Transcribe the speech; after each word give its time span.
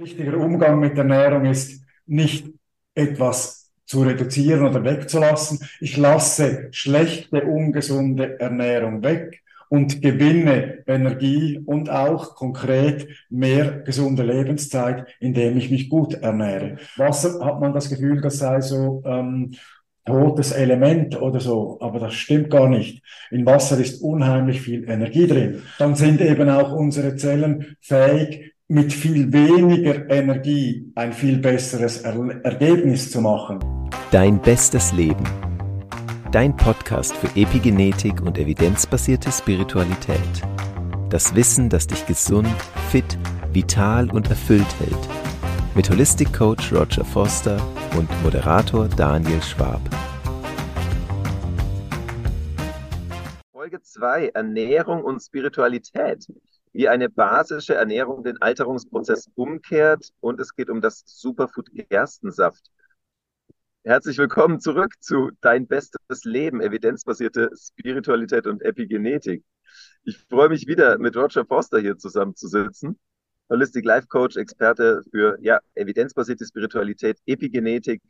Richtiger 0.00 0.38
Umgang 0.38 0.80
mit 0.80 0.96
Ernährung 0.96 1.44
ist 1.44 1.82
nicht 2.06 2.46
etwas 2.94 3.70
zu 3.84 4.02
reduzieren 4.02 4.66
oder 4.66 4.82
wegzulassen. 4.82 5.60
Ich 5.78 5.98
lasse 5.98 6.68
schlechte, 6.70 7.42
ungesunde 7.42 8.40
Ernährung 8.40 9.02
weg 9.02 9.42
und 9.68 10.00
gewinne 10.00 10.84
Energie 10.86 11.60
und 11.66 11.90
auch 11.90 12.34
konkret 12.34 13.08
mehr 13.28 13.80
gesunde 13.80 14.22
Lebenszeit, 14.22 15.06
indem 15.20 15.58
ich 15.58 15.70
mich 15.70 15.90
gut 15.90 16.14
ernähre. 16.14 16.78
Wasser 16.96 17.44
hat 17.44 17.60
man 17.60 17.74
das 17.74 17.90
Gefühl, 17.90 18.22
das 18.22 18.38
sei 18.38 18.62
so 18.62 19.02
ähm, 19.04 19.52
totes 20.06 20.52
Element 20.52 21.20
oder 21.20 21.40
so, 21.40 21.76
aber 21.82 22.00
das 22.00 22.14
stimmt 22.14 22.48
gar 22.48 22.70
nicht. 22.70 23.02
In 23.30 23.44
Wasser 23.44 23.78
ist 23.78 24.00
unheimlich 24.00 24.62
viel 24.62 24.88
Energie 24.88 25.26
drin. 25.26 25.62
Dann 25.78 25.94
sind 25.94 26.22
eben 26.22 26.48
auch 26.48 26.72
unsere 26.72 27.16
Zellen 27.16 27.76
fähig, 27.82 28.50
mit 28.70 28.92
viel 28.92 29.32
weniger 29.32 30.08
Energie 30.08 30.92
ein 30.94 31.12
viel 31.12 31.38
besseres 31.38 32.02
er 32.02 32.14
Ergebnis 32.44 33.10
zu 33.10 33.20
machen. 33.20 33.58
Dein 34.12 34.40
bestes 34.40 34.92
Leben. 34.92 35.24
Dein 36.30 36.56
Podcast 36.56 37.12
für 37.16 37.26
Epigenetik 37.34 38.22
und 38.22 38.38
evidenzbasierte 38.38 39.32
Spiritualität. 39.32 40.20
Das 41.08 41.34
Wissen, 41.34 41.68
das 41.68 41.88
dich 41.88 42.06
gesund, 42.06 42.46
fit, 42.92 43.18
vital 43.52 44.08
und 44.08 44.30
erfüllt 44.30 44.72
hält. 44.78 45.08
Mit 45.74 45.90
Holistic 45.90 46.32
Coach 46.32 46.72
Roger 46.72 47.04
Foster 47.04 47.60
und 47.98 48.08
Moderator 48.22 48.86
Daniel 48.86 49.42
Schwab. 49.42 49.80
Folge 53.50 53.82
2 53.82 54.28
Ernährung 54.28 55.02
und 55.02 55.20
Spiritualität 55.20 56.28
wie 56.72 56.88
eine 56.88 57.08
basische 57.08 57.74
Ernährung 57.74 58.22
den 58.22 58.40
Alterungsprozess 58.40 59.30
umkehrt 59.34 60.10
und 60.20 60.40
es 60.40 60.54
geht 60.54 60.70
um 60.70 60.80
das 60.80 61.02
Superfood 61.06 61.70
Gerstensaft. 61.72 62.70
Herzlich 63.82 64.18
willkommen 64.18 64.60
zurück 64.60 64.92
zu 65.00 65.30
Dein 65.40 65.66
bestes 65.66 66.24
Leben, 66.24 66.60
evidenzbasierte 66.60 67.50
Spiritualität 67.56 68.46
und 68.46 68.62
Epigenetik. 68.62 69.42
Ich 70.04 70.18
freue 70.28 70.48
mich 70.48 70.66
wieder 70.66 70.98
mit 70.98 71.16
Roger 71.16 71.44
Foster 71.44 71.80
hier 71.80 71.96
zusammenzusitzen, 71.96 72.98
Holistic 73.48 73.84
Life 73.84 74.06
Coach, 74.06 74.36
Experte 74.36 75.02
für 75.10 75.38
ja, 75.40 75.60
evidenzbasierte 75.74 76.44
Spiritualität, 76.44 77.18
Epigenetik. 77.26 78.02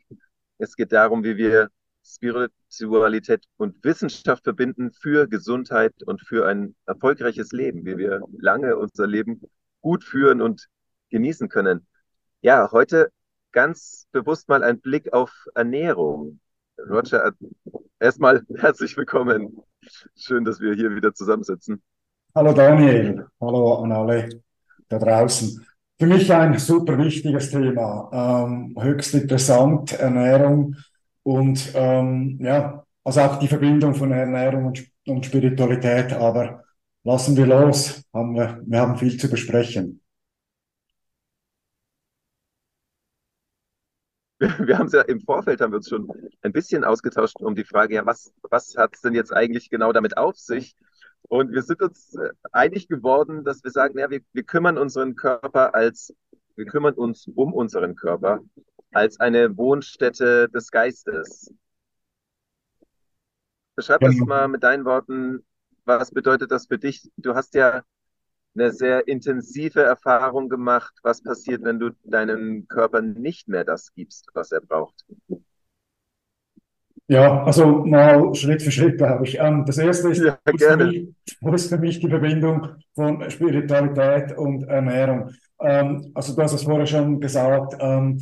Es 0.57 0.75
geht 0.75 0.91
darum, 0.91 1.23
wie 1.23 1.37
wir 1.37 1.69
Spiritualität 2.03 3.45
und 3.57 3.83
Wissenschaft 3.83 4.43
verbinden 4.43 4.91
für 4.91 5.27
Gesundheit 5.27 5.93
und 6.03 6.21
für 6.21 6.47
ein 6.47 6.75
erfolgreiches 6.85 7.51
Leben, 7.51 7.85
wie 7.85 7.97
wir 7.97 8.21
lange 8.37 8.77
unser 8.77 9.07
Leben 9.07 9.41
gut 9.81 10.03
führen 10.03 10.41
und 10.41 10.67
genießen 11.09 11.49
können. 11.49 11.87
Ja, 12.41 12.71
heute 12.71 13.11
ganz 13.51 14.07
bewusst 14.11 14.49
mal 14.49 14.63
ein 14.63 14.79
Blick 14.79 15.13
auf 15.13 15.31
Ernährung. 15.55 16.39
Roger, 16.89 17.33
erstmal 17.99 18.41
herzlich 18.57 18.95
willkommen. 18.97 19.61
Schön, 20.15 20.45
dass 20.45 20.59
wir 20.59 20.73
hier 20.73 20.95
wieder 20.95 21.13
zusammensitzen. 21.13 21.81
Hallo 22.33 22.53
Daniel, 22.53 23.27
hallo 23.39 23.83
an 23.83 23.91
alle 23.91 24.29
da 24.87 24.97
draußen. 24.97 25.65
Für 25.99 26.07
mich 26.07 26.31
ein 26.33 26.57
super 26.57 26.97
wichtiges 26.97 27.51
Thema, 27.51 28.09
ähm, 28.11 28.75
höchst 28.79 29.13
interessant, 29.13 29.93
Ernährung 29.93 30.75
und 31.23 31.71
ähm, 31.75 32.39
ja, 32.41 32.85
also 33.03 33.21
auch 33.21 33.39
die 33.39 33.47
Verbindung 33.47 33.95
von 33.95 34.11
Ernährung 34.11 34.65
und, 34.65 34.87
und 35.07 35.25
Spiritualität. 35.25 36.13
Aber 36.13 36.63
lassen 37.03 37.35
wir 37.37 37.45
los, 37.45 38.03
haben 38.13 38.35
wir, 38.35 38.61
wir 38.65 38.79
haben 38.79 38.97
viel 38.97 39.17
zu 39.19 39.29
besprechen. 39.29 40.01
Wir 44.67 44.79
haben 44.79 44.87
es 44.87 44.93
ja 44.93 45.01
im 45.01 45.19
Vorfeld 45.19 45.61
haben 45.61 45.71
wir 45.71 45.77
uns 45.77 45.87
schon 45.87 46.11
ein 46.41 46.51
bisschen 46.51 46.83
ausgetauscht 46.83 47.39
um 47.41 47.53
die 47.53 47.63
Frage, 47.63 47.93
ja, 47.93 48.05
was, 48.07 48.33
was 48.49 48.75
hat 48.75 48.95
es 48.95 49.01
denn 49.01 49.13
jetzt 49.13 49.31
eigentlich 49.31 49.69
genau 49.69 49.93
damit 49.93 50.17
auf 50.17 50.35
sich? 50.35 50.75
Und 51.29 51.51
wir 51.51 51.61
sind 51.61 51.79
uns 51.83 52.15
äh, 52.15 52.29
einig 52.51 52.87
geworden, 52.87 53.43
dass 53.43 53.63
wir 53.63 53.69
sagen, 53.69 53.99
ja, 53.99 54.09
wir, 54.09 54.21
wir 54.33 54.43
kümmern 54.43 54.79
unseren 54.79 55.15
Körper 55.15 55.75
als, 55.75 56.13
wir 56.55 56.65
kümmern 56.65 56.95
uns 56.95 57.27
um 57.27 57.53
unseren 57.53 57.95
Körper 57.95 58.39
als 58.91 59.19
eine 59.19 59.57
Wohnstätte 59.57 60.49
des 60.49 60.71
Geistes. 60.71 61.53
Beschreib 63.75 64.01
das 64.01 64.13
genau. 64.13 64.25
mal 64.25 64.47
mit 64.47 64.63
deinen 64.63 64.85
Worten. 64.85 65.45
Was 65.85 66.11
bedeutet 66.11 66.51
das 66.51 66.67
für 66.67 66.77
dich? 66.77 67.09
Du 67.17 67.33
hast 67.33 67.55
ja 67.55 67.83
eine 68.55 68.71
sehr 68.71 69.07
intensive 69.07 69.81
Erfahrung 69.81 70.49
gemacht. 70.49 70.93
Was 71.03 71.23
passiert, 71.23 71.63
wenn 71.63 71.79
du 71.79 71.91
deinem 72.03 72.67
Körper 72.67 73.01
nicht 73.01 73.47
mehr 73.47 73.63
das 73.63 73.93
gibst, 73.93 74.27
was 74.33 74.51
er 74.51 74.61
braucht? 74.61 75.05
Ja, 77.07 77.43
also 77.43 77.83
mal 77.85 78.33
Schritt 78.35 78.61
für 78.61 78.71
Schritt, 78.71 78.97
glaube 78.97 79.25
ich. 79.25 79.37
Ähm, 79.37 79.65
das 79.65 79.77
erste 79.77 80.09
ist, 80.09 80.23
ja, 80.23 80.37
wo, 80.45 80.55
ist 80.55 80.77
mich, 80.77 81.07
wo 81.41 81.53
ist 81.53 81.69
für 81.69 81.77
mich 81.77 81.99
die 81.99 82.07
Verbindung 82.07 82.75
von 82.93 83.29
Spiritualität 83.29 84.37
und 84.37 84.63
Ernährung? 84.63 85.31
Ähm, 85.59 86.11
also 86.13 86.33
du 86.35 86.41
hast 86.41 86.53
es 86.53 86.63
vorher 86.63 86.85
schon 86.85 87.19
gesagt, 87.19 87.75
ähm, 87.79 88.21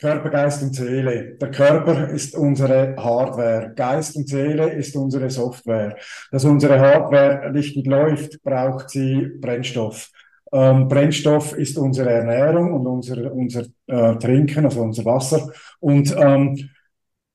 Körper, 0.00 0.30
Geist 0.30 0.62
und 0.62 0.74
Seele. 0.74 1.36
Der 1.36 1.50
Körper 1.50 2.08
ist 2.08 2.34
unsere 2.34 2.96
Hardware. 2.96 3.72
Geist 3.76 4.16
und 4.16 4.28
Seele 4.28 4.70
ist 4.70 4.96
unsere 4.96 5.28
Software. 5.28 5.96
Dass 6.30 6.44
unsere 6.44 6.80
Hardware 6.80 7.52
richtig 7.52 7.86
läuft, 7.86 8.42
braucht 8.42 8.90
sie 8.90 9.30
Brennstoff. 9.40 10.10
Ähm, 10.52 10.88
Brennstoff 10.88 11.52
ist 11.52 11.76
unsere 11.76 12.10
Ernährung 12.10 12.72
und 12.72 12.86
unser, 12.86 13.32
unser 13.32 13.66
äh, 13.86 14.16
Trinken, 14.16 14.64
also 14.64 14.80
unser 14.80 15.04
Wasser. 15.04 15.52
Und 15.80 16.16
ähm, 16.16 16.70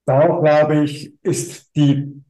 da, 0.05 0.27
glaube 0.27 0.83
ich, 0.83 1.13
ist 1.21 1.75
die 1.75 2.23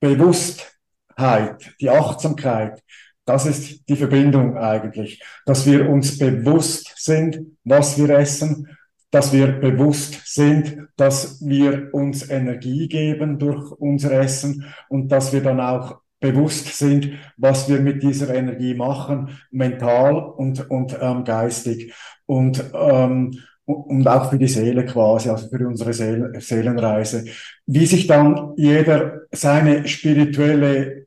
Bewusstheit, 0.00 1.72
die 1.80 1.88
Achtsamkeit, 1.88 2.82
das 3.24 3.46
ist 3.46 3.88
die 3.88 3.96
Verbindung 3.96 4.58
eigentlich, 4.58 5.22
dass 5.46 5.64
wir 5.64 5.88
uns 5.88 6.18
bewusst 6.18 6.92
sind, 6.96 7.38
was 7.62 7.96
wir 7.96 8.10
essen, 8.10 8.76
dass 9.12 9.32
wir 9.32 9.48
bewusst 9.48 10.22
sind, 10.24 10.88
dass 10.96 11.44
wir 11.46 11.90
uns 11.92 12.28
Energie 12.28 12.88
geben 12.88 13.38
durch 13.38 13.70
unser 13.72 14.12
Essen 14.12 14.64
und 14.88 15.12
dass 15.12 15.32
wir 15.32 15.42
dann 15.42 15.60
auch 15.60 16.00
bewusst 16.18 16.78
sind, 16.78 17.12
was 17.36 17.68
wir 17.68 17.80
mit 17.80 18.02
dieser 18.02 18.34
Energie 18.34 18.74
machen, 18.74 19.38
mental 19.50 20.16
und, 20.16 20.70
und 20.70 20.96
ähm, 20.98 21.24
geistig 21.24 21.92
und, 22.24 22.64
ähm, 22.72 23.38
und 23.66 24.08
auch 24.08 24.30
für 24.30 24.38
die 24.38 24.48
Seele 24.48 24.86
quasi, 24.86 25.28
also 25.28 25.48
für 25.48 25.66
unsere 25.66 25.92
Seel 25.92 26.32
Seelenreise. 26.40 27.26
Wie 27.66 27.84
sich 27.84 28.06
dann 28.06 28.54
jeder 28.56 29.22
seine 29.30 29.86
spirituelle 29.86 31.06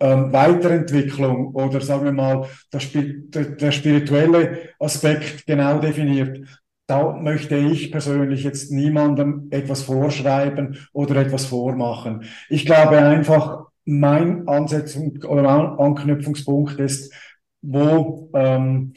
ähm, 0.00 0.32
Weiterentwicklung 0.32 1.54
oder 1.54 1.80
sagen 1.80 2.04
wir 2.04 2.12
mal 2.12 2.46
der, 2.72 3.44
der 3.44 3.72
spirituelle 3.72 4.70
Aspekt 4.78 5.46
genau 5.46 5.78
definiert, 5.78 6.40
da 6.88 7.12
möchte 7.12 7.54
ich 7.54 7.92
persönlich 7.92 8.44
jetzt 8.44 8.72
niemandem 8.72 9.48
etwas 9.50 9.82
vorschreiben 9.82 10.78
oder 10.94 11.16
etwas 11.16 11.44
vormachen. 11.44 12.24
Ich 12.48 12.64
glaube 12.64 12.96
einfach, 12.96 13.66
mein 13.84 14.48
Ansetzung 14.48 15.22
oder 15.24 15.78
Anknüpfungspunkt 15.78 16.80
ist, 16.80 17.12
wo, 17.60 18.30
ähm, 18.34 18.94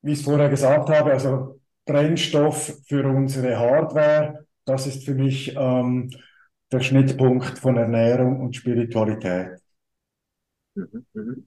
wie 0.00 0.12
ich 0.12 0.20
es 0.20 0.24
vorher 0.24 0.48
gesagt 0.48 0.88
habe, 0.88 1.12
also 1.12 1.60
Brennstoff 1.84 2.78
für 2.86 3.06
unsere 3.06 3.58
Hardware, 3.58 4.46
das 4.64 4.86
ist 4.86 5.04
für 5.04 5.14
mich 5.14 5.54
ähm, 5.54 6.10
der 6.72 6.80
Schnittpunkt 6.80 7.58
von 7.58 7.76
Ernährung 7.76 8.40
und 8.40 8.56
Spiritualität. 8.56 9.60
Mhm, 10.74 11.06
mhm. 11.12 11.46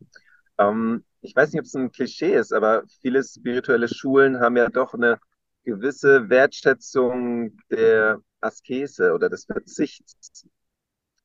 Ähm, 0.59 1.03
ich 1.21 1.35
weiß 1.35 1.51
nicht, 1.51 1.59
ob 1.59 1.65
es 1.65 1.75
ein 1.75 1.91
Klischee 1.91 2.35
ist, 2.35 2.53
aber 2.53 2.83
viele 3.01 3.23
spirituelle 3.23 3.87
Schulen 3.87 4.39
haben 4.39 4.57
ja 4.57 4.69
doch 4.69 4.93
eine 4.93 5.19
gewisse 5.63 6.29
Wertschätzung 6.29 7.57
der 7.69 8.19
Askese 8.39 9.13
oder 9.13 9.29
des 9.29 9.45
Verzichts. 9.45 10.47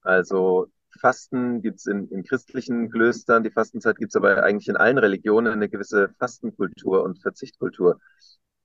Also 0.03 0.71
Fasten 1.00 1.62
gibt 1.62 1.79
es 1.79 1.87
in, 1.87 2.09
in, 2.11 2.25
christlichen 2.25 2.91
Klöstern, 2.91 3.43
die 3.43 3.50
Fastenzeit 3.50 3.97
gibt 3.97 4.12
es 4.12 4.17
aber 4.17 4.43
eigentlich 4.43 4.69
in 4.69 4.77
allen 4.77 4.99
Religionen 4.99 5.53
eine 5.53 5.69
gewisse 5.69 6.11
Fastenkultur 6.19 7.03
und 7.03 7.21
Verzichtkultur. 7.21 8.00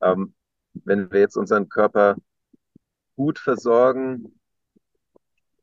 Ähm, 0.02 0.34
wenn 0.74 1.12
wir 1.12 1.20
jetzt 1.20 1.38
unseren 1.38 1.70
Körper 1.70 2.16
gut 3.16 3.40
versorgen, 3.40 4.40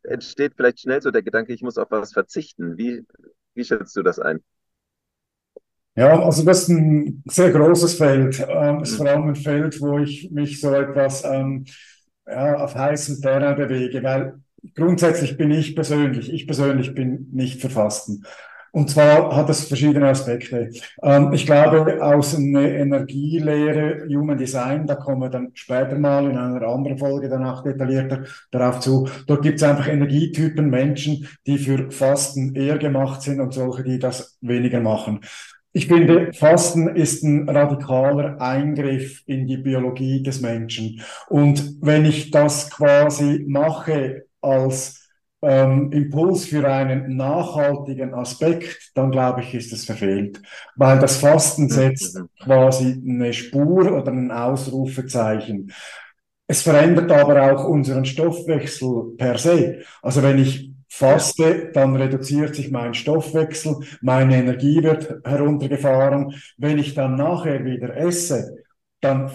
entsteht 0.02 0.54
vielleicht 0.56 0.80
schnell 0.80 1.02
so 1.02 1.10
der 1.10 1.22
Gedanke, 1.22 1.52
ich 1.52 1.62
muss 1.62 1.78
auf 1.78 1.90
was 1.90 2.12
verzichten. 2.12 2.76
Wie, 2.78 3.06
wie 3.54 3.64
schätzt 3.64 3.96
du 3.96 4.02
das 4.02 4.18
ein? 4.18 4.42
Ja, 5.98 6.22
also 6.22 6.44
das 6.44 6.62
ist 6.62 6.68
ein 6.68 7.24
sehr 7.26 7.50
großes 7.50 7.94
Feld. 7.94 8.46
Ähm, 8.48 8.82
es 8.82 8.90
ist 8.90 8.98
vor 8.98 9.08
allem 9.08 9.30
ein 9.30 9.34
Feld, 9.34 9.80
wo 9.80 9.98
ich 9.98 10.30
mich 10.30 10.60
so 10.60 10.72
etwas 10.72 11.24
ähm, 11.24 11.64
ja, 12.24 12.54
auf 12.54 12.76
heißem 12.76 13.20
Terrain 13.20 13.56
bewege, 13.56 14.00
weil 14.04 14.34
grundsätzlich 14.76 15.36
bin 15.36 15.50
ich 15.50 15.74
persönlich, 15.74 16.32
ich 16.32 16.46
persönlich 16.46 16.94
bin 16.94 17.26
nicht 17.32 17.60
für 17.60 17.68
Fasten. 17.68 18.22
Und 18.70 18.90
zwar 18.90 19.34
hat 19.34 19.50
es 19.50 19.64
verschiedene 19.64 20.06
Aspekte. 20.08 20.70
Ähm, 21.02 21.32
ich 21.32 21.46
glaube, 21.46 22.00
aus 22.00 22.36
einer 22.36 22.62
Energielehre, 22.62 24.06
Human 24.08 24.38
Design, 24.38 24.86
da 24.86 24.94
kommen 24.94 25.22
wir 25.22 25.30
dann 25.30 25.50
später 25.54 25.98
mal 25.98 26.30
in 26.30 26.38
einer 26.38 26.64
anderen 26.64 26.98
Folge 26.98 27.28
danach 27.28 27.64
detaillierter 27.64 28.22
darauf 28.52 28.78
zu. 28.78 29.08
Dort 29.26 29.42
gibt 29.42 29.56
es 29.56 29.64
einfach 29.64 29.88
Energietypen, 29.88 30.70
Menschen, 30.70 31.26
die 31.44 31.58
für 31.58 31.90
Fasten 31.90 32.54
eher 32.54 32.78
gemacht 32.78 33.22
sind 33.22 33.40
und 33.40 33.52
solche, 33.52 33.82
die 33.82 33.98
das 33.98 34.38
weniger 34.40 34.80
machen. 34.80 35.22
Ich 35.72 35.86
finde, 35.86 36.32
Fasten 36.32 36.88
ist 36.96 37.22
ein 37.22 37.48
radikaler 37.48 38.40
Eingriff 38.40 39.22
in 39.26 39.46
die 39.46 39.58
Biologie 39.58 40.22
des 40.22 40.40
Menschen. 40.40 41.02
Und 41.28 41.76
wenn 41.80 42.04
ich 42.04 42.30
das 42.30 42.70
quasi 42.70 43.44
mache 43.46 44.24
als 44.40 45.08
ähm, 45.42 45.92
Impuls 45.92 46.46
für 46.46 46.66
einen 46.68 47.16
nachhaltigen 47.16 48.14
Aspekt, 48.14 48.92
dann 48.94 49.10
glaube 49.10 49.42
ich, 49.42 49.54
ist 49.54 49.72
es 49.72 49.84
verfehlt. 49.84 50.40
Weil 50.74 50.98
das 50.98 51.18
Fasten 51.18 51.64
mhm. 51.64 51.70
setzt 51.70 52.18
quasi 52.42 53.00
eine 53.06 53.32
Spur 53.32 53.92
oder 53.92 54.10
ein 54.10 54.30
Ausrufezeichen. 54.30 55.72
Es 56.46 56.62
verändert 56.62 57.12
aber 57.12 57.52
auch 57.52 57.64
unseren 57.64 58.06
Stoffwechsel 58.06 59.14
per 59.18 59.36
se. 59.36 59.82
Also 60.02 60.22
wenn 60.22 60.38
ich 60.38 60.72
faste, 60.88 61.70
dann 61.72 61.96
reduziert 61.96 62.54
sich 62.54 62.70
mein 62.70 62.94
Stoffwechsel, 62.94 63.76
meine 64.00 64.36
Energie 64.36 64.82
wird 64.82 65.20
heruntergefahren. 65.24 66.34
Wenn 66.56 66.78
ich 66.78 66.94
dann 66.94 67.16
nachher 67.16 67.64
wieder 67.64 67.96
esse, 67.96 68.64
dann 69.00 69.30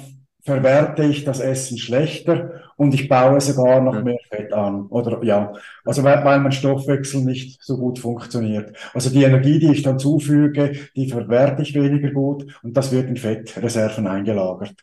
verwerte 0.45 1.03
ich 1.03 1.23
das 1.23 1.39
Essen 1.39 1.77
schlechter 1.77 2.61
und 2.75 2.94
ich 2.94 3.07
baue 3.07 3.39
sogar 3.39 3.79
noch 3.79 4.03
mehr 4.03 4.17
Fett 4.29 4.51
an. 4.51 4.88
Oder 4.88 5.23
ja, 5.23 5.53
also 5.85 6.03
weil, 6.03 6.23
weil 6.25 6.39
mein 6.39 6.51
Stoffwechsel 6.51 7.21
nicht 7.21 7.63
so 7.63 7.77
gut 7.77 8.00
funktioniert. 8.00 8.75
Also 8.94 9.09
die 9.09 9.23
Energie, 9.23 9.59
die 9.59 9.71
ich 9.71 9.83
dann 9.83 10.00
zufüge, 10.00 10.73
die 10.95 11.09
verwerte 11.09 11.61
ich 11.61 11.73
weniger 11.73 12.11
gut 12.11 12.59
und 12.61 12.75
das 12.75 12.91
wird 12.91 13.07
in 13.07 13.17
Fettreserven 13.17 14.05
eingelagert. 14.05 14.75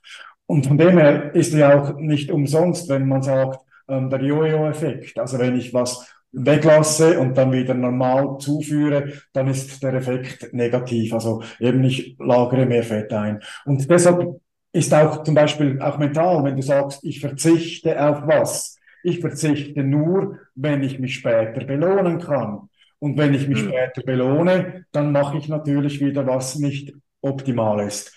Und 0.47 0.67
von 0.67 0.79
dem 0.79 0.99
her 0.99 1.35
ist 1.35 1.53
ja 1.53 1.79
auch 1.79 1.97
nicht 1.99 2.31
umsonst, 2.31 2.89
wenn 2.89 3.07
man 3.07 3.23
sagt, 3.23 3.61
ähm, 3.89 4.09
der 4.09 4.23
Jojo-Effekt. 4.23 5.19
Also 5.19 5.39
wenn 5.39 5.57
ich 5.57 5.75
was 5.75 6.07
weglasse 6.33 7.19
und 7.19 7.37
dann 7.37 7.53
wieder 7.53 7.75
normal 7.75 8.39
zuführe, 8.39 9.13
dann 9.33 9.49
ist 9.49 9.83
der 9.83 9.95
Effekt 9.95 10.53
negativ. 10.53 11.13
Also 11.13 11.43
eben 11.59 11.83
ich 11.85 12.17
lagere 12.19 12.67
mehr 12.67 12.83
Fett 12.83 13.13
ein. 13.13 13.41
Und 13.65 13.91
deshalb 13.91 14.41
ist 14.73 14.95
auch 14.95 15.23
zum 15.25 15.35
Beispiel 15.35 15.81
auch 15.81 15.99
mental, 15.99 16.45
wenn 16.45 16.57
du 16.57 16.63
sagst, 16.63 17.03
ich 17.05 17.21
verzichte 17.21 18.01
auf 18.03 18.27
was. 18.27 18.79
Ich 19.03 19.21
verzichte 19.21 19.83
nur, 19.83 20.39
wenn 20.55 20.83
ich 20.83 20.99
mich 20.99 21.15
später 21.15 21.65
belohnen 21.65 22.21
kann. 22.21 22.69
Und 22.99 23.17
wenn 23.17 23.35
ich 23.35 23.49
mich 23.49 23.65
mhm. 23.65 23.69
später 23.69 24.03
belohne, 24.03 24.85
dann 24.93 25.11
mache 25.11 25.39
ich 25.39 25.49
natürlich 25.49 26.01
wieder 26.01 26.27
was 26.27 26.57
nicht 26.57 26.95
optimal 27.23 27.87
ist. 27.87 28.15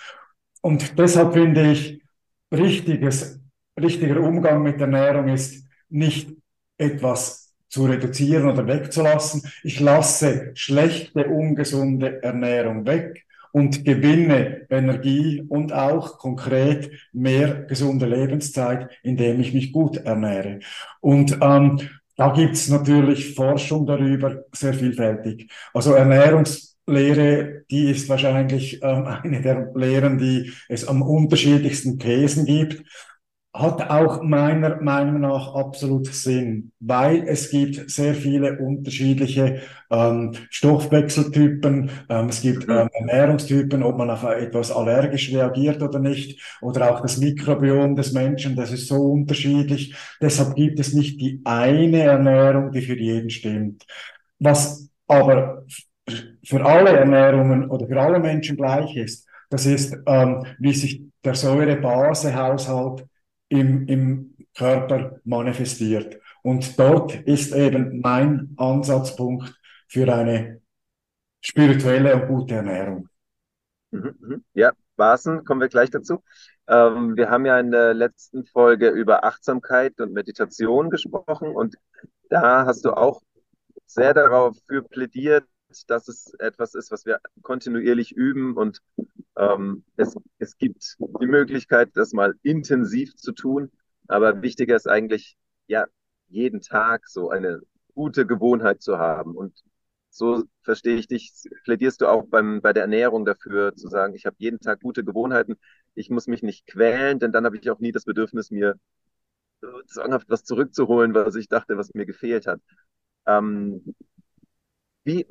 Und 0.62 1.00
deshalb 1.00 1.34
finde 1.34 1.72
ich, 1.72 2.02
richtiges, 2.52 3.42
richtiger 3.80 4.20
Umgang 4.20 4.62
mit 4.62 4.80
Ernährung 4.80 5.30
ist 5.30 5.66
nicht 5.90 6.30
etwas 6.78 7.43
zu 7.74 7.86
reduzieren 7.86 8.48
oder 8.48 8.68
wegzulassen. 8.68 9.42
Ich 9.64 9.80
lasse 9.80 10.52
schlechte, 10.54 11.26
ungesunde 11.26 12.22
Ernährung 12.22 12.86
weg 12.86 13.26
und 13.52 13.84
gewinne 13.84 14.68
Energie 14.70 15.44
und 15.50 15.74
auch 15.74 16.20
konkret 16.20 16.92
mehr 17.14 17.64
gesunde 17.64 18.06
Lebenszeit, 18.06 18.92
indem 19.02 19.40
ich 19.40 19.56
mich 19.56 19.72
gut 19.72 19.98
ernähre. 19.98 20.60
Und 21.02 21.40
ähm, 21.42 21.80
da 22.16 22.32
gibt's 22.32 22.70
natürlich 22.70 23.34
Forschung 23.34 23.88
darüber, 23.88 24.44
sehr 24.52 24.76
vielfältig. 24.76 25.50
Also 25.74 25.94
Ernährungslehre, 25.94 27.64
die 27.72 27.90
ist 27.90 28.08
wahrscheinlich 28.08 28.84
ähm, 28.84 29.08
eine 29.24 29.42
der 29.42 29.72
Lehren, 29.74 30.20
die 30.20 30.54
es 30.70 30.88
am 30.88 31.02
unterschiedlichsten 31.02 31.98
Thesen 31.98 32.46
gibt 32.46 32.84
hat 33.54 33.88
auch 33.92 34.24
meiner 34.24 34.82
Meinung 34.82 35.22
nach 35.22 35.54
absolut 35.54 36.08
Sinn, 36.08 36.72
weil 36.80 37.24
es 37.28 37.52
gibt 37.52 37.90
sehr 37.90 38.16
viele 38.16 38.58
unterschiedliche 38.58 39.62
ähm, 39.92 40.34
Stoffwechseltypen, 40.50 41.92
ähm, 42.10 42.30
es 42.30 42.42
gibt 42.42 42.68
ähm, 42.68 42.90
Ernährungstypen, 42.92 43.84
ob 43.84 44.00
man 44.00 44.10
auf 44.10 44.24
etwas 44.24 44.72
allergisch 44.72 45.32
reagiert 45.32 45.84
oder 45.84 46.00
nicht, 46.00 46.42
oder 46.62 46.92
auch 46.92 47.02
das 47.02 47.18
Mikrobiom 47.20 47.96
des 47.96 48.12
Menschen, 48.12 48.56
das 48.56 48.72
ist 48.72 48.88
so 48.88 48.96
unterschiedlich. 48.96 49.96
Deshalb 50.20 50.56
gibt 50.56 50.80
es 50.80 50.94
nicht 50.94 51.22
die 51.22 51.40
eine 51.44 52.02
Ernährung, 52.02 52.72
die 52.72 52.82
für 52.82 52.98
jeden 52.98 53.30
stimmt. 53.30 53.86
Was 54.40 54.90
aber 55.08 55.64
für 56.44 56.66
alle 56.66 56.90
Ernährungen 56.90 57.70
oder 57.70 57.88
für 57.88 58.02
alle 58.02 58.20
Menschen 58.20 58.58
gleich 58.58 58.96
ist, 58.96 59.28
das 59.52 59.68
ist, 59.68 59.96
ähm, 60.08 60.44
wie 60.58 60.74
sich 60.74 61.04
der 61.24 61.36
Säure-Base-Haushalt 61.36 63.06
im, 63.54 63.88
im 63.88 64.36
Körper 64.56 65.20
manifestiert. 65.24 66.20
Und 66.42 66.78
dort 66.78 67.16
ist 67.28 67.54
eben 67.54 68.02
mein 68.02 68.54
Ansatzpunkt 68.58 69.54
für 69.88 70.14
eine 70.14 70.62
spirituelle 71.42 72.16
und 72.16 72.28
gute 72.28 72.56
Ernährung. 72.56 73.08
Mhm, 73.92 74.16
mhm. 74.20 74.46
Ja, 74.54 74.72
Basen, 74.96 75.46
kommen 75.46 75.62
wir 75.62 75.70
gleich 75.70 75.92
dazu. 75.92 76.24
Ähm, 76.68 77.16
wir 77.16 77.30
haben 77.30 77.46
ja 77.46 77.60
in 77.60 77.72
der 77.72 77.94
letzten 77.94 78.46
Folge 78.46 78.90
über 78.90 79.24
Achtsamkeit 79.24 80.00
und 80.00 80.14
Meditation 80.14 80.90
gesprochen 80.90 81.56
und 81.56 81.76
da 82.30 82.66
hast 82.66 82.86
du 82.86 82.92
auch 82.92 83.22
sehr 83.86 84.14
darauf 84.14 84.58
für 84.68 84.82
plädiert, 84.82 85.46
dass 85.86 86.08
es 86.08 86.34
etwas 86.40 86.76
ist, 86.76 86.92
was 86.92 87.06
wir 87.06 87.20
kontinuierlich 87.42 88.12
üben 88.14 88.56
und 88.56 88.82
ähm, 89.38 89.84
es, 89.98 90.16
es 90.40 90.58
gibt 90.58 90.98
die 91.22 91.28
Möglichkeit, 91.28 91.92
das 91.96 92.14
mal 92.14 92.36
intensiv 92.44 93.16
zu 93.16 93.32
tun, 93.32 93.72
aber 94.08 94.42
wichtiger 94.42 94.76
ist 94.76 94.88
eigentlich, 94.88 95.38
ja, 95.68 95.86
jeden 96.28 96.62
Tag 96.62 97.08
so 97.08 97.30
eine 97.30 97.62
gute 97.94 98.26
Gewohnheit 98.26 98.82
zu 98.82 98.98
haben. 98.98 99.36
Und 99.36 99.64
so 100.10 100.44
verstehe 100.64 100.96
ich 100.98 101.08
dich, 101.08 101.32
plädierst 101.64 102.02
du 102.02 102.08
auch 102.08 102.26
beim, 102.28 102.62
bei 102.62 102.74
der 102.74 102.84
Ernährung 102.84 103.26
dafür, 103.26 103.76
zu 103.76 103.88
sagen, 103.88 104.16
ich 104.16 104.26
habe 104.26 104.36
jeden 104.40 104.60
Tag 104.60 104.82
gute 104.82 105.04
Gewohnheiten, 105.04 105.56
ich 105.96 106.10
muss 106.10 106.28
mich 106.28 106.44
nicht 106.44 106.68
quälen, 106.68 107.20
denn 107.20 107.32
dann 107.32 107.46
habe 107.46 107.58
ich 107.58 107.70
auch 107.70 107.80
nie 107.80 107.92
das 107.92 108.06
Bedürfnis, 108.06 108.52
mir 108.52 108.80
zwanghaft 109.88 110.30
was 110.30 110.44
zurückzuholen, 110.44 111.14
was 111.14 111.36
ich 111.36 111.48
dachte, 111.48 111.78
was 111.78 111.94
mir 111.94 112.06
gefehlt 112.06 112.48
hat. 112.48 112.62
Ähm, 113.26 113.96
wie, 115.04 115.26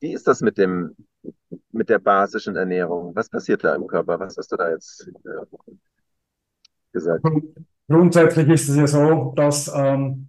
wie 0.00 0.12
ist 0.12 0.26
das 0.26 0.40
mit 0.40 0.58
dem, 0.58 0.94
mit 1.72 1.88
der 1.88 1.98
basischen 1.98 2.56
Ernährung? 2.56 3.14
Was 3.14 3.28
passiert 3.28 3.64
da 3.64 3.74
im 3.74 3.86
Körper? 3.86 4.18
Was 4.20 4.36
hast 4.36 4.52
du 4.52 4.56
da 4.56 4.70
jetzt 4.70 5.08
äh, 5.24 5.74
gesagt? 6.92 7.24
Grundsätzlich 7.88 8.48
ist 8.48 8.68
es 8.68 8.76
ja 8.76 8.86
so, 8.86 9.32
dass 9.36 9.70
ähm, 9.74 10.28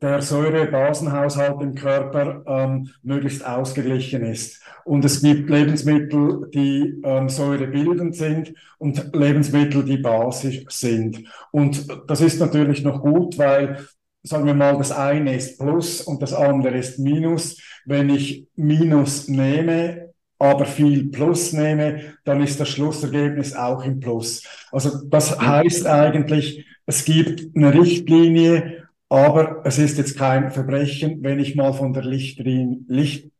der 0.00 0.22
Säure-Basenhaushalt 0.22 1.60
im 1.60 1.74
Körper 1.74 2.44
ähm, 2.46 2.90
möglichst 3.02 3.44
ausgeglichen 3.44 4.22
ist. 4.22 4.62
Und 4.84 5.04
es 5.04 5.20
gibt 5.20 5.50
Lebensmittel, 5.50 6.48
die 6.54 7.00
ähm, 7.04 7.28
säurebildend 7.28 8.14
sind 8.14 8.54
und 8.78 9.14
Lebensmittel, 9.14 9.84
die 9.84 9.98
basisch 9.98 10.64
sind. 10.68 11.24
Und 11.50 11.88
das 12.08 12.20
ist 12.20 12.38
natürlich 12.38 12.84
noch 12.84 13.00
gut, 13.00 13.38
weil 13.38 13.88
sagen 14.22 14.46
wir 14.46 14.54
mal, 14.54 14.76
das 14.76 14.92
eine 14.92 15.34
ist 15.34 15.58
Plus 15.58 16.00
und 16.00 16.22
das 16.22 16.32
andere 16.32 16.78
ist 16.78 16.98
Minus. 16.98 17.60
Wenn 17.88 18.10
ich 18.10 18.46
Minus 18.54 19.28
nehme, 19.28 20.10
aber 20.38 20.66
viel 20.66 21.08
Plus 21.08 21.54
nehme, 21.54 22.14
dann 22.24 22.42
ist 22.42 22.60
das 22.60 22.68
Schlussergebnis 22.68 23.54
auch 23.54 23.82
im 23.82 23.98
Plus. 23.98 24.42
Also 24.70 25.00
das 25.06 25.40
heißt 25.40 25.86
eigentlich, 25.86 26.66
es 26.84 27.06
gibt 27.06 27.56
eine 27.56 27.72
Richtlinie, 27.72 28.88
aber 29.08 29.62
es 29.64 29.78
ist 29.78 29.96
jetzt 29.96 30.18
kein 30.18 30.50
Verbrechen, 30.50 31.22
wenn 31.22 31.40
ich 31.40 31.56
mal 31.56 31.72
von 31.72 31.94
der 31.94 32.04
Lichtlinie, 32.04 32.80
Licht, 32.88 33.30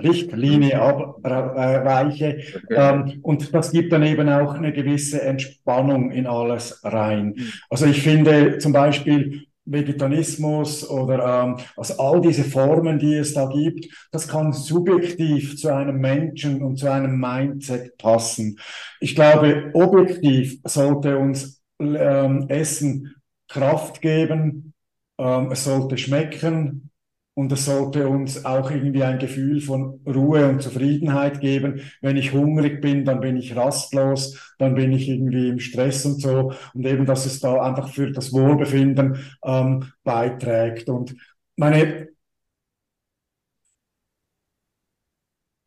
Richtlinie 0.00 0.80
abweiche. 0.80 2.38
Okay. 2.38 2.64
Ähm, 2.70 3.18
und 3.22 3.52
das 3.52 3.72
gibt 3.72 3.92
dann 3.92 4.04
eben 4.04 4.28
auch 4.28 4.54
eine 4.54 4.72
gewisse 4.72 5.22
Entspannung 5.22 6.12
in 6.12 6.28
alles 6.28 6.80
rein. 6.84 7.34
Mhm. 7.36 7.52
Also 7.70 7.86
ich 7.86 8.02
finde 8.02 8.58
zum 8.58 8.72
Beispiel, 8.72 9.45
Vegetarismus 9.66 10.88
oder 10.88 11.44
ähm, 11.44 11.56
also 11.76 11.98
all 11.98 12.20
diese 12.20 12.44
Formen, 12.44 12.98
die 12.98 13.14
es 13.14 13.34
da 13.34 13.46
gibt, 13.46 13.86
das 14.12 14.28
kann 14.28 14.52
subjektiv 14.52 15.56
zu 15.56 15.74
einem 15.74 15.98
Menschen 15.98 16.62
und 16.62 16.78
zu 16.78 16.90
einem 16.90 17.18
Mindset 17.20 17.98
passen. 17.98 18.58
Ich 19.00 19.14
glaube, 19.14 19.70
objektiv 19.74 20.60
sollte 20.64 21.18
uns 21.18 21.60
ähm, 21.80 22.46
Essen 22.48 23.14
Kraft 23.48 24.00
geben, 24.00 24.72
ähm, 25.18 25.50
es 25.50 25.64
sollte 25.64 25.98
schmecken, 25.98 26.90
und 27.36 27.52
es 27.52 27.66
sollte 27.66 28.08
uns 28.08 28.46
auch 28.46 28.70
irgendwie 28.70 29.02
ein 29.02 29.18
Gefühl 29.18 29.60
von 29.60 30.00
Ruhe 30.06 30.48
und 30.48 30.62
Zufriedenheit 30.62 31.40
geben. 31.40 31.82
Wenn 32.00 32.16
ich 32.16 32.32
hungrig 32.32 32.80
bin, 32.80 33.04
dann 33.04 33.20
bin 33.20 33.36
ich 33.36 33.54
rastlos, 33.54 34.54
dann 34.58 34.74
bin 34.74 34.90
ich 34.92 35.06
irgendwie 35.06 35.50
im 35.50 35.58
Stress 35.60 36.06
und 36.06 36.20
so. 36.22 36.54
Und 36.72 36.86
eben, 36.86 37.04
dass 37.04 37.26
es 37.26 37.38
da 37.40 37.60
einfach 37.62 37.90
für 37.90 38.10
das 38.10 38.32
Wohlbefinden 38.32 39.18
ähm, 39.44 39.84
beiträgt. 40.02 40.88
Und 40.88 41.14
meine 41.56 42.08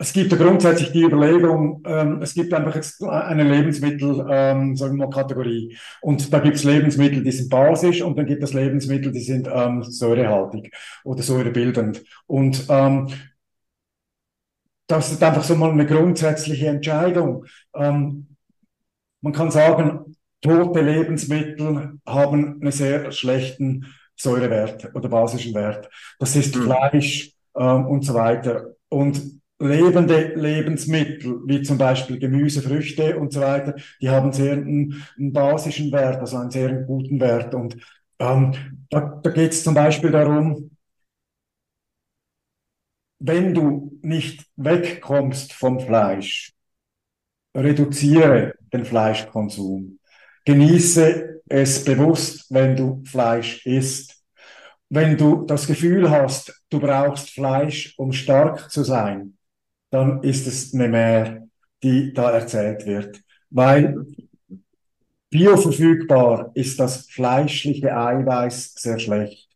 es 0.01 0.13
gibt 0.13 0.31
ja 0.31 0.37
grundsätzlich 0.37 0.93
die 0.93 1.03
Überlegung, 1.03 1.83
ähm, 1.85 2.21
es 2.21 2.33
gibt 2.33 2.53
einfach 2.53 2.79
eine 3.09 3.43
Lebensmittel, 3.43 4.25
ähm, 4.29 4.77
sagen 4.77 4.97
wir 4.97 5.05
mal, 5.07 5.13
Kategorie. 5.13 5.77
Und 6.01 6.31
da 6.33 6.39
gibt 6.39 6.55
es 6.55 6.63
Lebensmittel, 6.63 7.21
die 7.21 7.31
sind 7.33 7.49
basisch 7.49 8.01
und 8.01 8.17
dann 8.17 8.25
gibt 8.25 8.41
es 8.41 8.53
Lebensmittel, 8.53 9.11
die 9.11 9.19
sind 9.19 9.49
ähm, 9.51 9.83
säurehaltig 9.83 10.73
oder 11.03 11.21
säurebildend. 11.21 12.01
Und 12.27 12.65
ähm, 12.69 13.09
das 14.87 15.11
ist 15.11 15.21
einfach 15.21 15.43
so 15.43 15.55
mal 15.55 15.71
eine 15.71 15.85
grundsätzliche 15.85 16.67
Entscheidung. 16.67 17.45
Ähm, 17.75 18.37
man 19.19 19.33
kann 19.33 19.51
sagen, 19.51 20.15
tote 20.41 20.79
Lebensmittel 20.79 21.99
haben 22.05 22.61
einen 22.61 22.71
sehr 22.71 23.11
schlechten 23.11 23.85
Säurewert 24.15 24.95
oder 24.95 25.09
basischen 25.09 25.53
Wert. 25.55 25.89
Das 26.19 26.37
ist 26.37 26.55
mhm. 26.55 26.63
Fleisch 26.63 27.33
ähm, 27.57 27.85
und 27.85 28.05
so 28.05 28.13
weiter. 28.13 28.75
Und 28.87 29.38
lebende 29.59 30.33
Lebensmittel, 30.35 31.41
wie 31.45 31.61
zum 31.61 31.77
Beispiel 31.77 32.17
Gemüse, 32.17 32.61
Früchte 32.61 33.17
und 33.17 33.33
so 33.33 33.41
weiter, 33.41 33.75
die 34.01 34.09
haben 34.09 34.31
sehr 34.31 34.53
einen, 34.53 35.03
einen 35.17 35.33
basischen 35.33 35.91
Wert, 35.91 36.19
also 36.19 36.37
einen 36.37 36.51
sehr 36.51 36.73
guten 36.83 37.19
Wert. 37.19 37.53
Und 37.53 37.77
ähm, 38.19 38.53
da, 38.89 39.01
da 39.21 39.29
geht 39.29 39.51
es 39.51 39.63
zum 39.63 39.73
Beispiel 39.73 40.11
darum, 40.11 40.71
wenn 43.19 43.53
du 43.53 43.99
nicht 44.01 44.45
wegkommst 44.55 45.53
vom 45.53 45.79
Fleisch, 45.79 46.53
reduziere 47.55 48.53
den 48.71 48.85
Fleischkonsum. 48.85 49.99
Genieße 50.45 51.41
es 51.49 51.83
bewusst, 51.83 52.45
wenn 52.49 52.75
du 52.75 53.03
Fleisch 53.05 53.65
isst. 53.65 54.23
Wenn 54.89 55.17
du 55.17 55.45
das 55.45 55.67
Gefühl 55.67 56.09
hast, 56.09 56.63
du 56.69 56.79
brauchst 56.79 57.31
Fleisch, 57.31 57.93
um 57.97 58.11
stark 58.13 58.71
zu 58.71 58.83
sein, 58.83 59.37
dann 59.91 60.23
ist 60.23 60.47
es 60.47 60.73
eine 60.73 60.87
Mehr, 60.87 61.47
die 61.83 62.13
da 62.13 62.31
erzählt 62.31 62.85
wird. 62.85 63.21
Weil 63.49 63.95
bioverfügbar 65.29 66.51
ist 66.53 66.79
das 66.79 67.07
fleischliche 67.09 67.95
Eiweiß 67.95 68.75
sehr 68.75 68.99
schlecht. 68.99 69.49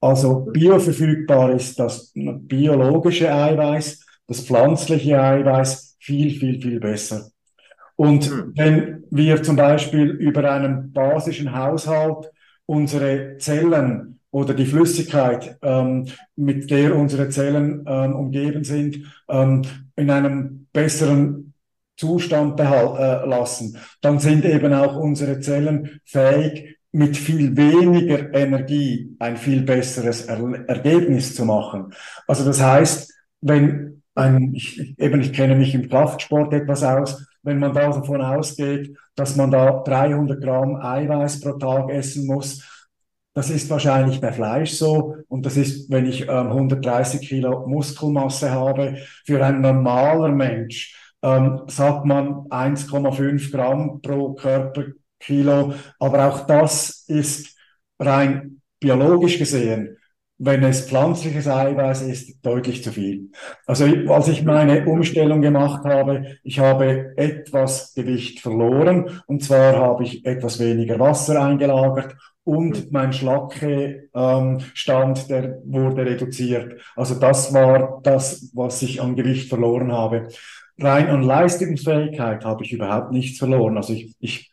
Also 0.00 0.46
bioverfügbar 0.52 1.52
ist 1.52 1.78
das 1.78 2.12
biologische 2.14 3.32
Eiweiß, 3.32 4.04
das 4.26 4.40
pflanzliche 4.40 5.20
Eiweiß 5.20 5.96
viel, 5.98 6.30
viel, 6.30 6.60
viel 6.60 6.80
besser. 6.80 7.30
Und 7.96 8.26
hm. 8.26 8.52
wenn 8.54 9.04
wir 9.10 9.42
zum 9.42 9.56
Beispiel 9.56 10.10
über 10.10 10.50
einen 10.50 10.92
basischen 10.92 11.54
Haushalt 11.56 12.30
unsere 12.66 13.38
Zellen 13.38 14.15
oder 14.30 14.54
die 14.54 14.66
Flüssigkeit, 14.66 15.58
ähm, 15.62 16.06
mit 16.36 16.70
der 16.70 16.96
unsere 16.96 17.28
Zellen 17.30 17.84
ähm, 17.86 18.14
umgeben 18.14 18.64
sind, 18.64 18.98
ähm, 19.28 19.62
in 19.96 20.10
einem 20.10 20.66
besseren 20.72 21.54
Zustand 21.96 22.56
behalten, 22.56 22.96
äh, 22.96 23.26
lassen, 23.26 23.78
dann 24.02 24.18
sind 24.18 24.44
eben 24.44 24.74
auch 24.74 24.96
unsere 24.96 25.40
Zellen 25.40 26.00
fähig, 26.04 26.76
mit 26.92 27.16
viel 27.16 27.54
weniger 27.56 28.32
Energie 28.32 29.14
ein 29.18 29.36
viel 29.36 29.62
besseres 29.62 30.26
er 30.26 30.38
Ergebnis 30.66 31.34
zu 31.34 31.44
machen. 31.44 31.92
Also 32.26 32.44
das 32.44 32.62
heißt, 32.62 33.12
wenn 33.42 34.02
ein, 34.14 34.54
ich, 34.54 34.98
eben 34.98 35.20
ich 35.20 35.34
kenne 35.34 35.56
mich 35.56 35.74
im 35.74 35.88
Kraftsport 35.90 36.54
etwas 36.54 36.82
aus, 36.82 37.26
wenn 37.42 37.58
man 37.58 37.74
da 37.74 37.90
davon 37.90 38.22
ausgeht, 38.22 38.96
dass 39.14 39.36
man 39.36 39.50
da 39.50 39.82
300 39.84 40.40
Gramm 40.40 40.76
Eiweiß 40.76 41.40
pro 41.40 41.52
Tag 41.52 41.90
essen 41.90 42.26
muss, 42.26 42.64
das 43.36 43.50
ist 43.50 43.68
wahrscheinlich 43.68 44.18
bei 44.18 44.32
Fleisch 44.32 44.72
so. 44.72 45.16
Und 45.28 45.44
das 45.44 45.58
ist, 45.58 45.90
wenn 45.90 46.06
ich 46.06 46.22
ähm, 46.22 46.28
130 46.28 47.20
Kilo 47.20 47.66
Muskelmasse 47.68 48.50
habe, 48.50 48.96
für 49.26 49.44
ein 49.44 49.60
normaler 49.60 50.30
Mensch 50.30 50.96
ähm, 51.22 51.60
sagt 51.66 52.06
man 52.06 52.46
1,5 52.48 53.52
Gramm 53.52 54.00
pro 54.00 54.32
Körperkilo, 54.32 55.74
aber 55.98 56.28
auch 56.28 56.46
das 56.46 57.04
ist 57.08 57.54
rein 57.98 58.62
biologisch 58.80 59.38
gesehen 59.38 59.98
wenn 60.38 60.62
es 60.64 60.86
pflanzliches 60.86 61.48
Eiweiß 61.48 62.02
ist, 62.02 62.44
deutlich 62.44 62.84
zu 62.84 62.92
viel. 62.92 63.30
Also 63.64 63.86
als 64.08 64.28
ich 64.28 64.44
meine 64.44 64.84
Umstellung 64.84 65.40
gemacht 65.40 65.84
habe, 65.84 66.36
ich 66.42 66.58
habe 66.58 67.14
etwas 67.16 67.94
Gewicht 67.94 68.40
verloren. 68.40 69.22
Und 69.26 69.42
zwar 69.42 69.76
habe 69.76 70.04
ich 70.04 70.26
etwas 70.26 70.60
weniger 70.60 70.98
Wasser 70.98 71.42
eingelagert 71.42 72.16
und 72.46 72.92
mein 72.92 73.12
Schlacke 73.12 74.08
ähm, 74.14 74.60
Stand, 74.72 75.28
der 75.28 75.58
wurde 75.64 76.06
reduziert. 76.06 76.80
Also 76.94 77.16
das 77.16 77.52
war 77.52 78.00
das, 78.04 78.52
was 78.54 78.80
ich 78.82 79.02
an 79.02 79.16
Gewicht 79.16 79.48
verloren 79.48 79.90
habe. 79.90 80.28
Rein 80.78 81.08
an 81.08 81.24
Leistungsfähigkeit 81.24 82.44
habe 82.44 82.62
ich 82.62 82.72
überhaupt 82.72 83.10
nichts 83.10 83.40
verloren. 83.40 83.76
Also 83.76 83.94
ich, 83.94 84.14
ich 84.20 84.52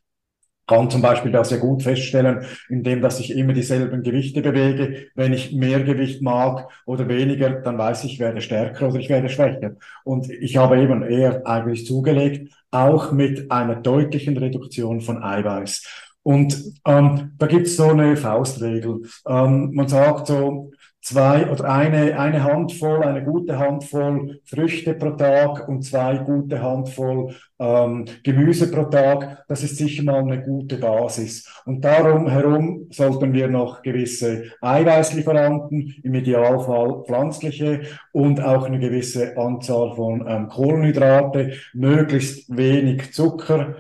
kann 0.66 0.90
zum 0.90 1.04
Beispiel 1.04 1.32
das 1.32 1.50
sehr 1.50 1.60
gut 1.60 1.84
feststellen, 1.84 2.46
indem 2.68 3.00
dass 3.00 3.20
ich 3.20 3.30
immer 3.38 3.54
dieselben 3.54 4.02
Gewichte 4.02 4.42
bewege. 4.42 5.10
Wenn 5.14 5.34
ich 5.34 5.54
mehr 5.54 5.84
Gewicht 5.84 6.24
mag 6.24 6.70
oder 6.88 7.08
weniger, 7.08 7.62
dann 7.62 7.78
weiß 7.78 8.06
ich, 8.06 8.14
ich 8.14 8.20
werde 8.20 8.42
stärker 8.42 8.88
oder 8.88 8.98
ich 8.98 9.10
werde 9.10 9.30
schwächer. 9.30 9.76
Und 10.04 10.32
ich 10.32 10.58
habe 10.58 10.82
eben 10.82 11.04
eher 11.04 11.46
eigentlich 11.46 11.86
zugelegt, 11.86 12.52
auch 12.72 13.12
mit 13.12 13.52
einer 13.52 13.76
deutlichen 13.76 14.36
Reduktion 14.36 15.02
von 15.02 15.22
Eiweiß. 15.22 16.13
Und 16.24 16.74
ähm, 16.86 17.34
da 17.38 17.48
gibt's 17.48 17.76
so 17.76 17.90
eine 17.90 18.16
Faustregel. 18.16 19.02
Ähm, 19.28 19.72
man 19.74 19.88
sagt 19.88 20.28
so, 20.28 20.72
zwei 21.04 21.52
oder 21.52 21.66
eine, 21.66 22.18
eine 22.18 22.44
Handvoll, 22.44 23.04
eine 23.04 23.24
gute 23.24 23.60
Handvoll 23.60 24.40
Früchte 24.46 24.94
pro 24.94 25.12
Tag 25.12 25.68
und 25.68 25.84
zwei 25.84 26.18
gute 26.18 26.62
Handvoll 26.62 27.36
ähm, 27.60 28.06
Gemüse 28.24 28.72
pro 28.72 28.86
Tag. 28.86 29.44
Das 29.50 29.64
ist 29.64 29.78
sicher 29.78 30.04
mal 30.04 30.20
eine 30.20 30.42
gute 30.42 30.78
Basis. 30.78 31.46
Und 31.66 31.84
darum 31.84 32.30
herum 32.30 32.88
sollten 32.90 33.34
wir 33.34 33.50
noch 33.50 33.82
gewisse 33.82 34.46
Eiweißlieferanten, 34.62 35.96
im 36.04 36.14
Idealfall 36.16 37.04
pflanzliche 37.06 37.82
und 38.14 38.42
auch 38.42 38.66
eine 38.66 38.80
gewisse 38.80 39.38
Anzahl 39.38 39.94
von 39.96 40.26
ähm, 40.26 40.48
Kohlenhydrate, 40.48 41.54
möglichst 41.74 42.56
wenig 42.56 43.14
Zucker. 43.14 43.76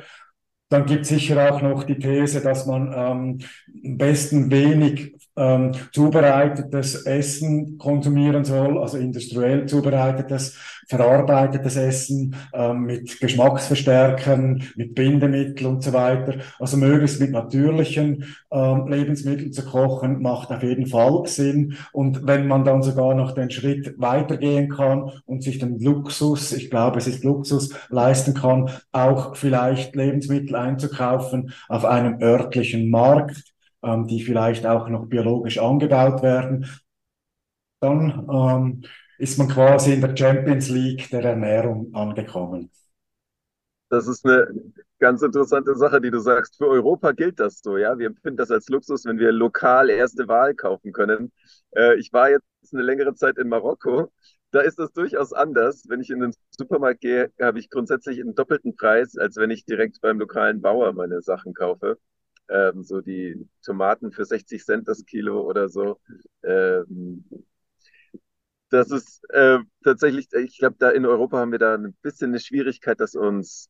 Dann 0.73 0.87
gibt 0.87 1.03
es 1.03 1.09
sicher 1.09 1.53
auch 1.53 1.61
noch 1.61 1.83
die 1.83 1.99
These, 1.99 2.41
dass 2.41 2.65
man 2.65 2.87
ähm, 2.87 3.39
am 3.85 3.97
besten 3.99 4.49
wenig 4.49 5.13
ähm, 5.35 5.71
zubereitetes 5.91 7.05
Essen 7.05 7.77
konsumieren 7.77 8.43
soll, 8.43 8.79
also 8.79 8.97
industriell 8.97 9.67
zubereitetes, 9.67 10.57
verarbeitetes 10.87 11.75
Essen 11.75 12.35
ähm, 12.53 12.83
mit 12.83 13.19
Geschmacksverstärkern, 13.19 14.63
mit 14.75 14.95
Bindemitteln 14.95 15.75
und 15.75 15.83
so 15.83 15.93
weiter. 15.93 16.39
Also 16.59 16.77
möglichst 16.77 17.19
mit 17.19 17.31
natürlichen 17.31 18.35
ähm, 18.51 18.87
Lebensmitteln 18.87 19.53
zu 19.53 19.63
kochen, 19.65 20.21
macht 20.21 20.49
auf 20.51 20.63
jeden 20.63 20.87
Fall 20.87 21.23
Sinn. 21.25 21.77
Und 21.91 22.25
wenn 22.27 22.47
man 22.47 22.63
dann 22.63 22.83
sogar 22.83 23.15
noch 23.15 23.33
den 23.33 23.51
Schritt 23.51 23.95
weitergehen 23.97 24.69
kann 24.69 25.11
und 25.25 25.43
sich 25.43 25.59
den 25.59 25.79
Luxus, 25.79 26.51
ich 26.53 26.69
glaube, 26.69 26.99
es 26.99 27.07
ist 27.07 27.23
Luxus, 27.23 27.73
leisten 27.89 28.33
kann, 28.33 28.69
auch 28.91 29.35
vielleicht 29.35 29.95
Lebensmittel 29.95 30.55
einzukaufen 30.55 31.53
auf 31.67 31.85
einem 31.85 32.21
örtlichen 32.21 32.89
Markt, 32.89 33.53
ähm, 33.83 34.07
die 34.07 34.23
vielleicht 34.23 34.65
auch 34.65 34.87
noch 34.89 35.07
biologisch 35.07 35.57
angebaut 35.59 36.23
werden, 36.23 36.65
dann 37.79 38.27
ähm, 38.31 38.83
ist 39.23 39.37
man 39.37 39.47
quasi 39.47 39.93
in 39.93 40.01
der 40.01 40.15
Champions 40.15 40.69
League 40.69 41.09
der 41.09 41.23
Ernährung 41.23 41.93
angekommen. 41.95 42.69
Das 43.89 44.07
ist 44.07 44.25
eine 44.25 44.47
ganz 44.99 45.21
interessante 45.21 45.75
Sache, 45.75 46.01
die 46.01 46.11
du 46.11 46.19
sagst. 46.19 46.57
Für 46.57 46.67
Europa 46.67 47.11
gilt 47.11 47.39
das 47.39 47.61
so, 47.61 47.77
ja. 47.77 47.97
Wir 47.97 48.07
empfinden 48.07 48.37
das 48.37 48.51
als 48.51 48.67
Luxus, 48.69 49.05
wenn 49.05 49.19
wir 49.19 49.31
lokal 49.31 49.89
erste 49.89 50.27
Wahl 50.27 50.55
kaufen 50.55 50.91
können. 50.91 51.31
Äh, 51.71 51.95
ich 51.99 52.11
war 52.11 52.29
jetzt 52.29 52.43
eine 52.73 52.81
längere 52.83 53.15
Zeit 53.15 53.37
in 53.37 53.49
Marokko. 53.49 54.11
Da 54.51 54.61
ist 54.61 54.77
das 54.77 54.91
durchaus 54.91 55.31
anders. 55.33 55.85
Wenn 55.87 56.01
ich 56.01 56.09
in 56.09 56.19
den 56.19 56.33
Supermarkt 56.49 57.01
gehe, 57.01 57.31
habe 57.41 57.59
ich 57.59 57.69
grundsätzlich 57.69 58.19
einen 58.19 58.35
doppelten 58.35 58.75
Preis, 58.75 59.17
als 59.17 59.37
wenn 59.37 59.51
ich 59.51 59.65
direkt 59.65 60.01
beim 60.01 60.19
lokalen 60.19 60.61
Bauer 60.61 60.93
meine 60.93 61.21
Sachen 61.21 61.53
kaufe 61.53 61.97
ähm, 62.49 62.83
so 62.83 63.01
die 63.01 63.47
Tomaten 63.65 64.11
für 64.11 64.25
60 64.25 64.63
Cent 64.63 64.87
das 64.87 65.05
Kilo 65.05 65.41
oder 65.41 65.69
so. 65.69 65.99
Ähm, 66.43 67.25
das 68.73 68.91
ist 68.91 69.23
äh, 69.29 69.59
tatsächlich, 69.83 70.27
ich 70.33 70.57
glaube, 70.57 70.75
da 70.79 70.89
in 70.89 71.05
Europa 71.05 71.37
haben 71.37 71.51
wir 71.51 71.59
da 71.59 71.75
ein 71.75 71.93
bisschen 72.01 72.31
eine 72.31 72.39
Schwierigkeit, 72.39 72.99
dass 72.99 73.15
uns, 73.15 73.69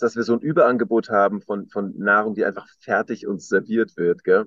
dass 0.00 0.16
wir 0.16 0.22
so 0.22 0.34
ein 0.34 0.40
Überangebot 0.40 1.10
haben 1.10 1.42
von, 1.42 1.68
von 1.68 1.96
Nahrung, 1.98 2.34
die 2.34 2.44
einfach 2.44 2.66
fertig 2.80 3.26
uns 3.26 3.48
serviert 3.48 3.96
wird, 3.96 4.24
gell? 4.24 4.46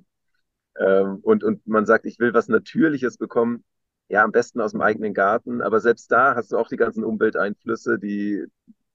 Ähm, 0.79 1.19
und, 1.23 1.43
und 1.43 1.67
man 1.67 1.85
sagt, 1.85 2.05
ich 2.05 2.19
will 2.19 2.33
was 2.33 2.47
Natürliches 2.49 3.17
bekommen, 3.17 3.63
ja, 4.09 4.23
am 4.23 4.31
besten 4.31 4.61
aus 4.61 4.71
dem 4.71 4.81
eigenen 4.81 5.13
Garten, 5.13 5.61
aber 5.61 5.79
selbst 5.79 6.11
da 6.11 6.35
hast 6.35 6.51
du 6.51 6.57
auch 6.57 6.69
die 6.69 6.77
ganzen 6.77 7.03
Umwelteinflüsse, 7.03 7.99
die 7.99 8.45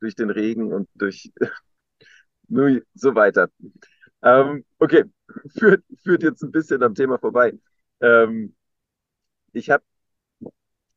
durch 0.01 0.17
den 0.17 0.31
Regen 0.31 0.73
und 0.73 0.89
durch 0.95 1.33
so 2.95 3.15
weiter. 3.15 3.49
Ähm, 4.23 4.65
okay, 4.79 5.05
führt, 5.59 5.85
führt 6.03 6.23
jetzt 6.23 6.43
ein 6.43 6.53
bisschen 6.53 6.83
am 6.83 6.95
Thema 6.95 7.19
vorbei. 7.19 7.53
Ähm, 8.01 8.55
ich 9.53 9.71
habe 9.71 9.85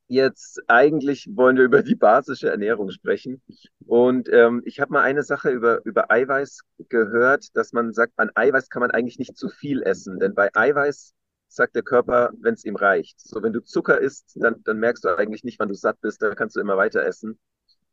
Jetzt 0.08 0.62
eigentlich 0.68 1.28
wollen 1.34 1.58
wir 1.58 1.64
über 1.64 1.82
die 1.82 1.96
basische 1.96 2.50
Ernährung 2.50 2.92
sprechen. 2.92 3.42
Und 3.88 4.30
ähm, 4.32 4.62
ich 4.66 4.80
habe 4.80 4.94
mal 4.94 5.02
eine 5.02 5.24
Sache 5.24 5.50
über, 5.50 5.84
über 5.84 6.12
Eiweiß 6.12 6.60
gehört, 6.90 7.56
dass 7.56 7.74
man 7.74 7.92
sagt, 7.92 8.14
an 8.18 8.30
Eiweiß 8.36 8.70
kann 8.70 8.82
man 8.82 8.92
eigentlich 8.92 9.18
nicht 9.18 9.36
zu 9.36 9.50
viel 9.50 9.82
essen. 9.82 10.20
Denn 10.20 10.36
bei 10.36 10.50
Eiweiß 10.54 11.14
sagt 11.48 11.76
der 11.76 11.82
Körper, 11.84 12.32
wenn 12.40 12.54
es 12.54 12.66
ihm 12.66 12.76
reicht. 12.76 13.20
So, 13.20 13.42
wenn 13.42 13.54
du 13.54 13.64
Zucker 13.64 14.00
isst, 14.00 14.34
dann, 14.36 14.62
dann 14.64 14.80
merkst 14.80 15.04
du 15.04 15.18
eigentlich 15.18 15.44
nicht, 15.44 15.60
wann 15.60 15.70
du 15.70 15.76
satt 15.76 16.00
bist, 16.02 16.22
da 16.22 16.36
kannst 16.36 16.56
du 16.56 16.60
immer 16.60 16.78
weiter 16.78 17.04
essen. 17.04 17.40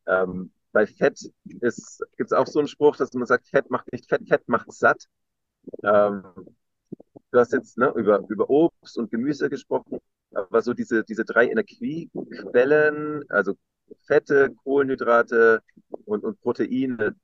Ähm, 0.06 0.52
bei 0.72 0.86
Fett 0.86 1.18
gibt 1.44 1.62
es 1.64 2.32
auch 2.32 2.46
so 2.46 2.58
einen 2.58 2.68
Spruch, 2.68 2.96
dass 2.96 3.12
man 3.14 3.26
sagt, 3.26 3.48
Fett 3.48 3.70
macht 3.70 3.90
nicht 3.92 4.08
Fett, 4.08 4.26
Fett 4.28 4.48
macht 4.48 4.70
satt. 4.72 5.04
Ähm, 5.84 6.24
du 7.32 7.38
hast 7.38 7.52
jetzt 7.52 7.78
ne, 7.78 7.92
über, 7.96 8.22
über 8.28 8.48
Obst 8.48 8.98
und 8.98 9.10
Gemüse 9.10 9.50
gesprochen, 9.50 9.98
aber 10.34 10.62
so 10.62 10.74
diese, 10.74 11.02
diese 11.04 11.24
drei 11.24 11.48
Energiequellen, 11.48 13.24
also 13.28 13.54
Fette, 14.06 14.54
Kohlenhydrate 14.64 15.60
und, 16.04 16.24
und 16.24 16.40
Proteine, 16.40 17.16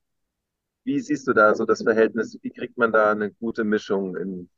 wie 0.84 1.00
siehst 1.00 1.28
du 1.28 1.32
da 1.34 1.54
so 1.54 1.64
das 1.64 1.82
Verhältnis? 1.82 2.38
Wie 2.42 2.50
kriegt 2.50 2.78
man 2.78 2.92
da 2.92 3.10
eine 3.10 3.30
gute 3.32 3.64
Mischung 3.64 4.16
in, 4.16 4.48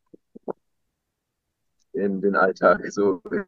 in 1.93 2.21
den 2.21 2.37
Alltag, 2.37 2.81
so 2.91 3.21
in 3.27 3.45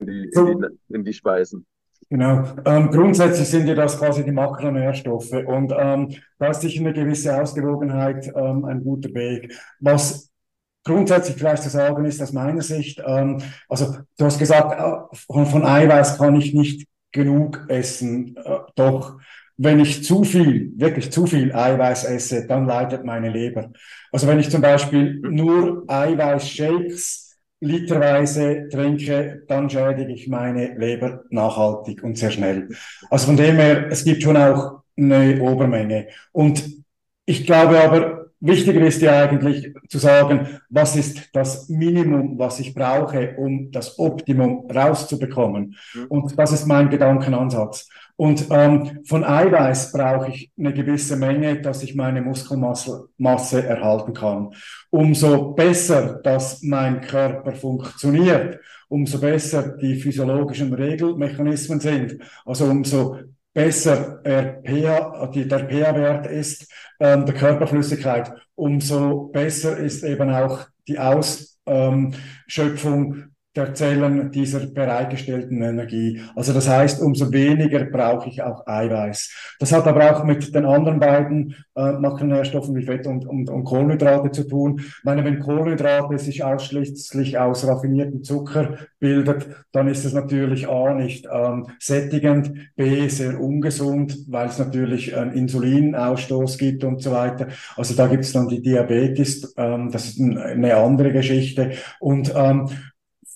die, 0.00 0.30
in 0.34 0.60
die, 0.60 0.94
in 0.94 1.04
die 1.04 1.12
Speisen? 1.12 1.66
Genau. 2.08 2.44
Ähm, 2.64 2.90
grundsätzlich 2.90 3.48
sind 3.48 3.66
ja 3.66 3.74
das 3.74 3.98
quasi 3.98 4.24
die 4.24 4.32
Makronährstoffe 4.32 5.32
und 5.32 5.72
ähm, 5.76 6.14
da 6.38 6.50
ist 6.50 6.60
sicher 6.60 6.80
eine 6.80 6.92
gewisse 6.92 7.40
Ausgewogenheit 7.40 8.30
ähm, 8.34 8.64
ein 8.64 8.84
guter 8.84 9.12
Weg. 9.14 9.52
Was 9.80 10.30
grundsätzlich 10.86 11.36
vielleicht 11.36 11.64
zu 11.64 11.68
sagen 11.68 12.04
ist 12.04 12.22
aus 12.22 12.32
meiner 12.32 12.62
Sicht, 12.62 13.02
ähm, 13.04 13.42
also 13.68 13.96
du 14.16 14.24
hast 14.24 14.38
gesagt, 14.38 14.72
äh, 14.78 15.16
von, 15.26 15.46
von 15.46 15.66
Eiweiß 15.66 16.16
kann 16.16 16.36
ich 16.36 16.54
nicht 16.54 16.86
genug 17.12 17.66
essen. 17.68 18.36
Äh, 18.36 18.58
doch 18.76 19.18
wenn 19.58 19.80
ich 19.80 20.04
zu 20.04 20.22
viel, 20.22 20.72
wirklich 20.76 21.10
zu 21.10 21.26
viel 21.26 21.52
Eiweiß 21.52 22.04
esse, 22.04 22.46
dann 22.46 22.66
leidet 22.66 23.04
meine 23.04 23.30
Leber. 23.30 23.70
Also 24.12 24.28
wenn 24.28 24.38
ich 24.38 24.50
zum 24.50 24.60
Beispiel 24.60 25.20
nur 25.22 25.84
Eiweißshakes 25.88 27.36
literweise 27.60 28.68
trinke, 28.70 29.42
dann 29.48 29.68
schädige 29.68 30.12
ich 30.12 30.28
meine 30.28 30.78
Leber 30.78 31.24
nachhaltig 31.30 32.04
und 32.04 32.16
sehr 32.18 32.30
schnell. 32.30 32.68
Also 33.10 33.26
von 33.26 33.36
dem 33.36 33.56
her, 33.56 33.86
es 33.90 34.04
gibt 34.04 34.22
schon 34.22 34.36
auch 34.36 34.82
eine 34.96 35.40
Obermenge. 35.42 36.08
Und 36.32 36.62
ich 37.24 37.46
glaube 37.46 37.80
aber, 37.80 38.25
wichtiger 38.46 38.80
ist 38.86 39.02
ja 39.02 39.24
eigentlich 39.24 39.72
zu 39.88 39.98
sagen, 39.98 40.60
was 40.68 40.96
ist 40.96 41.30
das 41.32 41.68
Minimum, 41.68 42.38
was 42.38 42.60
ich 42.60 42.74
brauche, 42.74 43.34
um 43.36 43.70
das 43.70 43.98
Optimum 43.98 44.70
rauszubekommen. 44.70 45.76
Mhm. 45.94 46.04
Und 46.08 46.38
das 46.38 46.52
ist 46.52 46.66
mein 46.66 46.90
Gedankenansatz. 46.90 47.88
Und 48.16 48.46
ähm, 48.50 49.00
von 49.04 49.24
Eiweiß 49.24 49.92
brauche 49.92 50.30
ich 50.30 50.50
eine 50.58 50.72
gewisse 50.72 51.16
Menge, 51.16 51.60
dass 51.60 51.82
ich 51.82 51.94
meine 51.94 52.22
Muskelmasse 52.22 53.08
Masse 53.18 53.66
erhalten 53.66 54.14
kann. 54.14 54.54
Umso 54.90 55.52
besser, 55.52 56.20
dass 56.22 56.62
mein 56.62 57.02
Körper 57.02 57.52
funktioniert, 57.52 58.58
umso 58.88 59.20
besser 59.20 59.76
die 59.76 59.96
physiologischen 59.96 60.72
Regelmechanismen 60.72 61.80
sind, 61.80 62.18
also 62.46 62.64
umso 62.66 63.18
besser 63.56 64.20
der 65.44 65.66
pH-Wert 65.66 66.26
ist, 66.26 66.70
ähm, 67.00 67.24
der 67.24 67.34
Körperflüssigkeit, 67.34 68.30
umso 68.54 69.28
besser 69.28 69.78
ist 69.78 70.04
eben 70.04 70.30
auch 70.30 70.66
die 70.86 70.98
Ausschöpfung 70.98 71.54
der 73.56 73.74
Zellen 73.74 74.30
dieser 74.30 74.66
bereitgestellten 74.66 75.62
Energie. 75.62 76.20
Also 76.34 76.52
das 76.52 76.68
heißt, 76.68 77.02
umso 77.02 77.32
weniger 77.32 77.84
brauche 77.84 78.28
ich 78.28 78.42
auch 78.42 78.66
Eiweiß. 78.66 79.56
Das 79.58 79.72
hat 79.72 79.86
aber 79.86 80.12
auch 80.12 80.24
mit 80.24 80.54
den 80.54 80.64
anderen 80.64 81.00
beiden 81.00 81.54
äh, 81.74 81.92
Makronährstoffen 81.92 82.74
wie 82.76 82.82
Fett 82.82 83.06
und, 83.06 83.26
und, 83.26 83.48
und 83.48 83.64
Kohlenhydrate 83.64 84.30
zu 84.30 84.44
tun. 84.44 84.80
Ich 84.80 85.04
meine, 85.04 85.24
wenn 85.24 85.40
Kohlenhydrate 85.40 86.18
sich 86.18 86.44
ausschließlich 86.44 87.38
aus 87.38 87.66
raffinierten 87.66 88.22
Zucker 88.22 88.78
bildet, 88.98 89.46
dann 89.72 89.88
ist 89.88 90.04
es 90.04 90.12
natürlich 90.12 90.68
A 90.68 90.94
nicht 90.94 91.26
ähm, 91.32 91.66
sättigend, 91.78 92.52
B 92.76 93.08
sehr 93.08 93.40
ungesund, 93.40 94.18
weil 94.28 94.48
es 94.48 94.58
natürlich 94.58 95.16
einen 95.16 95.32
Insulinausstoß 95.32 96.58
gibt 96.58 96.84
und 96.84 97.02
so 97.02 97.12
weiter. 97.12 97.48
Also 97.76 97.94
da 97.94 98.06
gibt 98.06 98.24
es 98.24 98.32
dann 98.32 98.48
die 98.48 98.62
Diabetes, 98.62 99.54
ähm, 99.56 99.90
das 99.90 100.06
ist 100.06 100.20
eine 100.20 100.76
andere 100.76 101.12
Geschichte. 101.12 101.72
Und 102.00 102.32
ähm, 102.34 102.68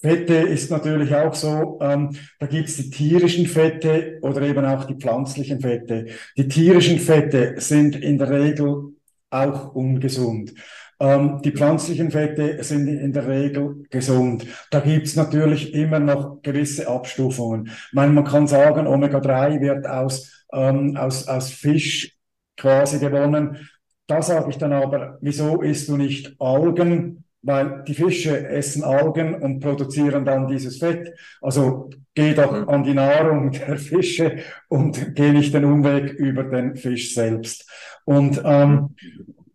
Fette 0.02 0.34
ist 0.34 0.70
natürlich 0.70 1.14
auch 1.14 1.34
so, 1.34 1.78
ähm, 1.82 2.16
da 2.38 2.46
gibt's 2.46 2.76
die 2.76 2.90
tierischen 2.90 3.46
Fette 3.46 4.18
oder 4.22 4.40
eben 4.42 4.64
auch 4.64 4.84
die 4.84 4.94
pflanzlichen 4.94 5.60
Fette. 5.60 6.06
Die 6.36 6.48
tierischen 6.48 6.98
Fette 6.98 7.54
sind 7.58 7.96
in 7.96 8.16
der 8.16 8.30
Regel 8.30 8.94
auch 9.28 9.74
ungesund. 9.74 10.54
Ähm, 10.98 11.40
die 11.42 11.52
pflanzlichen 11.52 12.10
Fette 12.10 12.62
sind 12.62 12.88
in 12.88 13.12
der 13.12 13.26
Regel 13.26 13.84
gesund. 13.90 14.46
Da 14.70 14.80
gibt's 14.80 15.16
natürlich 15.16 15.74
immer 15.74 15.98
noch 15.98 16.42
gewisse 16.42 16.88
Abstufungen. 16.88 17.66
Ich 17.66 17.92
meine, 17.92 18.12
man 18.12 18.24
kann 18.24 18.46
sagen, 18.46 18.86
Omega-3 18.86 19.60
wird 19.60 19.86
aus, 19.86 20.46
ähm, 20.52 20.96
aus, 20.96 21.28
aus 21.28 21.50
Fisch 21.50 22.16
quasi 22.56 22.98
gewonnen. 22.98 23.68
Da 24.06 24.20
sage 24.22 24.50
ich 24.50 24.58
dann 24.58 24.72
aber, 24.72 25.18
wieso 25.20 25.62
isst 25.62 25.88
du 25.88 25.96
nicht 25.96 26.34
Algen? 26.38 27.24
Weil 27.42 27.84
die 27.86 27.94
Fische 27.94 28.48
essen 28.48 28.84
Algen 28.84 29.34
und 29.34 29.60
produzieren 29.60 30.24
dann 30.24 30.46
dieses 30.46 30.78
Fett. 30.78 31.14
Also 31.40 31.90
geh 32.14 32.34
doch 32.34 32.52
mhm. 32.52 32.68
an 32.68 32.84
die 32.84 32.94
Nahrung 32.94 33.50
der 33.52 33.76
Fische 33.78 34.38
und 34.68 35.14
geh 35.14 35.32
nicht 35.32 35.54
den 35.54 35.64
Umweg 35.64 36.12
über 36.12 36.44
den 36.44 36.76
Fisch 36.76 37.14
selbst. 37.14 37.68
Und 38.04 38.40
ähm, 38.44 38.94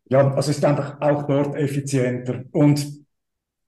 ja, 0.09 0.33
also 0.33 0.51
ist 0.51 0.65
einfach 0.65 0.99
auch 1.01 1.23
dort 1.23 1.55
effizienter. 1.55 2.43
Und 2.51 3.05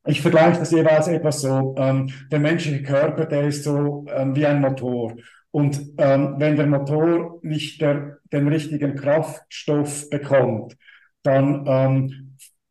ich 0.06 0.22
vergleiche 0.22 0.60
das 0.60 0.72
jeweils 0.72 1.08
etwas 1.08 1.42
so. 1.42 1.76
Ähm, 1.78 2.10
der 2.32 2.40
menschliche 2.40 2.84
Körper, 2.84 3.26
der 3.26 3.48
ist 3.48 3.64
so 3.64 4.06
ähm, 4.10 4.36
wie 4.36 4.46
ein 4.46 4.62
Motor. 4.62 5.16
Und 5.52 5.82
ähm, 5.98 6.36
wenn 6.38 6.56
der 6.56 6.68
Motor 6.68 7.40
nicht 7.42 7.82
der, 7.82 8.18
den 8.32 8.48
richtigen 8.48 8.96
Kraftstoff 8.96 10.10
bekommt, 10.10 10.78
dann 11.24 11.66
ähm, 11.68 12.27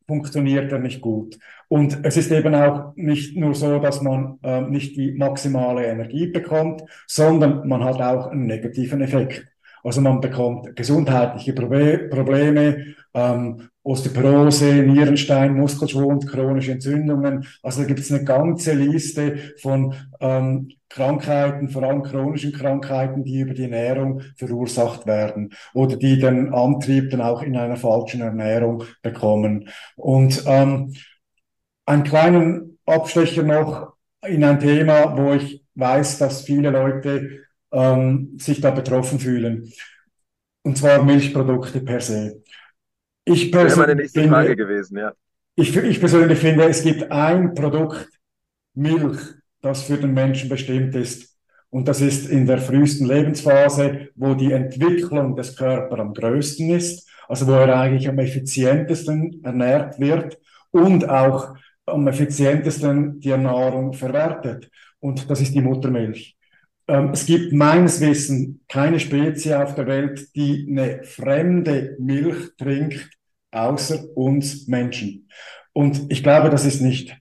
funktioniert 0.07 0.73
er 0.73 0.79
nicht 0.79 1.01
gut. 1.01 1.39
Und 1.69 2.05
es 2.05 2.17
ist 2.17 2.31
eben 2.31 2.55
auch 2.55 2.93
nicht 2.97 3.37
nur 3.37 3.55
so, 3.55 3.79
dass 3.79 4.03
man 4.03 4.39
äh, 4.43 4.61
nicht 4.61 4.97
die 4.97 5.13
maximale 5.13 5.87
Energie 5.87 6.29
bekommt, 6.29 6.83
sondern 7.07 7.67
man 7.67 7.85
hat 7.85 8.01
auch 8.01 8.29
einen 8.29 8.47
negativen 8.47 9.01
Effekt. 9.01 9.47
Also 9.87 10.01
man 10.01 10.21
bekommt 10.21 10.75
gesundheitliche 10.75 11.53
Probleme, 11.53 12.97
ähm, 13.15 13.69
Osteoporose, 13.85 14.83
Nierenstein, 14.83 15.55
Muskelschwund, 15.55 16.27
chronische 16.27 16.73
Entzündungen. 16.73 17.47
Also 17.63 17.83
da 17.83 17.87
gibt 17.87 18.01
es 18.01 18.11
eine 18.11 18.25
ganze 18.25 18.75
Liste 18.75 19.55
von 19.63 19.95
ähm, 20.19 20.73
Krankheiten, 20.89 21.69
vor 21.69 21.85
allem 21.85 22.03
chronischen 22.03 22.53
Krankheiten, 22.53 23.23
die 23.23 23.39
über 23.39 23.55
die 23.55 23.63
Ernährung 23.63 24.23
verursacht 24.37 25.07
werden 25.07 25.53
oder 25.73 25.95
die 25.95 26.19
den 26.19 26.53
Antrieb 26.53 27.11
dann 27.11 27.21
auch 27.21 27.43
in 27.43 27.57
einer 27.57 27.77
falschen 27.77 28.23
Ernährung 28.23 28.83
bekommen. 29.03 29.69
Und 29.95 30.43
ähm, 30.47 30.95
einen 31.85 32.03
kleinen 32.03 32.79
Abstecher 32.87 33.45
noch 33.45 33.93
in 34.27 34.43
ein 34.43 34.59
Thema, 34.59 35.17
wo 35.17 35.35
ich 35.35 35.63
weiß, 35.77 36.19
dass 36.19 36.43
viele 36.43 36.71
Leute 36.71 37.46
ähm, 37.73 38.37
sich 38.39 38.61
da 38.61 38.71
betroffen 38.71 39.19
fühlen. 39.19 39.73
Und 40.63 40.79
zwar 40.79 41.03
Milchprodukte 41.03 41.81
per 41.81 42.01
se. 42.01 42.43
Ich 43.25 43.51
persönlich 43.51 44.11
finde, 44.13 44.57
gewesen, 44.57 44.99
ja. 44.99 45.13
Ich, 45.57 45.77
ich 45.77 46.01
persönlich 46.01 46.39
finde, 46.39 46.65
es 46.65 46.83
gibt 46.83 47.11
ein 47.11 47.55
Produkt, 47.55 48.09
Milch, 48.75 49.19
das 49.63 49.83
für 49.83 49.97
den 49.97 50.13
Menschen 50.13 50.49
bestimmt 50.49 50.95
ist. 50.95 51.37
Und 51.71 51.89
das 51.89 52.01
ist 52.01 52.29
in 52.29 52.47
der 52.47 52.59
frühesten 52.59 53.07
Lebensphase, 53.07 54.09
wo 54.15 54.35
die 54.35 54.53
Entwicklung 54.53 55.35
des 55.35 55.57
Körpers 55.57 55.99
am 55.99 56.15
größten 56.15 56.71
ist, 56.71 57.09
also 57.29 57.47
wo 57.47 57.53
er 57.53 57.79
eigentlich 57.79 58.09
am 58.09 58.19
effizientesten 58.19 59.43
ernährt 59.45 59.99
wird 59.99 60.39
und 60.71 61.09
auch 61.09 61.57
am 61.87 62.07
effizientesten 62.07 63.21
die 63.21 63.37
Nahrung 63.37 63.93
verwertet. 63.93 64.71
Und 65.01 65.29
das 65.29 65.41
ist 65.41 65.55
die 65.55 65.61
Muttermilch. 65.61 66.36
Ähm, 66.89 67.11
es 67.13 67.27
gibt 67.27 67.53
meines 67.53 68.01
Wissens 68.01 68.59
keine 68.69 69.01
Spezie 69.01 69.55
auf 69.55 69.75
der 69.75 69.87
Welt, 69.87 70.29
die 70.37 70.67
eine 70.69 71.05
fremde 71.05 71.97
Milch 71.99 72.57
trinkt, 72.57 73.11
außer 73.51 74.05
uns 74.17 74.67
Menschen. 74.67 75.29
Und 75.73 76.11
ich 76.11 76.23
glaube, 76.23 76.51
das 76.51 76.65
ist 76.65 76.81
nicht 76.81 77.17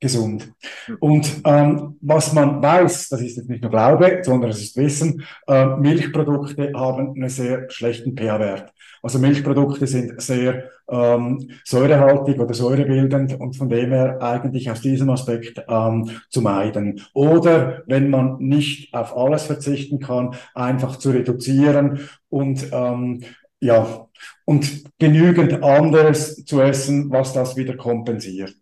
gesund. 0.00 0.52
Und 1.00 1.40
ähm, 1.44 1.96
was 2.00 2.32
man 2.32 2.62
weiß, 2.62 3.08
das 3.08 3.20
ist 3.22 3.36
jetzt 3.36 3.48
nicht 3.48 3.62
nur 3.62 3.70
Glaube, 3.70 4.20
sondern 4.22 4.50
es 4.50 4.62
ist 4.62 4.76
Wissen, 4.76 5.24
äh, 5.46 5.66
Milchprodukte 5.76 6.72
haben 6.74 7.14
einen 7.14 7.28
sehr 7.28 7.70
schlechten 7.70 8.16
pH-Wert. 8.16 8.72
Also 9.06 9.20
Milchprodukte 9.20 9.86
sind 9.86 10.20
sehr 10.20 10.68
ähm, 10.88 11.48
säurehaltig 11.62 12.40
oder 12.40 12.52
säurebildend 12.52 13.38
und 13.38 13.54
von 13.54 13.68
dem 13.68 13.90
her 13.90 14.20
eigentlich 14.20 14.68
aus 14.68 14.80
diesem 14.80 15.10
Aspekt 15.10 15.62
ähm, 15.68 16.10
zu 16.28 16.42
meiden. 16.42 17.00
Oder 17.14 17.84
wenn 17.86 18.10
man 18.10 18.38
nicht 18.38 18.92
auf 18.92 19.16
alles 19.16 19.44
verzichten 19.44 20.00
kann, 20.00 20.34
einfach 20.56 20.96
zu 20.96 21.12
reduzieren 21.12 22.00
und 22.30 22.66
ähm, 22.72 23.22
ja, 23.60 24.08
und 24.44 24.82
genügend 24.98 25.62
anderes 25.62 26.44
zu 26.44 26.60
essen, 26.60 27.08
was 27.08 27.32
das 27.32 27.54
wieder 27.56 27.76
kompensiert. 27.76 28.56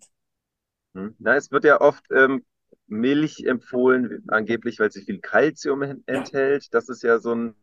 Hm. 0.95 1.15
Na, 1.21 1.37
es 1.37 1.51
wird 1.53 1.65
ja 1.65 1.81
oft 1.81 2.05
ähm, 2.15 2.45
Milch 2.87 3.45
empfohlen, 3.47 4.25
angeblich, 4.29 4.79
weil 4.79 4.93
sie 4.93 5.01
viel 5.01 5.21
Kalzium 5.21 6.03
enthält. 6.05 6.75
Das 6.75 6.91
ist 6.91 7.03
ja 7.03 7.19
so 7.19 7.35
ein, 7.35 7.55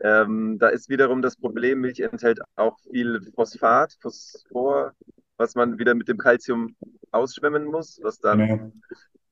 ähm, 0.00 0.58
da 0.58 0.68
ist 0.68 0.88
wiederum 0.88 1.22
das 1.22 1.36
Problem, 1.36 1.80
Milch 1.80 2.00
enthält 2.00 2.40
auch 2.56 2.78
viel 2.90 3.20
Phosphat, 3.34 3.96
Phosphor, 4.00 4.92
was 5.36 5.54
man 5.54 5.78
wieder 5.78 5.94
mit 5.94 6.08
dem 6.08 6.18
Kalzium 6.18 6.76
ausschwemmen 7.10 7.64
muss, 7.64 8.00
was 8.02 8.18
dann 8.18 8.40
ja. 8.40 8.70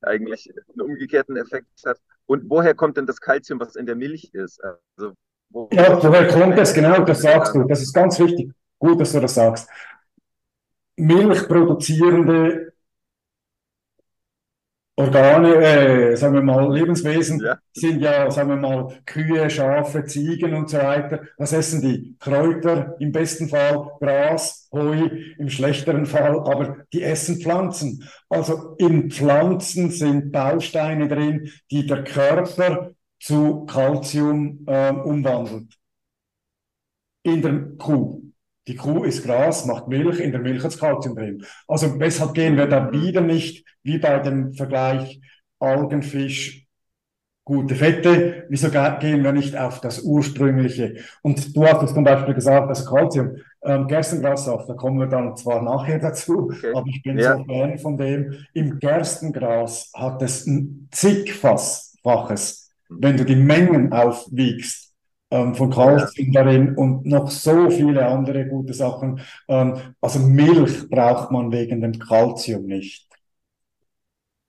eigentlich 0.03 0.53
einen 0.69 0.81
umgekehrten 0.81 1.37
Effekt 1.37 1.69
hat. 1.85 1.99
Und 2.27 2.49
woher 2.49 2.75
kommt 2.75 2.97
denn 2.97 3.07
das 3.07 3.21
Kalzium, 3.21 3.61
was 3.61 3.77
in 3.77 3.87
der 3.87 3.97
Milch 3.97 4.31
ist? 4.33 4.63
Also, 4.63 5.15
wo 5.51 5.69
ja, 5.73 6.03
woher 6.03 6.29
kommt 6.29 6.59
das? 6.59 6.73
Genau, 6.73 7.05
das 7.05 7.23
sagst 7.23 7.55
du. 7.55 7.65
Das 7.65 7.83
ist 7.83 7.93
ganz 7.93 8.19
wichtig. 8.19 8.53
Gut, 8.79 9.01
dass 9.01 9.13
du 9.13 9.21
das 9.21 9.35
sagst. 9.35 9.69
Milchproduzierende 10.97 12.72
Organe, 14.95 15.55
äh, 15.57 16.17
sagen 16.17 16.35
wir 16.35 16.43
mal, 16.43 16.71
Lebenswesen 16.71 17.41
ja. 17.41 17.59
sind 17.73 18.03
ja, 18.03 18.31
sagen 18.31 18.51
wir 18.51 18.57
mal, 18.57 18.99
Kühe, 19.07 19.49
Schafe, 19.49 20.05
Ziegen 20.05 20.53
und 20.53 20.69
so 20.69 20.77
weiter. 20.77 21.23
Was 21.39 21.55
essen 21.55 21.81
die? 21.81 22.15
Kräuter, 22.19 22.95
im 22.99 23.11
besten 23.11 23.49
Fall 23.49 23.91
Gras, 24.01 24.69
Heu, 24.71 25.09
im 25.39 25.49
schlechteren 25.49 26.05
Fall, 26.05 26.39
aber 26.41 26.85
die 26.93 27.03
essen 27.03 27.41
Pflanzen. 27.41 28.07
Also 28.29 28.75
in 28.79 29.11
Pflanzen 29.11 29.91
sind 29.91 30.31
Bausteine 30.31 31.09
drin, 31.09 31.51
die 31.71 31.87
der 31.87 32.05
Körper 32.05 32.91
zu 33.19 33.65
Calcium 33.65 34.65
äh, 34.67 34.91
umwandelt. 34.91 35.75
In 37.23 37.41
der 37.41 37.61
Kuh. 37.79 38.32
Die 38.69 38.77
Kuh 38.77 39.05
isst 39.05 39.25
Gras, 39.25 39.67
macht 39.67 39.89
Milch, 39.89 40.21
in 40.21 40.31
der 40.31 40.41
Milch 40.41 40.63
hat 40.63 40.79
Kalzium 40.79 41.17
drin. 41.17 41.45
Also 41.67 41.99
weshalb 41.99 42.35
gehen 42.35 42.57
wir 42.57 42.67
da 42.67 42.93
wieder 42.93 43.21
nicht, 43.21 43.67
wie 43.83 43.99
bei 43.99 44.19
dem 44.21 44.53
Vergleich 44.55 45.21
Algenfisch, 45.59 46.67
gute 47.45 47.75
Fette, 47.75 48.47
wieso 48.49 48.71
gehen 48.71 49.25
wir 49.25 49.33
nicht 49.33 49.57
auf 49.57 49.81
das 49.81 50.03
ursprüngliche? 50.03 50.97
Und 51.23 51.57
du 51.57 51.67
hast 51.67 51.83
es 51.83 51.95
zum 51.95 52.05
Beispiel 52.05 52.35
gesagt, 52.35 52.69
also 52.69 52.85
Kalzium, 52.85 53.37
ähm, 53.65 53.89
Gerstengrassaft, 53.89 54.69
da 54.69 54.75
kommen 54.75 55.01
wir 55.01 55.09
dann 55.09 55.37
zwar 55.37 55.61
nachher 55.63 55.99
dazu, 55.99 56.51
okay. 56.51 56.73
aber 56.75 56.87
ich 56.87 57.03
bin 57.03 57.19
ja. 57.19 57.37
so 57.37 57.45
Fan 57.45 57.79
von 57.79 57.97
dem. 57.97 58.47
Im 58.55 58.79
Gerstengras 58.79 59.91
hat 59.95 60.23
es 60.23 60.47
ein 60.47 60.89
zigfaches, 60.93 62.71
wenn 62.89 63.17
du 63.17 63.25
die 63.25 63.37
Mengen 63.37 63.93
aufwiegst 63.93 64.92
ähm, 65.33 65.55
von 65.55 65.71
darin 65.71 66.77
und 66.77 67.07
noch 67.07 67.31
so 67.31 67.71
viele 67.71 68.07
andere 68.07 68.47
gute 68.47 68.75
Sachen. 68.75 69.21
Ähm, 69.49 69.95
also 70.01 70.19
Milch 70.19 70.91
braucht 70.91 71.31
man 71.31 71.51
wegen 71.51 71.81
dem 71.81 71.99
Kalzium 71.99 72.67
nicht. 72.67 73.09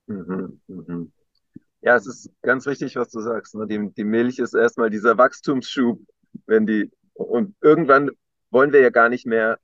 Mhm, 0.07 0.59
mhm. 0.67 1.11
Ja, 1.81 1.95
es 1.95 2.05
ist 2.05 2.29
ganz 2.41 2.67
richtig, 2.67 2.97
was 2.97 3.09
du 3.09 3.21
sagst. 3.21 3.55
Ne? 3.55 3.65
Die, 3.65 3.93
die 3.95 4.03
Milch 4.03 4.39
ist 4.39 4.53
erstmal 4.53 4.89
dieser 4.89 5.17
Wachstumsschub, 5.17 6.01
wenn 6.47 6.65
die 6.65 6.91
und 7.13 7.55
irgendwann 7.61 8.11
wollen 8.51 8.73
wir 8.73 8.81
ja 8.81 8.89
gar 8.89 9.07
nicht 9.07 9.25
mehr 9.25 9.59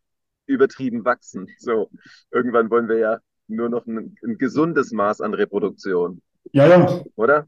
übertrieben 0.46 1.04
wachsen. 1.04 1.48
So, 1.58 1.90
irgendwann 2.32 2.70
wollen 2.70 2.88
wir 2.88 2.98
ja 2.98 3.20
nur 3.48 3.68
noch 3.68 3.86
ein, 3.88 4.16
ein 4.24 4.38
gesundes 4.38 4.92
Maß 4.94 5.20
an 5.20 5.34
Reproduktion. 5.34 6.22
Ja, 6.54 6.68
ja. 6.68 7.04
Oder? 7.16 7.46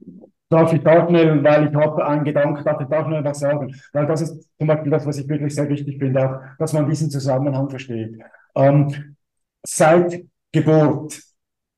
Darf 0.52 0.74
ich 0.74 0.84
da 0.84 1.08
schnell, 1.08 1.44
weil 1.44 1.70
ich 1.70 1.76
habe 1.76 2.06
einen 2.06 2.24
Gedanken, 2.24 2.64
darf 2.64 2.82
ich 2.82 2.88
da 2.88 3.04
schnell 3.06 3.24
was 3.24 3.40
sagen? 3.40 3.74
Weil 3.94 4.06
das 4.06 4.22
ist 4.22 4.50
zum 4.58 4.68
Beispiel 4.68 4.92
das, 4.92 5.06
was 5.06 5.18
ich 5.18 5.28
wirklich 5.28 5.56
sehr 5.56 5.70
wichtig 5.70 5.98
finde, 5.98 6.30
auch, 6.30 6.40
dass 6.60 6.74
man 6.74 6.88
diesen 6.88 7.10
Zusammenhang 7.10 7.70
versteht. 7.70 8.20
Ähm, 8.56 9.16
seit 9.64 10.26
Geburt 10.52 11.20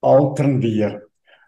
altern 0.01 0.61
wir. 0.61 1.03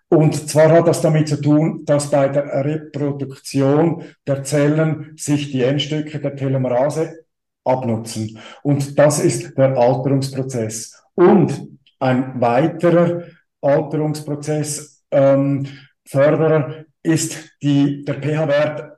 Und 0.07 0.35
zwar 0.49 0.71
hat 0.71 0.87
das 0.87 1.01
damit 1.01 1.27
zu 1.27 1.41
tun, 1.41 1.83
dass 1.83 2.11
bei 2.11 2.29
der 2.29 2.63
Reproduktion 2.63 4.03
der 4.27 4.43
Zellen 4.43 5.13
sich 5.17 5.51
die 5.51 5.63
Endstücke 5.63 6.19
der 6.19 6.35
Telomerase 6.35 7.25
abnutzen. 7.63 8.37
Und 8.61 8.97
das 8.99 9.19
ist 9.19 9.57
der 9.57 9.75
Alterungsprozess. 9.75 11.03
Und 11.15 11.69
ein 11.99 12.39
weiterer 12.39 13.23
Alterungsprozess, 13.61 15.03
ähm, 15.09 15.65
Förderer 16.07 16.84
ist 17.05 17.51
die, 17.61 18.03
der 18.03 18.15
pH-Wert 18.15 18.97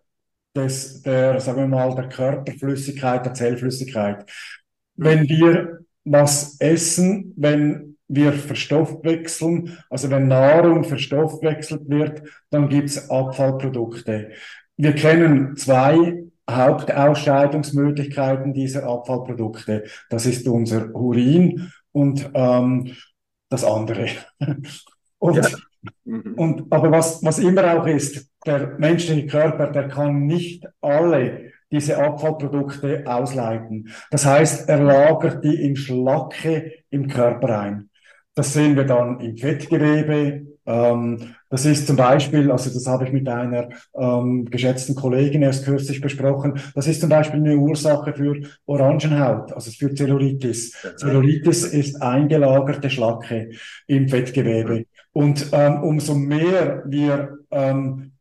des, 0.56 1.02
der, 1.04 1.40
sagen 1.40 1.60
wir 1.60 1.68
mal, 1.68 1.94
der 1.96 2.10
Körperflüssigkeit, 2.10 3.26
der 3.26 3.34
Zellflüssigkeit. 3.34 4.30
Wenn 4.96 5.28
wir 5.30 5.80
was 6.04 6.60
essen, 6.60 7.34
wenn 7.36 7.98
wir 8.08 8.34
verstoffwechseln, 8.34 9.78
also 9.90 10.10
wenn 10.10 10.28
Nahrung 10.28 10.84
verstoffwechselt 10.84 11.90
wird, 11.90 12.24
dann 12.50 12.70
gibt's 12.70 13.10
Abfallprodukte. 13.10 14.32
Wir 14.78 14.96
kennen 14.96 15.56
zwei 15.58 16.24
Hauptausscheidungsmöglichkeiten 16.50 18.54
dieser 18.54 18.88
Abfallprodukte. 18.88 19.84
Das 20.10 20.26
ist 20.26 20.48
unser 20.48 20.96
Urin 20.96 21.72
und 21.92 22.30
ähm, 22.34 22.96
das 23.50 23.64
andere. 23.64 24.08
Und 25.20 25.38
ja. 25.38 25.48
Mhm. 26.06 26.34
Und, 26.36 26.72
aber 26.72 26.92
was, 26.92 27.24
was 27.24 27.40
immer 27.40 27.74
auch 27.74 27.88
ist, 27.88 28.30
der 28.46 28.76
menschliche 28.78 29.28
Körper, 29.28 29.68
der 29.68 29.88
kann 29.88 30.26
nicht 30.26 30.66
alle 30.82 31.52
diese 31.72 31.98
Abfallprodukte 31.98 33.04
ausleiten. 33.06 33.90
Das 34.10 34.26
heißt, 34.26 34.70
er 34.70 34.82
lagert 34.82 35.44
die 35.44 35.64
in 35.64 35.76
Schlacke 35.76 36.72
im 36.90 37.08
Körper 37.08 37.60
ein. 37.60 37.90
Das 38.36 38.54
sehen 38.54 38.76
wir 38.76 38.86
dann 38.86 39.20
im 39.20 39.36
Fettgewebe. 39.36 40.46
Ähm, 40.66 41.36
das 41.50 41.66
ist 41.66 41.88
zum 41.88 41.96
Beispiel, 41.96 42.52
also 42.52 42.70
das 42.70 42.86
habe 42.88 43.06
ich 43.06 43.12
mit 43.12 43.28
einer 43.28 43.70
ähm, 43.96 44.46
geschätzten 44.46 44.96
Kollegin 44.96 45.42
erst 45.42 45.66
kürzlich 45.66 46.02
besprochen, 46.02 46.60
das 46.76 46.88
ist 46.88 47.00
zum 47.00 47.10
Beispiel 47.10 47.40
eine 47.40 47.58
Ursache 47.58 48.14
für 48.14 48.36
Orangenhaut, 48.66 49.54
also 49.54 49.72
für 49.72 49.94
Zellulitis. 49.96 50.74
Zellulitis 50.98 51.64
ist 51.64 52.02
eingelagerte 52.02 52.90
Schlacke 52.90 53.52
im 53.88 54.10
Fettgewebe. 54.10 54.86
Und 55.18 55.50
ähm, 55.52 55.82
umso 55.82 56.14
mehr 56.14 56.84
wir 56.86 57.40
ähm, 57.50 58.12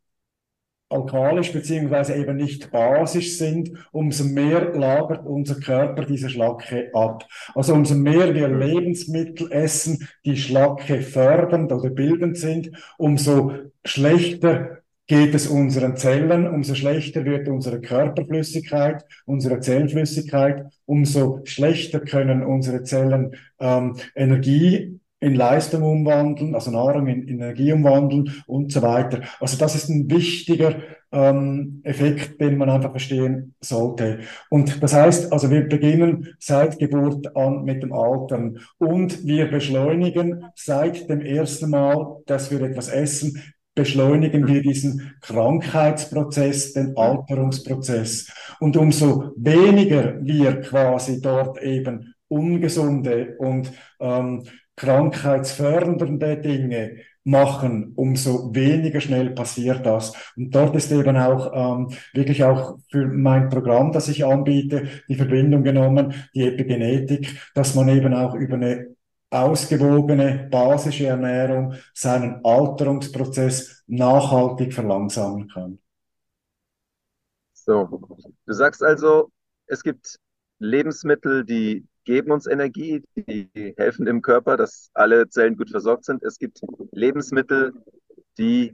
alkalisch 0.89 1.53
beziehungsweise 1.53 2.15
eben 2.15 2.37
nicht 2.37 2.71
basisch 2.71 3.37
sind, 3.37 3.69
umso 3.91 4.23
mehr 4.23 4.73
lagert 4.73 5.23
unser 5.23 5.59
Körper 5.59 6.05
diese 6.05 6.27
Schlacke 6.27 6.89
ab. 6.95 7.23
Also 7.53 7.75
umso 7.75 7.93
mehr 7.93 8.33
wir 8.33 8.47
Lebensmittel 8.47 9.51
essen, 9.51 10.07
die 10.25 10.37
Schlacke 10.37 11.03
fördernd 11.03 11.71
oder 11.71 11.91
bildend 11.91 12.35
sind, 12.35 12.71
umso 12.97 13.51
schlechter 13.85 14.79
geht 15.05 15.35
es 15.35 15.45
unseren 15.45 15.97
Zellen, 15.97 16.47
umso 16.47 16.73
schlechter 16.73 17.25
wird 17.25 17.47
unsere 17.47 17.79
Körperflüssigkeit, 17.79 19.05
unsere 19.27 19.59
Zellflüssigkeit, 19.59 20.65
umso 20.85 21.41
schlechter 21.43 21.99
können 21.99 22.43
unsere 22.43 22.81
Zellen 22.81 23.35
ähm, 23.59 23.97
Energie 24.15 24.99
in 25.19 25.35
Leistung 25.35 25.83
umwandeln, 25.83 26.53
also 26.53 26.71
Nahrung 26.71 27.07
in 27.07 27.27
Energie 27.27 27.71
umwandeln 27.73 28.43
und 28.45 28.71
so 28.71 28.81
weiter. 28.81 29.21
Also 29.39 29.57
das 29.57 29.75
ist 29.75 29.89
ein 29.89 30.09
wichtiger 30.09 30.75
ähm, 31.11 31.81
Effekt, 31.83 32.39
den 32.39 32.57
man 32.57 32.69
einfach 32.69 32.91
verstehen 32.91 33.55
sollte. 33.59 34.19
Und 34.49 34.81
das 34.83 34.93
heißt, 34.93 35.31
also 35.31 35.49
wir 35.49 35.67
beginnen 35.67 36.35
seit 36.39 36.77
Geburt 36.77 37.35
an 37.35 37.63
mit 37.63 37.81
dem 37.81 37.93
Altern 37.93 38.59
und 38.77 39.25
wir 39.25 39.49
beschleunigen 39.49 40.45
seit 40.55 41.09
dem 41.09 41.21
ersten 41.21 41.69
Mal, 41.69 42.17
dass 42.25 42.51
wir 42.51 42.61
etwas 42.61 42.89
essen, 42.89 43.41
beschleunigen 43.73 44.47
wir 44.47 44.61
diesen 44.61 45.13
Krankheitsprozess, 45.21 46.73
den 46.73 46.97
Alterungsprozess. 46.97 48.31
Und 48.59 48.75
umso 48.75 49.31
weniger 49.37 50.17
wir 50.21 50.61
quasi 50.61 51.21
dort 51.21 51.61
eben 51.61 52.13
ungesunde 52.27 53.35
und 53.37 53.71
ähm, 53.99 54.43
krankheitsfördernde 54.77 56.37
Dinge 56.37 56.97
machen, 57.25 57.91
umso 57.95 58.55
weniger 58.55 59.01
schnell 59.01 59.31
passiert 59.31 59.85
das. 59.85 60.13
Und 60.37 60.55
dort 60.55 60.75
ist 60.77 60.91
eben 60.91 61.17
auch 61.17 61.51
ähm, 61.53 61.89
wirklich 62.13 62.43
auch 62.45 62.79
für 62.89 63.05
mein 63.05 63.49
Programm, 63.49 63.91
das 63.91 64.07
ich 64.07 64.25
anbiete, 64.25 64.87
die 65.09 65.15
Verbindung 65.15 65.63
genommen, 65.63 66.13
die 66.33 66.47
Epigenetik, 66.47 67.37
dass 67.53 67.75
man 67.75 67.89
eben 67.89 68.13
auch 68.13 68.33
über 68.33 68.55
eine 68.55 68.95
ausgewogene, 69.29 70.47
basische 70.49 71.07
Ernährung 71.07 71.73
seinen 71.93 72.45
Alterungsprozess 72.45 73.83
nachhaltig 73.87 74.73
verlangsamen 74.73 75.49
kann. 75.49 75.79
So, 77.53 77.85
du 78.45 78.53
sagst 78.53 78.81
also, 78.81 79.29
es 79.65 79.83
gibt 79.83 80.17
Lebensmittel, 80.59 81.43
die 81.43 81.85
geben 82.07 82.31
uns 82.31 82.47
Energie, 82.47 83.03
die 83.17 83.73
helfen 83.75 84.07
im 84.07 84.21
Körper, 84.21 84.55
dass 84.55 84.89
alle 84.93 85.27
Zellen 85.27 85.57
gut 85.57 85.69
versorgt 85.69 86.05
sind. 86.05 86.23
Es 86.23 86.39
gibt 86.39 86.61
Lebensmittel, 86.93 87.73
die 88.37 88.73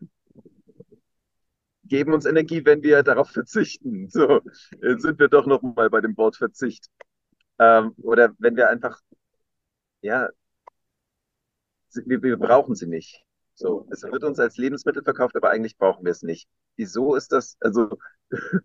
geben 1.85 2.13
uns 2.13 2.27
Energie, 2.27 2.63
wenn 2.63 2.83
wir 2.83 3.01
darauf 3.01 3.31
verzichten. 3.31 4.07
So, 4.11 4.41
sind 4.79 5.17
wir 5.17 5.29
doch 5.29 5.47
noch 5.47 5.63
mal 5.63 5.89
bei 5.89 5.99
dem 5.99 6.15
Wort 6.15 6.35
Verzicht. 6.35 6.89
Ähm, 7.57 7.95
oder 8.03 8.35
wenn 8.37 8.55
wir 8.55 8.69
einfach, 8.69 9.01
ja, 10.01 10.29
wir, 12.05 12.21
wir 12.21 12.37
brauchen 12.37 12.75
sie 12.75 12.87
nicht. 12.87 13.25
So, 13.55 13.87
es 13.89 14.03
wird 14.03 14.23
uns 14.23 14.37
als 14.39 14.57
Lebensmittel 14.57 15.03
verkauft, 15.03 15.35
aber 15.35 15.49
eigentlich 15.49 15.77
brauchen 15.77 16.05
wir 16.05 16.11
es 16.11 16.21
nicht. 16.21 16.47
Wieso 16.75 17.15
ist 17.15 17.31
das, 17.31 17.57
also, 17.61 17.97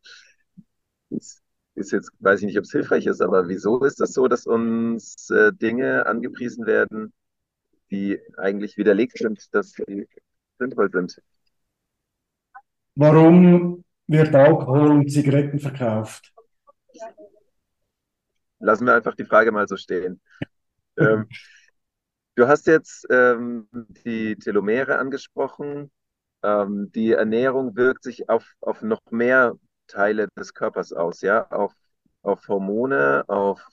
ist 1.79 1.93
jetzt, 1.93 2.11
weiß 2.21 2.41
ich 2.41 2.47
nicht, 2.47 2.59
ob 2.59 2.65
es 2.65 2.73
hilfreich 2.73 3.07
ist, 3.07 3.21
aber 3.23 3.49
wieso 3.49 3.83
ist 3.85 4.01
das 4.01 4.13
so, 4.13 4.29
dass 4.29 4.47
uns 4.47 5.31
äh, 5.31 5.53
Dinge 5.53 6.07
angepriesen 6.07 6.67
werden, 6.67 7.13
die 7.91 8.21
eigentlich 8.37 8.77
widerlegt 8.77 9.19
sind, 9.19 9.55
dass 9.55 9.73
sie 9.73 10.07
sinnvoll 10.59 10.91
sind? 10.91 11.23
Warum 12.95 13.85
wird 14.07 14.35
Alkohol 14.35 14.91
und 14.91 15.11
Zigaretten 15.11 15.59
verkauft? 15.59 16.33
Lassen 18.61 18.87
wir 18.87 18.95
einfach 18.95 19.15
die 19.15 19.25
Frage 19.25 19.53
mal 19.53 19.69
so 19.69 19.77
stehen. 19.77 20.21
ähm, 20.99 21.29
Du 22.39 22.47
hast 22.47 22.69
jetzt 22.69 23.05
ähm, 23.11 23.67
die 24.07 24.37
Telomere 24.37 25.01
angesprochen. 25.01 25.91
Ähm, 26.45 26.93
die 26.93 27.11
Ernährung 27.11 27.75
wirkt 27.75 28.05
sich 28.05 28.29
auf, 28.29 28.55
auf 28.61 28.81
noch 28.81 29.01
mehr 29.11 29.57
Teile 29.89 30.29
des 30.37 30.55
Körpers 30.55 30.93
aus, 30.93 31.21
ja, 31.23 31.49
auf, 31.49 31.75
auf 32.23 32.47
Hormone, 32.47 33.25
auf 33.27 33.67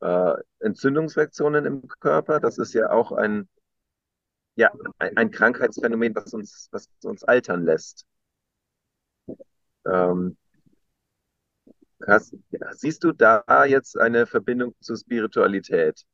äh, 0.00 0.34
Entzündungsreaktionen 0.60 1.64
im 1.64 1.88
Körper. 2.00 2.40
Das 2.40 2.58
ist 2.58 2.74
ja 2.74 2.90
auch 2.90 3.12
ein, 3.12 3.48
ja, 4.56 4.70
ein, 4.98 5.16
ein 5.16 5.30
Krankheitsphänomen, 5.30 6.14
was 6.14 6.34
uns, 6.34 6.68
was 6.72 6.88
uns 7.04 7.24
altern 7.24 7.64
lässt. 7.64 8.04
Ähm, 9.86 10.36
hast, 12.06 12.34
siehst 12.72 13.04
du 13.04 13.12
da 13.12 13.42
jetzt 13.64 13.98
eine 13.98 14.26
Verbindung 14.26 14.74
zur 14.80 14.96
Spiritualität? 14.96 16.04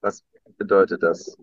Was 0.00 0.22
bedeutet 0.56 1.02
das? 1.02 1.36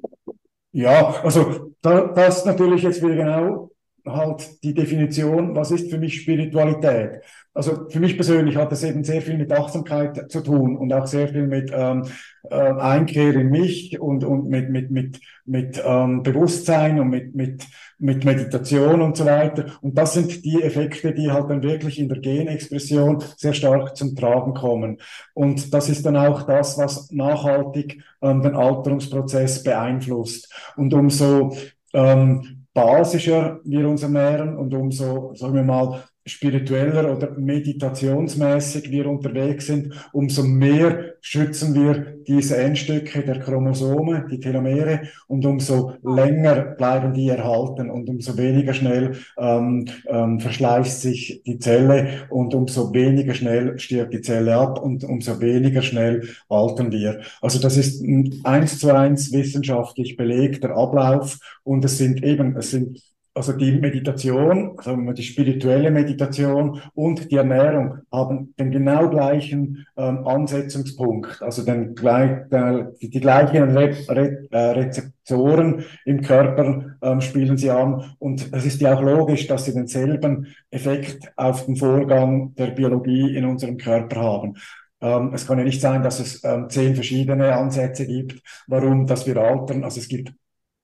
Ja, 0.71 1.21
also 1.23 1.73
da, 1.81 2.07
das 2.07 2.45
natürlich 2.45 2.83
jetzt 2.83 3.01
wieder 3.01 3.15
genau 3.15 3.74
halt 4.05 4.63
die 4.63 4.73
Definition, 4.73 5.55
was 5.55 5.71
ist 5.71 5.89
für 5.89 5.97
mich 5.97 6.21
Spiritualität? 6.21 7.21
Also 7.53 7.89
für 7.89 8.01
mich 8.01 8.15
persönlich 8.15 8.57
hat 8.57 8.71
es 8.73 8.83
eben 8.83 9.03
sehr 9.05 9.21
viel 9.21 9.37
mit 9.37 9.51
Achtsamkeit 9.51 10.29
zu 10.29 10.41
tun 10.41 10.75
und 10.75 10.91
auch 10.91 11.07
sehr 11.07 11.29
viel 11.29 11.47
mit 11.47 11.71
ähm, 11.73 12.03
äh, 12.49 12.55
Einkehr 12.55 13.33
in 13.33 13.49
mich 13.49 13.99
und, 13.99 14.25
und 14.25 14.49
mit, 14.49 14.69
mit, 14.69 14.91
mit, 14.91 15.21
mit 15.45 15.81
ähm, 15.83 16.21
Bewusstsein 16.21 16.99
und 16.99 17.09
mit, 17.09 17.33
mit, 17.33 17.65
mit 17.97 18.25
Meditation 18.25 19.01
und 19.01 19.15
so 19.15 19.25
weiter. 19.25 19.67
Und 19.81 19.97
das 19.97 20.15
sind 20.15 20.43
die 20.43 20.61
Effekte, 20.61 21.13
die 21.13 21.31
halt 21.31 21.49
dann 21.49 21.63
wirklich 21.63 21.97
in 21.97 22.09
der 22.09 22.19
Genexpression 22.19 23.23
sehr 23.37 23.53
stark 23.53 23.95
zum 23.95 24.17
Tragen 24.17 24.53
kommen. 24.53 24.97
Und 25.33 25.73
das 25.73 25.87
ist 25.87 26.05
dann 26.05 26.17
auch 26.17 26.43
das, 26.43 26.77
was 26.77 27.09
nachhaltig 27.11 28.03
ähm, 28.21 28.41
den 28.41 28.55
Alterungsprozess 28.55 29.63
beeinflusst. 29.63 30.53
Und 30.75 30.93
umso 30.93 31.55
ähm, 31.93 32.64
basischer 32.75 33.61
wir 33.63 33.87
uns 33.87 34.03
ernähren 34.03 34.57
und 34.57 34.73
umso, 34.73 35.33
sagen 35.33 35.55
wir 35.55 35.63
mal, 35.63 36.03
spiritueller 36.25 37.15
oder 37.15 37.31
meditationsmäßig 37.37 38.89
wir 38.89 39.07
unterwegs 39.07 39.67
sind, 39.67 39.93
umso 40.11 40.43
mehr 40.43 41.15
schützen 41.21 41.75
wir 41.75 42.17
diese 42.27 42.57
Endstücke 42.57 43.21
der 43.23 43.39
Chromosome, 43.39 44.25
die 44.31 44.39
Telomere, 44.39 45.01
und 45.27 45.45
umso 45.45 45.93
länger 46.03 46.61
bleiben 46.77 47.13
die 47.13 47.29
erhalten 47.29 47.91
und 47.91 48.09
umso 48.09 48.37
weniger 48.37 48.73
schnell 48.73 49.17
ähm, 49.37 49.85
ähm, 50.07 50.39
verschleißt 50.39 51.01
sich 51.01 51.43
die 51.45 51.59
Zelle 51.59 52.27
und 52.29 52.55
umso 52.55 52.93
weniger 52.93 53.35
schnell 53.35 53.77
stirbt 53.77 54.13
die 54.13 54.21
Zelle 54.21 54.55
ab 54.55 54.81
und 54.81 55.03
umso 55.03 55.39
weniger 55.39 55.83
schnell 55.83 56.27
altern 56.49 56.91
wir. 56.91 57.21
Also 57.41 57.59
das 57.59 57.77
ist 57.77 58.01
ein 58.01 58.41
eins 58.43 58.79
zu 58.79 58.93
eins 58.93 59.31
wissenschaftlich 59.31 60.17
belegter 60.17 60.75
Ablauf 60.75 61.37
und 61.63 61.85
es 61.85 61.97
sind 61.99 62.23
eben, 62.23 62.57
es 62.57 62.71
sind 62.71 63.14
also 63.35 63.51
die 63.51 63.73
Meditation, 63.73 64.77
sagen 64.81 65.05
wir 65.05 65.13
die 65.13 65.23
spirituelle 65.23 65.91
Meditation 65.91 66.81
und 66.93 67.29
die 67.29 67.35
Ernährung 67.35 67.99
haben 68.09 68.55
den 68.57 68.71
genau 68.71 69.09
gleichen 69.09 69.85
ähm, 69.97 70.25
Ansetzungspunkt, 70.25 71.41
also 71.41 71.63
den, 71.63 71.93
die, 71.93 73.09
die 73.09 73.19
gleichen 73.19 73.75
Re 73.75 73.93
Re 74.07 74.47
äh, 74.49 74.57
Rezeptoren 74.57 75.83
im 76.05 76.21
Körper 76.21 76.95
ähm, 77.01 77.19
spielen 77.19 77.57
sie 77.57 77.69
an 77.69 78.15
und 78.19 78.53
es 78.53 78.65
ist 78.65 78.79
ja 78.79 78.95
auch 78.95 79.01
logisch, 79.01 79.47
dass 79.47 79.65
sie 79.65 79.73
denselben 79.73 80.47
Effekt 80.71 81.33
auf 81.35 81.65
den 81.65 81.75
Vorgang 81.75 82.55
der 82.55 82.67
Biologie 82.67 83.35
in 83.35 83.45
unserem 83.45 83.75
Körper 83.77 84.21
haben. 84.21 84.55
Ähm, 85.01 85.31
es 85.33 85.45
kann 85.45 85.57
ja 85.57 85.65
nicht 85.65 85.81
sein, 85.81 86.03
dass 86.03 86.21
es 86.21 86.41
ähm, 86.45 86.69
zehn 86.69 86.95
verschiedene 86.95 87.53
Ansätze 87.53 88.07
gibt, 88.07 88.41
warum, 88.67 89.05
dass 89.07 89.27
wir 89.27 89.35
altern. 89.35 89.83
Also 89.83 89.99
es 89.99 90.07
gibt 90.07 90.31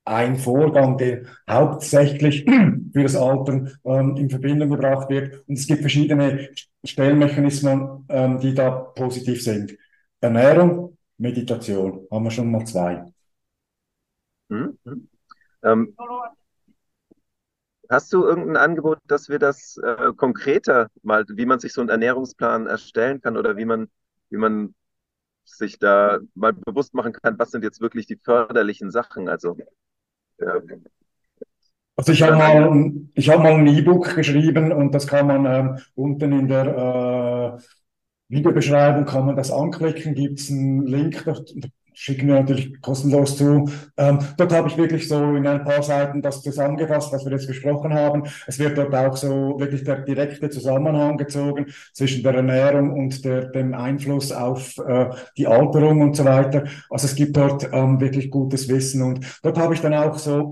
ein 0.05 0.35
Vorgang, 0.37 0.97
der 0.97 1.23
hauptsächlich 1.49 2.45
für 2.93 3.03
das 3.03 3.15
Altern 3.15 3.77
ähm, 3.85 4.15
in 4.17 4.29
Verbindung 4.29 4.69
gebracht 4.69 5.09
wird. 5.09 5.47
Und 5.47 5.57
es 5.57 5.67
gibt 5.67 5.81
verschiedene 5.81 6.49
Stellmechanismen, 6.83 8.05
ähm, 8.09 8.39
die 8.39 8.53
da 8.53 8.71
positiv 8.71 9.43
sind. 9.43 9.77
Ernährung, 10.19 10.97
Meditation, 11.17 12.07
haben 12.11 12.23
wir 12.23 12.31
schon 12.31 12.51
mal 12.51 12.65
zwei. 12.65 13.05
Mhm. 14.49 14.77
Ähm, 15.63 15.95
hast 17.89 18.11
du 18.13 18.23
irgendein 18.23 18.57
Angebot, 18.57 18.99
dass 19.07 19.29
wir 19.29 19.39
das 19.39 19.77
äh, 19.77 20.13
konkreter 20.15 20.87
mal, 21.03 21.25
wie 21.27 21.45
man 21.45 21.59
sich 21.59 21.73
so 21.73 21.81
einen 21.81 21.89
Ernährungsplan 21.89 22.67
erstellen 22.67 23.21
kann 23.21 23.37
oder 23.37 23.57
wie 23.57 23.65
man, 23.65 23.89
wie 24.29 24.37
man 24.37 24.73
sich 25.43 25.79
da 25.79 26.19
mal 26.33 26.53
bewusst 26.53 26.93
machen 26.93 27.13
kann, 27.13 27.37
was 27.37 27.51
sind 27.51 27.63
jetzt 27.63 27.81
wirklich 27.81 28.07
die 28.07 28.19
förderlichen 28.23 28.91
Sachen? 28.91 29.29
Also 29.29 29.57
also 31.95 32.11
ich 32.11 32.21
habe 32.21 32.35
mal, 32.35 32.91
ich 33.13 33.29
habe 33.29 33.43
mal 33.43 33.53
ein 33.53 33.67
E-Book 33.67 34.15
geschrieben 34.15 34.71
und 34.71 34.93
das 34.93 35.07
kann 35.07 35.27
man 35.27 35.45
ähm, 35.45 35.77
unten 35.95 36.31
in 36.31 36.47
der 36.47 37.59
äh, 37.59 37.61
Videobeschreibung 38.29 39.05
kann 39.05 39.25
man 39.25 39.35
das 39.35 39.51
anklicken, 39.51 40.15
gibt 40.15 40.39
es 40.39 40.49
einen 40.49 40.87
Link, 40.87 41.25
schicken 41.93 42.27
wir 42.27 42.35
natürlich 42.35 42.81
kostenlos 42.81 43.37
zu. 43.37 43.69
Ähm, 43.97 44.19
dort 44.37 44.53
habe 44.53 44.67
ich 44.67 44.77
wirklich 44.77 45.07
so 45.07 45.35
in 45.35 45.45
ein 45.47 45.63
paar 45.63 45.83
Seiten 45.83 46.21
das 46.21 46.41
zusammengefasst, 46.41 47.11
was 47.11 47.25
wir 47.25 47.31
jetzt 47.31 47.47
besprochen 47.47 47.93
haben. 47.93 48.23
Es 48.47 48.59
wird 48.59 48.77
dort 48.77 48.93
auch 48.93 49.15
so 49.15 49.59
wirklich 49.59 49.83
der 49.83 50.01
direkte 50.01 50.49
Zusammenhang 50.49 51.17
gezogen 51.17 51.67
zwischen 51.93 52.23
der 52.23 52.35
Ernährung 52.35 52.91
und 52.93 53.23
der, 53.25 53.45
dem 53.45 53.73
Einfluss 53.73 54.31
auf 54.31 54.77
äh, 54.77 55.09
die 55.37 55.47
Alterung 55.47 56.01
und 56.01 56.15
so 56.15 56.25
weiter. 56.25 56.63
Also 56.89 57.05
es 57.05 57.15
gibt 57.15 57.35
dort 57.37 57.69
ähm, 57.71 57.99
wirklich 57.99 58.31
gutes 58.31 58.67
Wissen 58.69 59.01
und 59.01 59.25
dort 59.43 59.57
habe 59.57 59.73
ich 59.73 59.81
dann 59.81 59.93
auch 59.93 60.17
so 60.17 60.51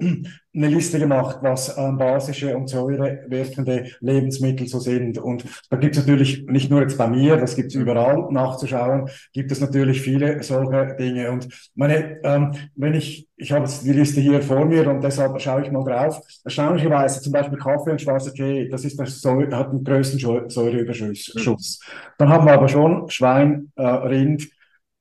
eine 0.59 0.75
Liste 0.75 0.99
gemacht, 0.99 1.37
was 1.41 1.77
ähm, 1.77 1.97
basische 1.97 2.55
und 2.55 2.69
säurewirkende 2.69 3.91
Lebensmittel 4.01 4.67
so 4.67 4.79
sind. 4.79 5.17
Und 5.17 5.45
da 5.69 5.77
gibt 5.77 5.95
es 5.95 6.05
natürlich 6.05 6.45
nicht 6.47 6.69
nur 6.69 6.81
jetzt 6.81 6.97
bei 6.97 7.07
mir, 7.07 7.37
das 7.37 7.55
gibt 7.55 7.69
es 7.69 7.75
überall 7.75 8.27
nachzuschauen, 8.29 9.09
gibt 9.31 9.51
es 9.51 9.61
natürlich 9.61 10.01
viele 10.01 10.43
solche 10.43 10.95
Dinge. 10.99 11.31
Und 11.31 11.47
meine, 11.75 12.19
ähm, 12.23 12.53
wenn 12.75 12.93
ich, 12.93 13.27
ich 13.37 13.51
habe 13.53 13.65
jetzt 13.65 13.85
die 13.85 13.93
Liste 13.93 14.19
hier 14.19 14.41
vor 14.41 14.65
mir 14.65 14.89
und 14.89 15.01
deshalb 15.01 15.39
schaue 15.41 15.63
ich 15.63 15.71
mal 15.71 15.83
drauf. 15.83 16.19
Erstaunlicherweise 16.43 17.21
zum 17.21 17.31
Beispiel 17.31 17.57
Kaffee 17.57 17.91
und 17.91 18.01
schwarzer 18.01 18.33
Tee, 18.33 18.67
das 18.67 18.83
ist 18.83 18.99
das 18.99 19.21
Säure, 19.21 19.55
hat 19.55 19.71
den 19.71 19.83
größten 19.83 20.19
Säureüberschuss. 20.49 21.33
Mhm. 21.35 21.55
Dann 22.17 22.29
haben 22.29 22.45
wir 22.45 22.53
aber 22.53 22.67
schon 22.67 23.09
Schwein, 23.09 23.71
äh, 23.77 23.83
Rind, 23.83 24.49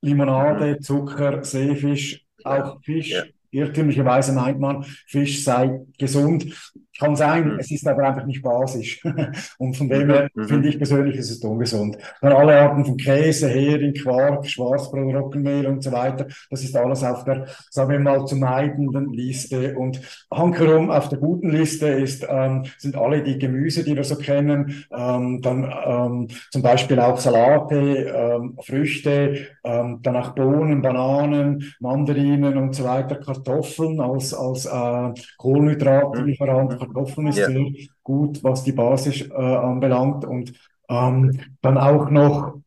Limonade, 0.01 0.79
Zucker, 0.79 1.43
Seefisch, 1.43 2.25
auch 2.45 2.81
Fisch. 2.81 3.11
Ja 3.11 3.23
irrtümlicherweise 3.51 4.31
meint 4.33 4.59
man, 4.59 4.83
Fisch 5.07 5.43
sei 5.43 5.81
gesund. 5.97 6.53
Kann 6.99 7.15
sein, 7.15 7.53
mhm. 7.53 7.59
es 7.59 7.71
ist 7.71 7.87
aber 7.87 8.03
einfach 8.03 8.25
nicht 8.25 8.41
basisch. 8.41 9.01
Und 9.57 9.77
von 9.77 9.87
dem 9.87 10.09
her 10.09 10.29
mhm. 10.33 10.47
finde 10.47 10.69
ich 10.69 10.77
persönlich, 10.77 11.15
ist 11.15 11.31
es 11.31 11.43
ungesund. 11.43 11.97
Dann 12.21 12.33
alle 12.33 12.59
Arten 12.59 12.83
von 12.83 12.97
Käse, 12.97 13.47
Hering, 13.47 13.93
Quark, 13.93 14.45
Schwarzbrot, 14.45 15.15
Roggenmehl 15.15 15.65
und 15.67 15.83
so 15.83 15.91
weiter, 15.91 16.27
das 16.49 16.63
ist 16.63 16.75
alles 16.75 17.03
auf 17.03 17.23
der, 17.23 17.45
sagen 17.69 17.91
wir 17.91 17.99
mal, 17.99 18.25
zu 18.25 18.35
meidenden 18.35 19.13
Liste. 19.13 19.75
Und 19.75 20.01
hankerum 20.31 20.91
auf 20.91 21.09
der 21.09 21.19
guten 21.19 21.49
Liste 21.49 21.87
ist, 21.87 22.25
ähm, 22.29 22.65
sind 22.77 22.95
alle 22.95 23.23
die 23.23 23.39
Gemüse, 23.39 23.83
die 23.83 23.95
wir 23.95 24.03
so 24.03 24.15
kennen, 24.15 24.85
ähm, 24.95 25.41
dann 25.41 25.71
ähm, 25.85 26.27
zum 26.51 26.61
Beispiel 26.61 26.99
auch 26.99 27.17
Salate, 27.17 27.77
ähm, 27.77 28.57
Früchte, 28.61 29.47
ähm, 29.63 29.99
dann 30.01 30.17
auch 30.17 30.31
Bohnen, 30.31 30.81
Bananen, 30.81 31.73
Mandarinen 31.79 32.57
und 32.57 32.75
so 32.75 32.83
weiter, 32.83 33.15
Kartoffeln 33.15 33.99
als, 34.01 34.33
als 34.33 34.65
äh, 34.65 35.21
Kohlenhydratlieferant. 35.37 36.73
Mhm. 36.73 36.88
Kartoffeln 36.93 37.27
ist 37.27 37.37
ja. 37.37 37.47
sehr 37.47 37.65
gut, 38.03 38.43
was 38.43 38.63
die 38.63 38.71
Basis 38.71 39.21
äh, 39.21 39.33
anbelangt. 39.33 40.25
Und 40.25 40.53
ähm, 40.89 41.39
dann 41.61 41.77
auch 41.77 42.09
noch 42.09 42.59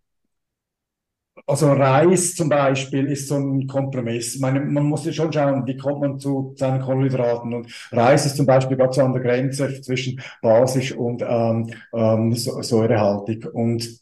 also 1.47 1.73
Reis 1.73 2.35
zum 2.35 2.49
Beispiel 2.49 3.07
ist 3.07 3.29
so 3.29 3.37
ein 3.37 3.67
Kompromiss. 3.67 4.39
Meine, 4.39 4.61
man 4.61 4.85
muss 4.85 5.05
ja 5.05 5.13
schon 5.13 5.33
schauen, 5.33 5.67
wie 5.67 5.77
kommt 5.77 6.01
man 6.01 6.19
zu 6.19 6.55
seinen 6.57 6.81
Kohlenhydraten. 6.81 7.53
Und 7.53 7.89
Reis 7.91 8.27
ist 8.27 8.37
zum 8.37 8.47
Beispiel 8.47 8.77
gerade 8.77 8.93
so 8.93 9.03
an 9.03 9.13
der 9.13 9.23
Grenze 9.23 9.81
zwischen 9.81 10.21
basisch 10.41 10.93
und 10.93 11.23
ähm, 11.27 11.71
ähm, 11.93 12.33
säurehaltig. 12.35 13.47
Und 13.53 14.02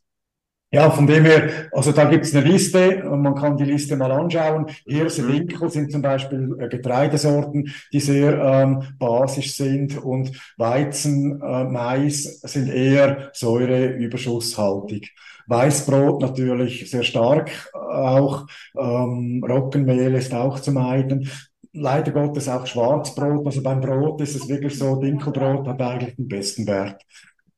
ja, 0.72 0.88
von 0.90 1.06
dem 1.06 1.24
her, 1.24 1.68
also 1.72 1.90
da 1.90 2.04
gibt's 2.04 2.34
eine 2.34 2.46
Liste 2.46 3.02
und 3.10 3.22
man 3.22 3.34
kann 3.34 3.56
die 3.56 3.64
Liste 3.64 3.96
mal 3.96 4.12
anschauen. 4.12 4.66
Hirse, 4.86 5.22
mhm. 5.22 5.32
Dinkel 5.32 5.68
sind 5.68 5.90
zum 5.90 6.00
Beispiel 6.00 6.56
äh, 6.60 6.68
Getreidesorten, 6.68 7.72
die 7.92 7.98
sehr 7.98 8.38
ähm, 8.38 8.82
basisch 8.98 9.56
sind 9.56 9.98
und 9.98 10.30
Weizen, 10.56 11.42
äh, 11.42 11.64
Mais 11.64 12.40
sind 12.42 12.68
eher 12.68 13.30
säureüberschusshaltig. 13.32 15.12
Weißbrot 15.48 16.22
natürlich 16.22 16.88
sehr 16.88 17.02
stark 17.02 17.50
auch, 17.72 18.46
ähm, 18.78 19.44
Roggenmehl 19.44 20.14
ist 20.14 20.32
auch 20.32 20.60
zu 20.60 20.70
meiden. 20.70 21.28
Leider 21.72 22.12
Gottes 22.12 22.48
auch 22.48 22.66
Schwarzbrot, 22.66 23.44
also 23.44 23.60
beim 23.60 23.80
Brot 23.80 24.20
ist 24.20 24.36
es 24.36 24.48
wirklich 24.48 24.78
so, 24.78 24.94
Dinkelbrot 24.96 25.66
hat 25.66 25.82
eigentlich 25.82 26.14
den 26.14 26.28
besten 26.28 26.66
Wert. 26.68 27.02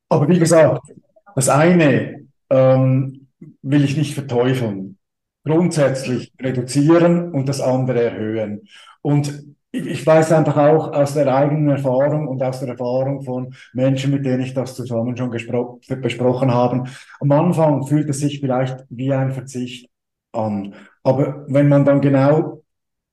Aber 0.08 0.26
wie 0.28 0.38
gesagt, 0.38 0.92
das 1.34 1.50
eine 1.50 2.22
ähm, 2.52 3.28
will 3.62 3.84
ich 3.84 3.96
nicht 3.96 4.14
verteufeln. 4.14 4.98
Grundsätzlich 5.44 6.32
reduzieren 6.40 7.32
und 7.32 7.48
das 7.48 7.60
andere 7.60 8.04
erhöhen. 8.04 8.68
Und 9.00 9.44
ich, 9.72 10.06
weiß 10.06 10.32
einfach 10.32 10.56
auch 10.58 10.92
aus 10.92 11.14
der 11.14 11.34
eigenen 11.34 11.70
Erfahrung 11.70 12.28
und 12.28 12.42
aus 12.42 12.60
der 12.60 12.68
Erfahrung 12.68 13.22
von 13.22 13.54
Menschen, 13.72 14.12
mit 14.12 14.24
denen 14.24 14.42
ich 14.42 14.52
das 14.52 14.76
zusammen 14.76 15.16
schon 15.16 15.30
besprochen 15.30 16.52
habe. 16.52 16.84
Am 17.20 17.32
Anfang 17.32 17.86
fühlt 17.86 18.08
es 18.10 18.20
sich 18.20 18.40
vielleicht 18.40 18.84
wie 18.90 19.12
ein 19.12 19.32
Verzicht 19.32 19.88
an. 20.32 20.74
Aber 21.02 21.46
wenn 21.48 21.68
man 21.68 21.86
dann 21.86 22.02
genau 22.02 22.62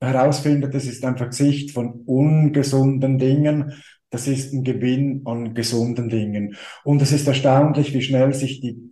herausfindet, 0.01 0.75
es 0.75 0.85
ist 0.85 1.03
ein 1.05 1.17
Verzicht 1.17 1.71
von 1.71 2.03
ungesunden 2.05 3.17
Dingen, 3.17 3.73
das 4.09 4.27
ist 4.27 4.53
ein 4.53 4.63
Gewinn 4.63 5.21
an 5.25 5.53
gesunden 5.53 6.09
Dingen. 6.09 6.55
Und 6.83 7.01
es 7.01 7.11
ist 7.11 7.27
erstaunlich, 7.27 7.93
wie 7.93 8.01
schnell 8.01 8.33
sich 8.33 8.59
die 8.59 8.88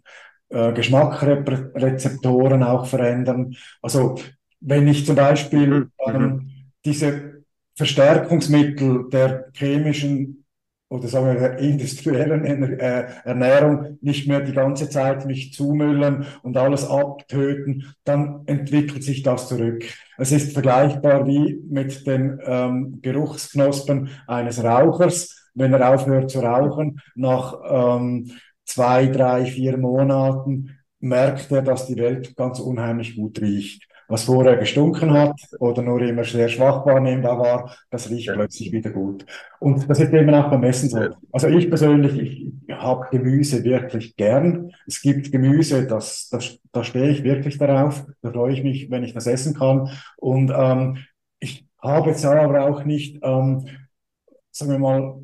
äh, 0.49 0.73
Geschmackrezeptoren 0.73 2.63
auch 2.63 2.85
verändern. 2.85 3.55
Also 3.81 4.15
wenn 4.59 4.87
ich 4.87 5.05
zum 5.05 5.15
Beispiel 5.15 5.67
mhm. 5.67 5.91
ähm, 6.05 6.51
diese 6.85 7.43
Verstärkungsmittel 7.75 9.09
der 9.09 9.49
chemischen 9.53 10.45
oder 10.89 11.07
sagen 11.07 11.27
wir 11.27 11.33
der 11.35 11.59
industriellen 11.59 12.79
äh, 12.79 13.07
Ernährung 13.25 13.97
nicht 14.01 14.27
mehr 14.27 14.39
die 14.41 14.53
ganze 14.53 14.89
Zeit 14.89 15.25
mich 15.25 15.53
zumüllen 15.53 16.25
und 16.43 16.55
alles 16.55 16.89
abtöten, 16.89 17.93
dann 18.05 18.43
entwickelt 18.45 19.03
sich 19.03 19.21
das 19.21 19.49
zurück. 19.49 19.83
Es 20.17 20.31
ist 20.31 20.53
vergleichbar 20.53 21.27
wie 21.27 21.61
mit 21.69 22.07
den 22.07 22.39
ähm, 22.45 22.99
Geruchsknospen 23.01 24.09
eines 24.27 24.63
Rauchers. 24.63 25.49
Wenn 25.53 25.73
er 25.73 25.93
aufhört 25.93 26.29
zu 26.29 26.39
rauchen, 26.39 27.01
nach 27.15 27.55
ähm, 27.67 28.31
zwei, 28.67 29.07
drei, 29.07 29.45
vier 29.45 29.77
Monaten 29.77 30.77
merkt 30.99 31.51
er, 31.51 31.61
dass 31.61 31.87
die 31.87 31.97
Welt 31.97 32.35
ganz 32.35 32.59
unheimlich 32.59 33.15
gut 33.15 33.41
riecht. 33.41 33.87
Was 34.09 34.23
vorher 34.23 34.55
gestunken 34.55 35.11
hat 35.11 35.35
oder 35.59 35.81
nur 35.81 36.01
immer 36.01 36.23
sehr 36.23 36.47
schwach 36.47 36.85
wahrnehmbar 36.85 37.39
war, 37.39 37.75
das 37.89 38.09
riecht 38.09 38.27
ja. 38.27 38.33
plötzlich 38.33 38.71
wieder 38.71 38.91
gut. 38.91 39.25
Und 39.59 39.89
das 39.89 39.99
ist 39.99 40.13
eben 40.13 40.33
auch 40.33 40.49
beim 40.49 40.63
Essen 40.63 40.89
so. 40.89 41.09
Also 41.33 41.49
ich 41.49 41.67
persönlich, 41.67 42.17
ich 42.17 42.73
habe 42.73 43.07
Gemüse 43.11 43.65
wirklich 43.65 44.15
gern. 44.15 44.71
Es 44.85 45.01
gibt 45.01 45.29
Gemüse, 45.31 45.85
das, 45.87 46.29
das, 46.29 46.57
da 46.71 46.85
stehe 46.85 47.09
ich 47.09 47.23
wirklich 47.23 47.57
darauf. 47.57 48.05
Da 48.21 48.31
freue 48.31 48.53
ich 48.53 48.63
mich, 48.63 48.89
wenn 48.89 49.03
ich 49.03 49.13
das 49.13 49.27
essen 49.27 49.55
kann. 49.55 49.89
Und 50.15 50.53
ähm, 50.55 50.99
ich 51.39 51.67
habe 51.81 52.09
jetzt 52.09 52.25
aber 52.25 52.65
auch 52.65 52.85
nicht, 52.85 53.19
ähm, 53.23 53.67
sagen 54.51 54.71
wir 54.71 54.79
mal, 54.79 55.19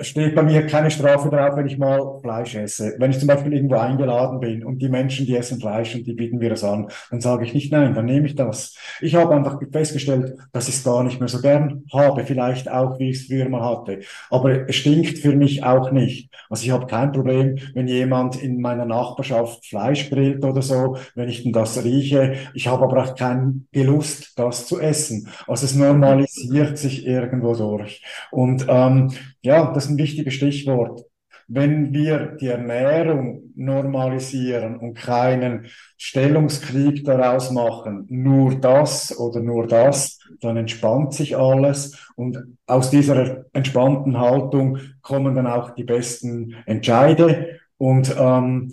steht 0.00 0.34
bei 0.34 0.42
mir 0.42 0.66
keine 0.66 0.90
Strafe 0.90 1.30
drauf, 1.30 1.56
wenn 1.56 1.66
ich 1.66 1.78
mal 1.78 2.20
Fleisch 2.22 2.54
esse. 2.54 2.94
Wenn 2.98 3.10
ich 3.10 3.18
zum 3.18 3.28
Beispiel 3.28 3.52
irgendwo 3.52 3.76
eingeladen 3.76 4.40
bin 4.40 4.64
und 4.64 4.80
die 4.80 4.88
Menschen, 4.88 5.26
die 5.26 5.36
essen 5.36 5.60
Fleisch 5.60 5.94
und 5.94 6.06
die 6.06 6.12
bieten 6.12 6.38
mir 6.38 6.50
das 6.50 6.64
an, 6.64 6.88
dann 7.10 7.20
sage 7.20 7.44
ich 7.44 7.54
nicht 7.54 7.72
nein, 7.72 7.94
dann 7.94 8.04
nehme 8.04 8.26
ich 8.26 8.34
das. 8.34 8.76
Ich 9.00 9.14
habe 9.14 9.34
einfach 9.34 9.60
festgestellt, 9.72 10.34
dass 10.52 10.68
ich 10.68 10.76
es 10.76 10.84
gar 10.84 11.02
nicht 11.02 11.20
mehr 11.20 11.28
so 11.28 11.40
gern 11.40 11.84
habe, 11.92 12.24
vielleicht 12.24 12.70
auch, 12.70 12.98
wie 12.98 13.10
ich 13.10 13.20
es 13.20 13.26
früher 13.26 13.48
mal 13.48 13.62
hatte. 13.62 14.00
Aber 14.30 14.68
es 14.68 14.76
stinkt 14.76 15.18
für 15.18 15.34
mich 15.34 15.64
auch 15.64 15.90
nicht. 15.90 16.30
Also 16.50 16.64
ich 16.64 16.70
habe 16.70 16.86
kein 16.86 17.12
Problem, 17.12 17.58
wenn 17.74 17.88
jemand 17.88 18.40
in 18.42 18.60
meiner 18.60 18.84
Nachbarschaft 18.84 19.66
Fleisch 19.66 20.10
grillt 20.10 20.44
oder 20.44 20.62
so, 20.62 20.96
wenn 21.14 21.28
ich 21.28 21.42
denn 21.42 21.52
das 21.52 21.82
rieche. 21.82 22.34
Ich 22.54 22.68
habe 22.68 22.84
aber 22.84 23.02
auch 23.02 23.14
keinen 23.14 23.68
Gelust, 23.72 24.38
das 24.38 24.66
zu 24.66 24.80
essen. 24.80 25.28
Also 25.46 25.64
es 25.64 25.74
normalisiert 25.74 26.76
sich 26.78 27.06
irgendwo 27.06 27.54
durch. 27.54 28.02
Und 28.30 28.66
ähm, 28.68 29.10
ja, 29.46 29.72
das 29.72 29.85
ist 29.86 29.90
ein 29.90 29.98
wichtiges 29.98 30.34
Stichwort. 30.34 31.02
Wenn 31.48 31.92
wir 31.92 32.36
die 32.40 32.48
Ernährung 32.48 33.52
normalisieren 33.54 34.78
und 34.78 34.94
keinen 34.94 35.66
Stellungskrieg 35.96 37.04
daraus 37.04 37.52
machen, 37.52 38.04
nur 38.08 38.56
das 38.56 39.16
oder 39.16 39.40
nur 39.40 39.68
das, 39.68 40.18
dann 40.40 40.56
entspannt 40.56 41.14
sich 41.14 41.36
alles 41.36 42.10
und 42.16 42.38
aus 42.66 42.90
dieser 42.90 43.44
entspannten 43.52 44.18
Haltung 44.18 44.78
kommen 45.02 45.36
dann 45.36 45.46
auch 45.46 45.70
die 45.70 45.84
besten 45.84 46.56
Entscheide 46.66 47.60
und 47.78 48.12
ähm, 48.18 48.72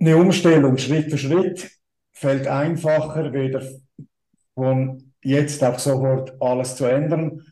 eine 0.00 0.16
Umstellung 0.16 0.78
Schritt 0.78 1.10
für 1.10 1.18
Schritt 1.18 1.70
fällt 2.12 2.46
einfacher, 2.46 3.32
weder 3.32 3.62
von 4.54 5.12
jetzt 5.22 5.64
auf 5.64 5.80
sofort 5.80 6.40
alles 6.40 6.76
zu 6.76 6.84
ändern, 6.84 7.42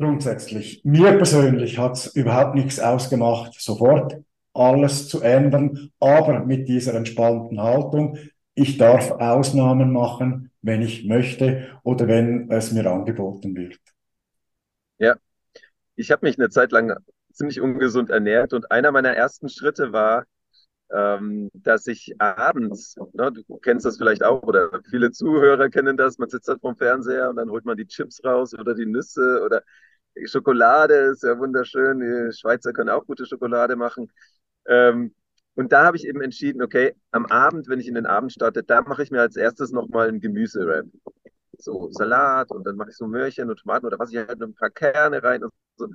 Grundsätzlich. 0.00 0.80
Mir 0.82 1.12
persönlich 1.18 1.76
hat 1.76 1.92
es 1.92 2.06
überhaupt 2.16 2.54
nichts 2.54 2.80
ausgemacht, 2.80 3.52
sofort 3.60 4.16
alles 4.54 5.10
zu 5.10 5.20
ändern, 5.20 5.90
aber 6.00 6.46
mit 6.46 6.68
dieser 6.68 6.94
entspannten 6.94 7.60
Haltung. 7.60 8.16
Ich 8.54 8.78
darf 8.78 9.10
Ausnahmen 9.10 9.92
machen, 9.92 10.50
wenn 10.62 10.80
ich 10.80 11.04
möchte 11.04 11.78
oder 11.82 12.08
wenn 12.08 12.50
es 12.50 12.72
mir 12.72 12.90
angeboten 12.90 13.54
wird. 13.54 13.78
Ja, 14.96 15.16
ich 15.96 16.10
habe 16.10 16.26
mich 16.26 16.38
eine 16.38 16.48
Zeit 16.48 16.72
lang 16.72 16.96
ziemlich 17.30 17.60
ungesund 17.60 18.08
ernährt 18.08 18.54
und 18.54 18.70
einer 18.70 18.92
meiner 18.92 19.12
ersten 19.14 19.50
Schritte 19.50 19.92
war, 19.92 20.24
ähm, 20.90 21.50
dass 21.52 21.86
ich 21.86 22.14
abends, 22.18 22.96
ne, 23.12 23.30
du 23.32 23.58
kennst 23.58 23.84
das 23.84 23.98
vielleicht 23.98 24.24
auch 24.24 24.42
oder 24.44 24.80
viele 24.88 25.10
Zuhörer 25.10 25.68
kennen 25.68 25.98
das, 25.98 26.16
man 26.16 26.30
sitzt 26.30 26.48
halt 26.48 26.62
vorm 26.62 26.78
Fernseher 26.78 27.28
und 27.28 27.36
dann 27.36 27.50
holt 27.50 27.66
man 27.66 27.76
die 27.76 27.86
Chips 27.86 28.24
raus 28.24 28.54
oder 28.54 28.74
die 28.74 28.86
Nüsse 28.86 29.42
oder 29.44 29.62
Schokolade 30.24 30.94
ist 30.94 31.22
ja 31.22 31.38
wunderschön. 31.38 32.00
Die 32.00 32.36
Schweizer 32.36 32.72
können 32.72 32.90
auch 32.90 33.06
gute 33.06 33.26
Schokolade 33.26 33.76
machen. 33.76 34.10
Ähm, 34.66 35.14
und 35.54 35.72
da 35.72 35.84
habe 35.84 35.96
ich 35.96 36.06
eben 36.06 36.22
entschieden, 36.22 36.62
okay, 36.62 36.94
am 37.10 37.26
Abend, 37.26 37.68
wenn 37.68 37.80
ich 37.80 37.88
in 37.88 37.94
den 37.94 38.06
Abend 38.06 38.32
starte, 38.32 38.62
da 38.62 38.82
mache 38.82 39.02
ich 39.02 39.10
mir 39.10 39.20
als 39.20 39.36
erstes 39.36 39.72
nochmal 39.72 40.08
einen 40.08 40.20
Gemüse-Wrap. 40.20 40.86
So 41.58 41.90
Salat 41.90 42.50
und 42.50 42.66
dann 42.66 42.76
mache 42.76 42.90
ich 42.90 42.96
so 42.96 43.06
Möhrchen 43.06 43.50
und 43.50 43.58
Tomaten 43.58 43.84
oder 43.84 43.98
was 43.98 44.10
ich 44.10 44.16
halt 44.16 44.40
ein 44.40 44.54
paar 44.54 44.70
Kerne 44.70 45.22
rein. 45.22 45.44
Und 45.44 45.52
so. 45.76 45.88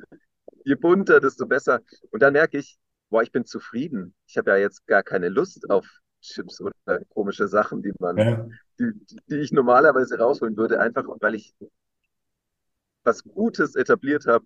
Je 0.63 0.75
bunter, 0.75 1.19
desto 1.19 1.45
besser. 1.47 1.81
Und 2.11 2.21
dann 2.21 2.33
merke 2.33 2.57
ich, 2.57 2.77
boah, 3.09 3.23
ich 3.23 3.31
bin 3.31 3.45
zufrieden. 3.45 4.13
Ich 4.27 4.37
habe 4.37 4.51
ja 4.51 4.57
jetzt 4.57 4.85
gar 4.87 5.03
keine 5.03 5.29
Lust 5.29 5.69
auf 5.69 5.87
Chips 6.21 6.61
oder 6.61 6.99
komische 7.09 7.47
Sachen, 7.47 7.81
die 7.81 7.93
man, 7.99 8.17
ja. 8.17 8.47
die, 8.79 8.91
die 9.27 9.37
ich 9.37 9.51
normalerweise 9.51 10.17
rausholen 10.17 10.57
würde, 10.57 10.79
einfach 10.79 11.05
weil 11.19 11.35
ich 11.35 11.55
was 13.05 13.23
Gutes 13.23 13.75
etabliert 13.75 14.25
habe, 14.27 14.45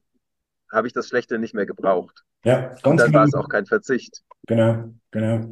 habe 0.71 0.87
ich 0.87 0.93
das 0.93 1.07
Schlechte 1.07 1.39
nicht 1.39 1.53
mehr 1.53 1.65
gebraucht. 1.65 2.23
Ja, 2.43 2.69
ganz 2.69 2.83
Und 2.83 2.97
dann 2.97 3.07
genau. 3.07 3.19
war 3.19 3.25
es 3.25 3.33
auch 3.33 3.49
kein 3.49 3.65
Verzicht. 3.65 4.21
Genau, 4.47 4.93
genau. 5.11 5.49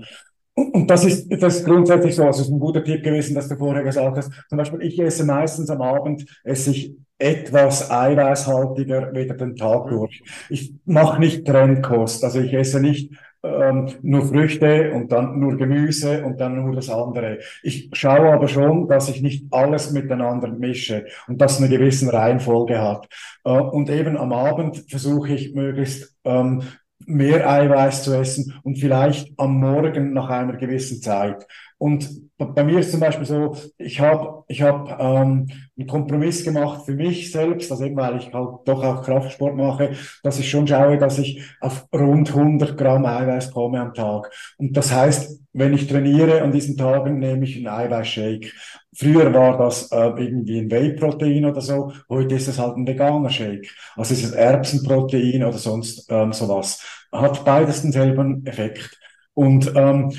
Und 0.54 0.90
das 0.90 1.06
ist, 1.06 1.30
das 1.30 1.58
ist 1.58 1.66
grundsätzlich 1.66 2.16
so. 2.16 2.26
Also 2.26 2.42
es 2.42 2.48
ist 2.48 2.54
ein 2.54 2.60
guter 2.60 2.84
Tipp 2.84 3.04
gewesen, 3.04 3.36
dass 3.36 3.48
du 3.48 3.56
vorher 3.56 3.84
gesagt 3.84 4.18
hast. 4.18 4.32
Zum 4.50 4.58
Beispiel, 4.58 4.82
ich 4.82 5.00
esse 5.00 5.24
meistens 5.24 5.70
am 5.70 5.82
Abend, 5.82 6.26
esse 6.44 6.72
ich 6.72 6.96
etwas 7.20 7.92
eiweißhaltiger 7.92 9.14
wieder 9.14 9.36
den 9.36 9.56
Tag 9.56 9.88
durch. 9.90 10.24
Ich 10.50 10.74
mache 10.86 11.20
nicht 11.20 11.46
Trennkost. 11.46 12.24
Also 12.24 12.40
ich 12.40 12.54
esse 12.54 12.80
nicht 12.80 13.12
ähm, 13.44 13.90
nur 14.02 14.26
Früchte 14.26 14.92
und 14.94 15.12
dann 15.12 15.40
nur 15.40 15.58
Gemüse 15.58 16.24
und 16.24 16.40
dann 16.40 16.62
nur 16.64 16.76
das 16.76 16.90
andere. 16.90 17.40
Ich 17.64 17.90
schaue 17.94 18.32
aber 18.34 18.48
schon, 18.48 18.88
dass 18.88 19.10
ich 19.10 19.22
nicht 19.22 19.46
alles 19.52 19.92
miteinander 19.92 20.50
mische 20.50 21.06
und 21.28 21.40
das 21.40 21.60
eine 21.60 21.70
gewisse 21.70 22.12
Reihenfolge 22.12 22.82
hat. 22.82 23.08
Äh, 23.44 23.52
und 23.52 23.90
eben 23.90 24.18
am 24.18 24.34
Abend 24.34 24.86
versuche 24.90 25.34
ich 25.34 25.54
möglichst 25.54 26.16
ähm, 26.24 26.64
mehr 27.06 27.50
Eiweiß 27.50 28.04
zu 28.04 28.14
essen 28.14 28.54
und 28.64 28.78
vielleicht 28.78 29.32
am 29.38 29.60
Morgen 29.60 30.14
nach 30.14 30.30
einer 30.30 30.58
gewissen 30.58 31.02
Zeit. 31.02 31.46
Und 31.78 32.10
bei 32.38 32.64
mir 32.64 32.80
ist 32.80 32.92
zum 32.92 33.00
Beispiel 33.00 33.26
so, 33.26 33.56
ich 33.78 34.00
habe 34.00 34.44
ich 34.48 34.62
hab, 34.62 35.00
ähm, 35.00 35.48
einen 35.78 35.88
Kompromiss 35.88 36.44
gemacht 36.44 36.86
für 36.86 36.94
mich 36.94 37.32
selbst, 37.32 37.72
also 37.72 37.84
eben 37.84 37.96
weil 37.96 38.18
ich 38.18 38.34
halt 38.34 38.50
doch 38.66 38.84
auch 38.84 39.04
Kraftsport 39.04 39.56
mache, 39.56 39.92
dass 40.24 40.40
ich 40.40 40.50
schon 40.50 40.68
schaue, 40.68 40.98
dass 40.98 41.20
ich 41.20 41.44
auf 41.60 41.88
rund 41.94 42.30
100 42.30 42.78
Gramm 42.78 43.06
Eiweiß 43.06 43.52
komme 43.52 43.80
am 43.80 43.94
Tag. 43.94 44.32
Und 44.58 44.76
das 44.76 44.92
heißt, 44.92 45.40
wenn 45.54 45.74
ich 45.74 45.88
trainiere 45.88 46.42
an 46.42 46.52
diesen 46.52 46.78
Tagen, 46.78 47.20
nehme 47.20 47.44
ich 47.46 47.58
einen 47.58 47.68
Eiweißshake. 47.68 48.52
Früher 48.98 49.32
war 49.34 49.58
das 49.58 49.92
äh, 49.92 50.10
irgendwie 50.18 50.60
ein 50.60 50.72
Whey-Protein 50.72 51.46
oder 51.46 51.62
so, 51.62 51.92
heute 52.10 52.36
ist 52.36 52.48
es 52.48 52.58
halt 52.58 52.78
ein 52.78 52.88
veganer 52.88 53.30
Shake. 53.30 53.70
Also 53.96 54.14
ist 54.14 54.24
es 54.24 54.32
Erbsenprotein 54.32 55.44
oder 55.44 55.58
sonst 55.58 56.08
ähm, 56.10 56.34
sowas. 56.34 56.84
Hat 57.12 57.46
beides 57.46 57.84
denselben 57.84 58.46
Effekt. 58.46 59.00
Und 59.34 59.72
ähm, 59.76 60.14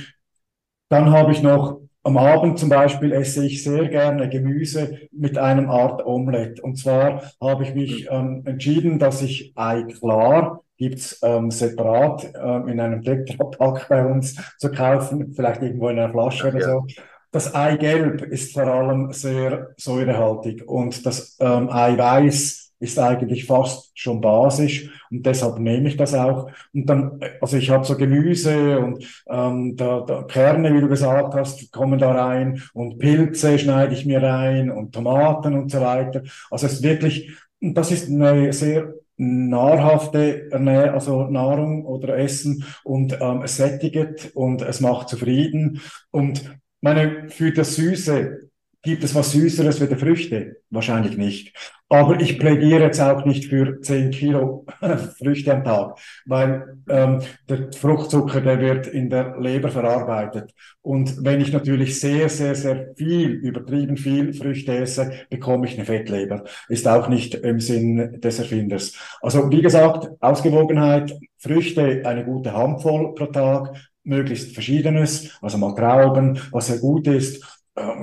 dann 0.88 1.10
habe 1.10 1.32
ich 1.32 1.42
noch 1.42 1.80
am 2.04 2.16
Abend 2.16 2.58
zum 2.58 2.68
Beispiel 2.68 3.12
esse 3.12 3.44
ich 3.44 3.62
sehr 3.62 3.88
gerne 3.88 4.28
Gemüse 4.28 4.98
mit 5.10 5.36
einem 5.36 5.68
Art 5.68 6.06
Omelette. 6.06 6.62
Und 6.62 6.76
zwar 6.76 7.32
habe 7.40 7.64
ich 7.64 7.74
mich 7.74 8.08
ähm, 8.10 8.42
entschieden, 8.46 8.98
dass 8.98 9.22
ich 9.22 9.52
Ei 9.56 9.82
klar 9.82 10.62
gibt's 10.78 11.18
ähm, 11.22 11.50
separat 11.50 12.32
ähm, 12.40 12.68
in 12.68 12.80
einem 12.80 13.02
Tetrapack 13.02 13.88
bei 13.88 14.06
uns 14.06 14.36
zu 14.58 14.70
kaufen, 14.70 15.34
vielleicht 15.34 15.60
irgendwo 15.60 15.88
in 15.88 15.98
einer 15.98 16.12
Flasche 16.12 16.44
Ach, 16.48 16.54
oder 16.54 16.60
ja. 16.60 16.66
so. 16.66 16.86
Das 17.30 17.54
Eigelb 17.54 18.22
ist 18.22 18.54
vor 18.54 18.66
allem 18.66 19.12
sehr 19.12 19.74
säurehaltig 19.76 20.66
und 20.66 21.04
das 21.04 21.36
ähm, 21.40 21.68
Eiweiß 21.70 22.68
ist 22.80 22.98
eigentlich 22.98 23.44
fast 23.44 23.90
schon 23.98 24.20
basisch 24.20 24.88
und 25.10 25.26
deshalb 25.26 25.58
nehme 25.58 25.88
ich 25.88 25.96
das 25.96 26.14
auch. 26.14 26.50
Und 26.72 26.86
dann, 26.86 27.20
also 27.40 27.56
ich 27.56 27.70
habe 27.70 27.84
so 27.84 27.96
Gemüse 27.96 28.78
und 28.78 29.04
ähm, 29.28 29.76
da, 29.76 30.00
da 30.00 30.22
Kerne, 30.22 30.72
wie 30.74 30.80
du 30.80 30.88
gesagt 30.88 31.34
hast, 31.34 31.72
kommen 31.72 31.98
da 31.98 32.12
rein 32.12 32.62
und 32.72 32.98
Pilze 32.98 33.58
schneide 33.58 33.94
ich 33.94 34.06
mir 34.06 34.22
rein 34.22 34.70
und 34.70 34.92
Tomaten 34.92 35.54
und 35.54 35.70
so 35.70 35.80
weiter. 35.80 36.22
Also 36.50 36.66
es 36.66 36.74
ist 36.74 36.82
wirklich, 36.82 37.32
das 37.60 37.90
ist 37.90 38.08
eine 38.08 38.52
sehr 38.52 38.94
nahrhafte 39.18 40.48
also 40.52 41.24
Nahrung 41.24 41.84
oder 41.84 42.16
Essen 42.16 42.64
und 42.84 43.18
ähm, 43.20 43.42
es 43.42 43.56
sättigt 43.56 44.30
und 44.34 44.62
es 44.62 44.80
macht 44.80 45.08
zufrieden. 45.08 45.80
Und 46.12 46.44
meine, 46.80 47.28
für 47.28 47.52
das 47.52 47.76
Süße 47.76 48.48
Gibt 48.82 49.02
es 49.02 49.14
was 49.14 49.32
Süßeres 49.32 49.80
wie 49.80 49.88
die 49.88 49.96
Früchte? 49.96 50.62
Wahrscheinlich 50.70 51.16
nicht. 51.16 51.52
Aber 51.88 52.20
ich 52.20 52.38
plädiere 52.38 52.84
jetzt 52.84 53.00
auch 53.00 53.24
nicht 53.24 53.46
für 53.46 53.80
10 53.80 54.12
Kilo 54.12 54.66
Früchte 55.18 55.52
am 55.52 55.64
Tag, 55.64 55.98
weil 56.26 56.76
ähm, 56.88 57.20
der 57.48 57.72
Fruchtzucker, 57.72 58.40
der 58.40 58.60
wird 58.60 58.86
in 58.86 59.10
der 59.10 59.36
Leber 59.40 59.70
verarbeitet. 59.70 60.54
Und 60.80 61.24
wenn 61.24 61.40
ich 61.40 61.52
natürlich 61.52 61.98
sehr, 61.98 62.28
sehr, 62.28 62.54
sehr 62.54 62.94
viel, 62.94 63.30
übertrieben 63.30 63.96
viel 63.96 64.32
Früchte 64.32 64.76
esse, 64.76 65.10
bekomme 65.28 65.66
ich 65.66 65.74
eine 65.74 65.84
Fettleber. 65.84 66.44
Ist 66.68 66.86
auch 66.86 67.08
nicht 67.08 67.34
im 67.34 67.58
Sinn 67.58 68.20
des 68.20 68.38
Erfinders. 68.38 68.94
Also 69.20 69.50
wie 69.50 69.62
gesagt, 69.62 70.08
Ausgewogenheit, 70.20 71.14
Früchte 71.38 72.02
eine 72.04 72.24
gute 72.24 72.52
Handvoll 72.52 73.14
pro 73.14 73.26
Tag, 73.26 73.74
möglichst 74.08 74.52
verschiedenes, 74.52 75.38
also 75.40 75.58
mal 75.58 75.74
Trauben, 75.74 76.40
was 76.50 76.68
sehr 76.68 76.78
gut 76.78 77.06
ist 77.06 77.44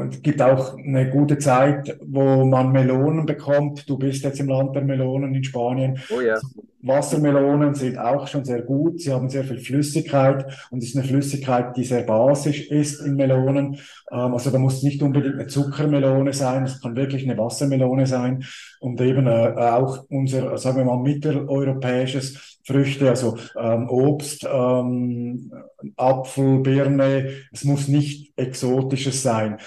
es 0.09 0.21
gibt 0.21 0.41
auch 0.41 0.77
eine 0.77 1.09
gute 1.09 1.37
Zeit, 1.37 1.97
wo 2.01 2.45
man 2.45 2.71
Melonen 2.71 3.25
bekommt. 3.25 3.89
Du 3.89 3.97
bist 3.97 4.23
jetzt 4.23 4.39
im 4.39 4.47
Land 4.47 4.75
der 4.75 4.83
Melonen 4.83 5.33
in 5.35 5.43
Spanien. 5.43 5.99
Oh 6.15 6.21
ja. 6.21 6.39
Wassermelonen 6.81 7.73
sind 7.73 7.97
auch 7.97 8.27
schon 8.27 8.45
sehr 8.45 8.61
gut. 8.61 9.01
Sie 9.01 9.11
haben 9.11 9.27
sehr 9.27 9.43
viel 9.43 9.57
Flüssigkeit 9.57 10.45
und 10.69 10.83
es 10.83 10.89
ist 10.89 10.95
eine 10.95 11.05
Flüssigkeit, 11.05 11.75
die 11.75 11.83
sehr 11.83 12.03
basisch 12.03 12.69
ist 12.69 13.01
in 13.01 13.15
Melonen. 13.15 13.79
Ähm, 14.11 14.33
also 14.33 14.51
da 14.51 14.59
muss 14.59 14.83
nicht 14.83 15.01
unbedingt 15.01 15.35
eine 15.35 15.47
Zuckermelone 15.47 16.31
sein, 16.33 16.63
es 16.63 16.79
kann 16.79 16.95
wirklich 16.95 17.23
eine 17.23 17.37
Wassermelone 17.39 18.05
sein 18.05 18.43
und 18.79 19.01
eben 19.01 19.25
äh, 19.25 19.53
auch 19.57 20.05
unser, 20.09 20.57
sagen 20.59 20.77
wir 20.77 20.85
mal, 20.85 20.99
mitteleuropäisches 20.99 22.54
Früchte, 22.65 23.09
also 23.09 23.37
ähm, 23.55 23.89
Obst, 23.89 24.45
ähm, 24.49 25.51
Apfel, 25.95 26.59
Birne. 26.59 27.31
Es 27.51 27.63
muss 27.63 27.87
nicht 27.87 28.33
exotisches 28.37 29.21
sein. 29.21 29.59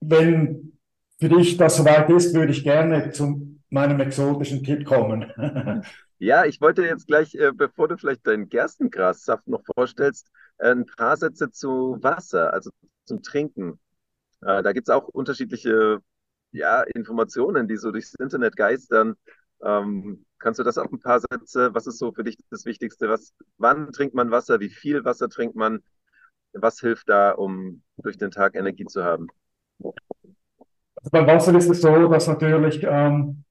Wenn 0.00 0.78
für 1.18 1.28
dich 1.28 1.56
das 1.56 1.76
soweit 1.76 2.10
ist, 2.10 2.34
würde 2.34 2.52
ich 2.52 2.64
gerne 2.64 3.10
zu 3.10 3.58
meinem 3.70 4.00
exotischen 4.00 4.64
Tipp 4.64 4.84
kommen. 4.84 5.32
Ja, 6.18 6.46
ich 6.46 6.62
wollte 6.62 6.82
jetzt 6.82 7.06
gleich, 7.06 7.34
äh, 7.34 7.52
bevor 7.52 7.88
du 7.88 7.98
vielleicht 7.98 8.26
deinen 8.26 8.48
Gerstengrassaft 8.48 9.46
noch 9.48 9.62
vorstellst, 9.74 10.30
äh, 10.58 10.70
ein 10.70 10.86
paar 10.86 11.16
Sätze 11.18 11.50
zu 11.50 11.98
Wasser, 12.00 12.54
also 12.54 12.70
zum 13.04 13.22
Trinken. 13.22 13.78
Äh, 14.40 14.62
da 14.62 14.72
gibt 14.72 14.88
es 14.88 14.94
auch 14.94 15.08
unterschiedliche 15.08 16.00
ja, 16.52 16.82
Informationen, 16.94 17.68
die 17.68 17.76
so 17.76 17.90
durchs 17.90 18.14
Internet 18.14 18.56
geistern. 18.56 19.16
Ähm, 19.62 20.25
kannst 20.38 20.58
du 20.58 20.64
das 20.64 20.78
auch 20.78 20.90
ein 20.90 21.00
paar 21.00 21.20
Sätze? 21.20 21.74
Was 21.74 21.86
ist 21.86 21.98
so 21.98 22.12
für 22.12 22.24
dich 22.24 22.36
das 22.50 22.64
Wichtigste? 22.64 23.08
Was, 23.08 23.32
wann 23.58 23.92
trinkt 23.92 24.14
man 24.14 24.30
Wasser? 24.30 24.60
Wie 24.60 24.70
viel 24.70 25.04
Wasser 25.04 25.28
trinkt 25.28 25.56
man? 25.56 25.82
Was 26.52 26.80
hilft 26.80 27.08
da, 27.08 27.32
um 27.32 27.82
durch 27.98 28.16
den 28.16 28.30
Tag 28.30 28.54
Energie 28.54 28.86
zu 28.86 29.04
haben? 29.04 29.28
Also 29.82 31.10
beim 31.10 31.26
Wasser 31.26 31.54
ist 31.54 31.68
es 31.68 31.80
so, 31.80 32.08
dass 32.08 32.26
natürlich 32.26 32.82
ähm, 32.82 33.44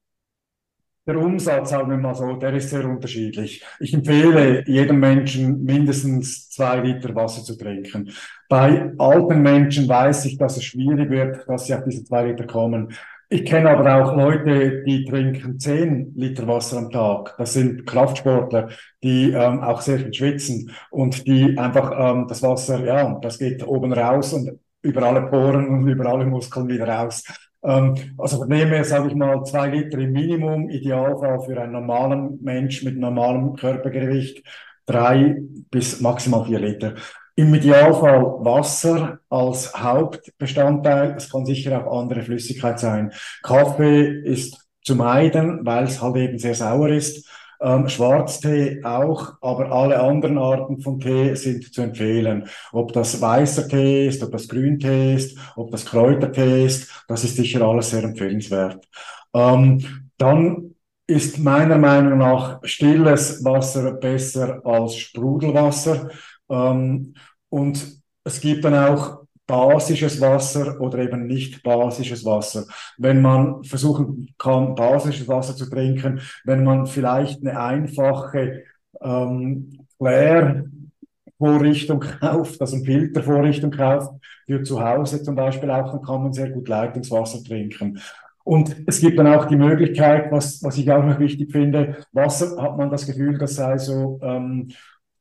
der 1.08 1.18
Umsatz, 1.18 1.70
sagen 1.70 1.92
wir 1.92 1.98
mal 1.98 2.16
so, 2.16 2.34
der 2.34 2.54
ist 2.56 2.72
sehr 2.72 2.84
unterschiedlich. 2.84 3.64
Ich 3.80 3.94
empfehle 3.94 4.64
jedem 4.68 5.00
Menschen 5.00 5.64
mindestens 5.64 6.50
zwei 6.50 6.80
Liter 6.80 7.14
Wasser 7.14 7.44
zu 7.44 7.56
trinken. 7.56 8.12
Bei 8.50 8.92
alten 8.98 9.42
Menschen 9.42 9.88
weiß 9.88 10.26
ich, 10.26 10.38
dass 10.38 10.58
es 10.58 10.64
schwierig 10.64 11.10
wird, 11.12 11.48
dass 11.48 11.68
sie 11.68 11.76
auf 11.76 11.84
diese 11.84 12.04
zwei 12.04 12.32
Liter 12.32 12.48
kommen. 12.48 12.92
Ich 13.30 13.46
kenne 13.46 13.72
aber 13.72 13.96
auch 13.96 14.16
Leute, 14.16 14.84
die 14.84 15.04
trinken 15.06 15.60
zehn 15.60 16.14
Liter 16.16 16.48
Wasser 16.48 16.78
am 16.78 16.92
Tag. 16.92 17.36
Das 17.38 17.54
sind 17.54 17.86
Kraftsportler, 17.86 18.70
die 19.02 19.32
ähm, 19.32 19.62
auch 19.62 19.82
sehr 19.82 20.00
viel 20.00 20.14
schwitzen 20.14 20.72
und 20.92 21.26
die 21.26 21.58
einfach 21.58 21.92
ähm, 21.98 22.28
das 22.28 22.44
Wasser, 22.44 22.86
ja, 22.86 23.18
das 23.22 23.40
geht 23.40 23.66
oben 23.66 23.94
raus 23.94 24.34
und 24.34 24.60
über 24.84 25.04
alle 25.04 25.24
Poren 25.24 25.68
und 25.68 25.88
über 25.88 26.06
alle 26.06 26.26
Muskeln 26.26 26.68
wieder 26.68 26.88
raus. 26.88 27.24
Ähm, 27.64 27.96
also 28.18 28.38
von 28.38 28.50
dem 28.50 28.84
sage 28.84 29.08
ich 29.08 29.16
mal 29.16 29.44
zwei 29.44 29.70
Liter 29.70 29.98
im 29.98 30.12
Minimum, 30.12 30.70
Idealfall 30.70 31.42
für 31.42 31.60
einen 31.60 31.74
normalen 31.74 32.40
Mensch 32.44 32.84
mit 32.84 32.98
normalem 32.98 33.56
Körpergewicht, 33.56 34.44
drei 34.86 35.38
bis 35.72 36.00
maximal 36.00 36.46
vier 36.46 36.60
Liter. 36.60 36.94
Im 37.38 37.54
Idealfall 37.54 38.24
Wasser 38.46 39.20
als 39.30 39.76
Hauptbestandteil. 39.76 41.16
Es 41.18 41.30
kann 41.30 41.46
sicher 41.46 41.86
auch 41.86 42.00
andere 42.00 42.22
Flüssigkeit 42.22 42.80
sein. 42.80 43.12
Kaffee 43.44 44.22
ist 44.24 44.66
zu 44.84 44.96
meiden, 44.96 45.66
weil 45.66 45.84
es 45.84 46.02
halt 46.02 46.16
eben 46.16 46.40
sehr 46.40 46.56
sauer 46.56 46.90
ist. 46.90 47.28
Ähm, 47.62 47.88
Schwarztee 47.90 48.82
auch, 48.84 49.34
aber 49.42 49.72
alle 49.72 50.00
anderen 50.00 50.38
Arten 50.38 50.80
von 50.82 51.00
Tee 51.00 51.36
sind 51.36 51.74
zu 51.74 51.82
empfehlen. 51.82 52.48
Ob 52.72 52.94
das 52.94 53.20
weißer 53.22 53.68
Tee 53.68 54.08
ist, 54.08 54.22
ob 54.24 54.32
das 54.32 54.48
Grüntee 54.48 55.16
ist, 55.16 55.38
ob 55.56 55.72
das 55.72 55.86
Kräutertee 55.86 56.66
ist, 56.66 57.06
das 57.08 57.24
ist 57.24 57.38
sicher 57.38 57.62
alles 57.62 57.90
sehr 57.90 58.04
empfehlenswert. 58.04 58.86
Ähm, 59.34 60.12
dann 60.18 60.76
ist 61.08 61.40
meiner 61.40 61.78
Meinung 61.78 62.18
nach 62.18 62.60
stilles 62.64 63.44
Wasser 63.44 63.92
besser 63.94 64.62
als 64.66 64.98
Sprudelwasser. 64.98 66.10
Ähm, 66.50 67.14
und 67.50 68.02
es 68.24 68.42
gibt 68.42 68.66
dann 68.66 68.76
auch 68.76 69.26
basisches 69.48 70.20
Wasser 70.22 70.80
oder 70.82 71.00
eben 71.00 71.28
nicht 71.28 71.62
basisches 71.64 72.26
Wasser. 72.26 72.66
Wenn 72.98 73.22
man 73.22 73.64
versuchen 73.64 74.34
kann, 74.38 74.76
basisches 74.76 75.28
Wasser 75.28 75.56
zu 75.56 75.70
trinken, 75.70 76.22
wenn 76.44 76.64
man 76.64 76.88
vielleicht 76.88 77.42
eine 77.42 77.60
einfache 77.60 78.64
ähm, 79.02 79.80
Klärvorrichtung 80.00 82.00
kauft, 82.20 82.60
also 82.60 82.78
eine 82.78 82.86
Filtervorrichtung 82.86 83.72
kauft, 83.72 84.12
für 84.46 84.64
zu 84.64 84.84
Hause 84.84 85.22
zum 85.22 85.36
Beispiel 85.36 85.70
auch, 85.70 85.92
dann 85.92 86.02
kann 86.02 86.24
man 86.24 86.34
sehr 86.34 86.50
gut 86.50 86.68
Leitungswasser 86.68 87.44
trinken. 87.44 88.00
Und 88.44 88.76
es 88.86 89.00
gibt 89.00 89.18
dann 89.18 89.28
auch 89.28 89.46
die 89.46 89.56
Möglichkeit, 89.56 90.32
was, 90.32 90.62
was 90.62 90.78
ich 90.78 90.92
auch 90.92 91.04
noch 91.04 91.20
wichtig 91.20 91.52
finde, 91.52 91.98
Wasser 92.12 92.62
hat 92.62 92.78
man 92.78 92.92
das 92.92 93.08
Gefühl, 93.08 93.40
das 93.40 93.56
sei 93.56 93.80
so 93.80 94.20
ähm, 94.22 94.70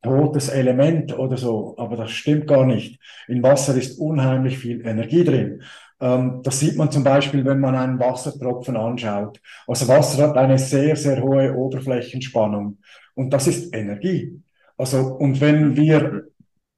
totes 0.05 0.49
Element 0.49 1.17
oder 1.17 1.37
so, 1.37 1.75
aber 1.77 1.97
das 1.97 2.11
stimmt 2.11 2.47
gar 2.47 2.65
nicht. 2.65 2.99
In 3.27 3.43
Wasser 3.43 3.75
ist 3.75 3.99
unheimlich 3.99 4.57
viel 4.57 4.85
Energie 4.85 5.23
drin. 5.23 5.63
Ähm, 5.99 6.41
das 6.43 6.59
sieht 6.59 6.77
man 6.77 6.91
zum 6.91 7.03
Beispiel, 7.03 7.43
wenn 7.45 7.59
man 7.59 7.75
einen 7.75 7.99
Wassertropfen 7.99 8.77
anschaut. 8.77 9.41
Also 9.67 9.87
Wasser 9.87 10.27
hat 10.27 10.37
eine 10.37 10.57
sehr, 10.57 10.95
sehr 10.95 11.21
hohe 11.21 11.53
Oberflächenspannung 11.55 12.77
und 13.15 13.33
das 13.33 13.47
ist 13.47 13.73
Energie. 13.75 14.41
Also, 14.77 15.15
und 15.15 15.39
wenn 15.41 15.75
wir 15.75 16.27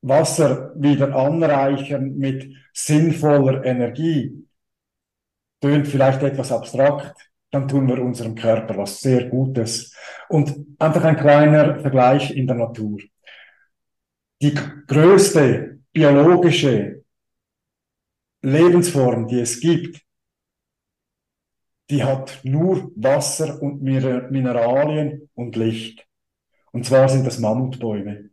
Wasser 0.02 0.72
wieder 0.76 1.16
anreichern 1.16 2.18
mit 2.18 2.48
sinnvoller 2.74 3.66
Energie, 3.66 4.48
tönt 5.62 5.88
vielleicht 5.88 6.22
etwas 6.24 6.52
abstrakt, 6.52 7.30
dann 7.52 7.68
tun 7.68 7.88
wir 7.88 8.02
unserem 8.02 8.36
Körper 8.36 8.78
was 8.78 9.00
sehr 9.00 9.26
Gutes. 9.30 9.94
Und 10.30 10.54
einfach 10.80 11.04
ein 11.04 11.18
kleiner 11.18 11.80
Vergleich 11.80 12.36
in 12.36 12.46
der 12.48 12.58
Natur. 12.58 13.00
Die 14.42 14.54
größte 14.54 15.80
biologische 15.92 17.04
Lebensform, 18.42 19.28
die 19.28 19.40
es 19.40 19.60
gibt, 19.60 20.02
die 21.90 22.04
hat 22.04 22.40
nur 22.44 22.92
Wasser 22.96 23.62
und 23.62 23.82
Mineralien 23.82 25.30
und 25.34 25.56
Licht. 25.56 26.06
Und 26.72 26.86
zwar 26.86 27.10
sind 27.10 27.26
das 27.26 27.40
Mammutbäume. 27.40 28.30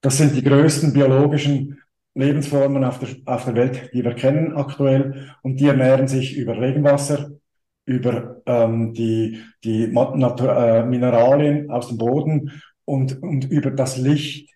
Das 0.00 0.16
sind 0.16 0.34
die 0.34 0.42
größten 0.42 0.92
biologischen 0.92 1.80
Lebensformen 2.14 2.84
auf 2.84 2.98
der, 2.98 3.08
auf 3.26 3.44
der 3.44 3.54
Welt, 3.54 3.90
die 3.92 4.02
wir 4.02 4.14
kennen 4.14 4.56
aktuell. 4.56 5.34
Und 5.42 5.60
die 5.60 5.66
ernähren 5.66 6.08
sich 6.08 6.36
über 6.36 6.60
Regenwasser, 6.60 7.30
über 7.84 8.42
ähm, 8.46 8.94
die, 8.94 9.42
die 9.62 9.86
Natur, 9.86 10.56
äh, 10.56 10.84
Mineralien 10.84 11.70
aus 11.70 11.88
dem 11.88 11.98
Boden 11.98 12.62
und, 12.84 13.22
und 13.22 13.44
über 13.50 13.70
das 13.70 13.96
Licht. 13.96 14.50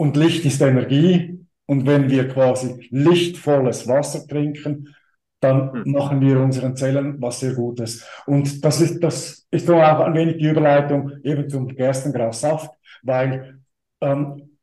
Und 0.00 0.16
Licht 0.16 0.46
ist 0.46 0.62
Energie. 0.62 1.46
Und 1.66 1.84
wenn 1.84 2.08
wir 2.08 2.26
quasi 2.26 2.88
lichtvolles 2.90 3.86
Wasser 3.86 4.26
trinken, 4.26 4.96
dann 5.40 5.74
hm. 5.74 5.92
machen 5.92 6.22
wir 6.22 6.40
unseren 6.40 6.74
Zellen 6.74 7.20
was 7.20 7.40
sehr 7.40 7.52
Gutes. 7.52 8.06
Und 8.24 8.64
das 8.64 8.80
ist, 8.80 9.00
das 9.00 9.46
ist 9.50 9.66
so 9.66 9.74
auch 9.74 10.00
ein 10.00 10.14
wenig 10.14 10.38
die 10.38 10.48
Überleitung 10.48 11.22
eben 11.22 11.50
zum 11.50 11.68
Gerstengrassaft, 11.68 12.70
weil 13.02 13.60
ähm, 14.00 14.56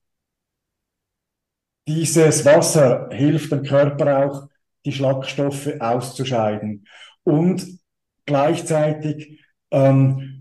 dieses 1.87 2.43
Wasser 2.43 3.07
hilft 3.11 3.51
dem 3.51 3.61
Körper 3.61 4.25
auch, 4.25 4.49
die 4.85 4.91
Schlagstoffe 4.91 5.69
auszuscheiden. 5.79 6.87
Und 7.23 7.79
gleichzeitig 8.25 9.39
ähm, 9.69 10.36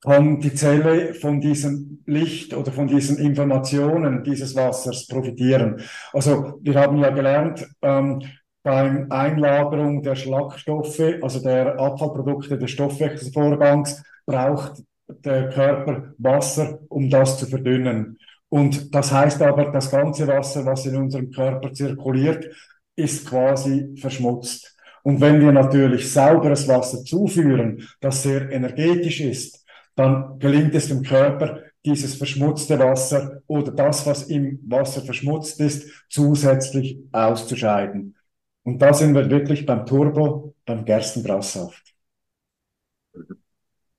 kann 0.00 0.40
die 0.40 0.54
Zelle 0.54 1.14
von 1.14 1.40
diesem 1.40 2.02
Licht 2.06 2.54
oder 2.54 2.72
von 2.72 2.86
diesen 2.86 3.18
Informationen 3.18 4.24
dieses 4.24 4.54
Wassers 4.54 5.06
profitieren. 5.06 5.82
Also 6.12 6.58
wir 6.62 6.74
haben 6.74 6.98
ja 6.98 7.10
gelernt, 7.10 7.68
ähm, 7.82 8.22
beim 8.62 9.06
Einlagerung 9.10 10.02
der 10.02 10.16
Schlagstoffe, 10.16 11.02
also 11.22 11.40
der 11.40 11.78
Abfallprodukte 11.78 12.58
des 12.58 12.70
Stoffwechselvorgangs, 12.70 14.02
braucht 14.26 14.82
der 15.24 15.48
Körper 15.48 16.12
Wasser, 16.18 16.80
um 16.88 17.08
das 17.08 17.38
zu 17.38 17.46
verdünnen. 17.46 18.18
Und 18.48 18.94
das 18.94 19.12
heißt 19.12 19.40
aber, 19.42 19.70
das 19.70 19.90
ganze 19.90 20.26
Wasser, 20.26 20.64
was 20.66 20.86
in 20.86 20.96
unserem 20.96 21.30
Körper 21.30 21.72
zirkuliert, 21.72 22.48
ist 22.96 23.26
quasi 23.26 23.94
verschmutzt. 23.96 24.76
Und 25.02 25.20
wenn 25.20 25.40
wir 25.40 25.52
natürlich 25.52 26.12
sauberes 26.12 26.68
Wasser 26.68 27.02
zuführen, 27.04 27.88
das 28.00 28.22
sehr 28.22 28.50
energetisch 28.50 29.20
ist, 29.20 29.59
dann 30.00 30.38
gelingt 30.38 30.74
es 30.74 30.88
dem 30.88 31.02
Körper, 31.02 31.62
dieses 31.84 32.14
verschmutzte 32.14 32.78
Wasser 32.78 33.42
oder 33.46 33.70
das, 33.72 34.06
was 34.06 34.24
im 34.24 34.60
Wasser 34.66 35.02
verschmutzt 35.02 35.60
ist, 35.60 36.06
zusätzlich 36.08 36.98
auszuscheiden. 37.12 38.16
Und 38.62 38.80
da 38.80 38.92
sind 38.92 39.14
wir 39.14 39.30
wirklich 39.30 39.64
beim 39.66 39.86
Turbo, 39.86 40.54
beim 40.66 40.84
Gerstengrassaft. 40.84 41.94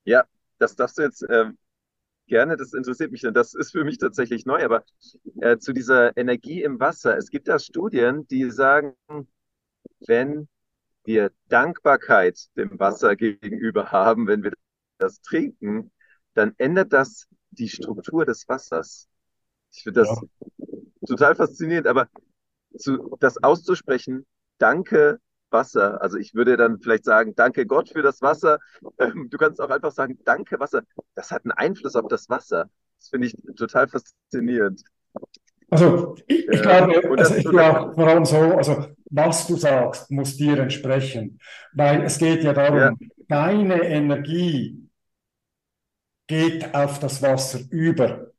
Ja, 0.04 0.24
das 0.58 0.76
darfst 0.76 0.98
du 0.98 1.04
jetzt 1.04 1.26
ähm, 1.30 1.58
gerne, 2.28 2.58
das 2.58 2.74
interessiert 2.74 3.12
mich, 3.12 3.22
denn 3.22 3.34
das 3.34 3.54
ist 3.54 3.72
für 3.72 3.84
mich 3.84 3.98
tatsächlich 3.98 4.46
neu, 4.46 4.64
aber 4.64 4.84
äh, 5.42 5.58
zu 5.58 5.74
dieser 5.74 6.16
Energie 6.18 6.64
im 6.64 6.80
Wasser. 6.80 7.18
Es 7.18 7.30
gibt 7.30 7.48
da 7.48 7.60
Studien, 7.60 8.28
die 8.28 8.50
sagen, 8.52 8.94
wenn 10.08 10.48
wir 11.04 11.32
Dankbarkeit 11.48 12.48
dem 12.56 12.80
Wasser 12.80 13.16
gegenüber 13.16 13.92
haben, 13.92 14.28
wenn 14.28 14.44
wir 14.44 14.54
das 15.02 15.22
trinken, 15.22 15.92
dann 16.34 16.54
ändert 16.58 16.94
das 16.94 17.28
die 17.52 17.70
Struktur 17.70 18.26
des 18.26 18.48
Wassers. 18.48 19.08
Ich 19.72 19.84
finde 19.84 20.02
das 20.02 20.10
ja. 20.10 20.68
total 21.08 21.36
faszinierend, 21.36 21.88
aber 21.88 22.08
zu, 22.78 23.16
das 23.20 23.42
auszusprechen, 23.44 24.26
danke 24.58 25.20
Wasser. 25.50 26.02
Also 26.02 26.18
ich 26.18 26.34
würde 26.34 26.58
dann 26.58 26.80
vielleicht 26.80 27.06
sagen, 27.06 27.34
danke 27.36 27.66
Gott 27.66 27.90
für 27.90 28.02
das 28.02 28.22
Wasser. 28.22 28.60
Ähm, 29.00 29.30
du 29.30 29.38
kannst 29.38 29.62
auch 29.62 29.70
einfach 29.70 29.92
sagen, 29.92 30.18
danke 30.24 30.60
Wasser. 30.60 30.84
Das 31.16 31.32
hat 31.32 31.44
einen 31.44 31.52
Einfluss 31.52 31.96
auf 31.96 32.08
das 32.08 32.30
Wasser. 32.30 32.70
Das 32.98 33.10
finde 33.10 33.28
ich 33.28 33.36
total 33.56 33.88
faszinierend. 33.88 34.82
Also 35.70 36.16
ich, 36.28 36.48
ich 36.48 36.62
glaube, 36.62 37.18
also 37.18 37.36
ich 37.36 37.46
glaube 37.46 37.94
vor 37.94 38.08
allem 38.08 38.26
so, 38.26 38.38
also 38.38 38.88
was 39.10 39.48
du 39.48 39.56
sagst, 39.56 40.12
muss 40.12 40.38
dir 40.38 40.58
entsprechen. 40.60 41.40
Weil 41.74 42.04
es 42.04 42.18
geht 42.18 42.44
ja 42.44 42.54
darum, 42.54 42.78
ja. 42.78 42.94
deine 43.28 43.82
Energie 43.84 44.90
geht 46.32 46.74
auf 46.74 47.00
das 47.00 47.22
Wasser 47.22 47.60
über. 47.72 48.32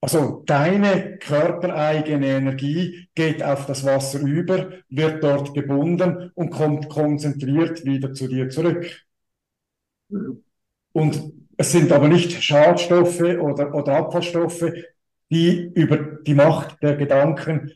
Also 0.00 0.44
deine 0.46 1.18
körpereigene 1.18 2.28
Energie 2.28 3.08
geht 3.16 3.42
auf 3.42 3.66
das 3.66 3.84
Wasser 3.84 4.20
über, 4.20 4.70
wird 4.88 5.24
dort 5.24 5.54
gebunden 5.54 6.30
und 6.36 6.50
kommt 6.50 6.88
konzentriert 6.88 7.84
wieder 7.84 8.12
zu 8.14 8.28
dir 8.28 8.48
zurück. 8.48 8.86
Und 10.92 11.32
es 11.56 11.72
sind 11.72 11.90
aber 11.90 12.06
nicht 12.06 12.40
Schadstoffe 12.40 13.20
oder, 13.20 13.74
oder 13.74 13.96
Abfallstoffe, 13.96 14.70
die 15.28 15.72
über 15.74 15.96
die 15.96 16.34
Macht 16.34 16.80
der 16.80 16.94
Gedanken 16.94 17.72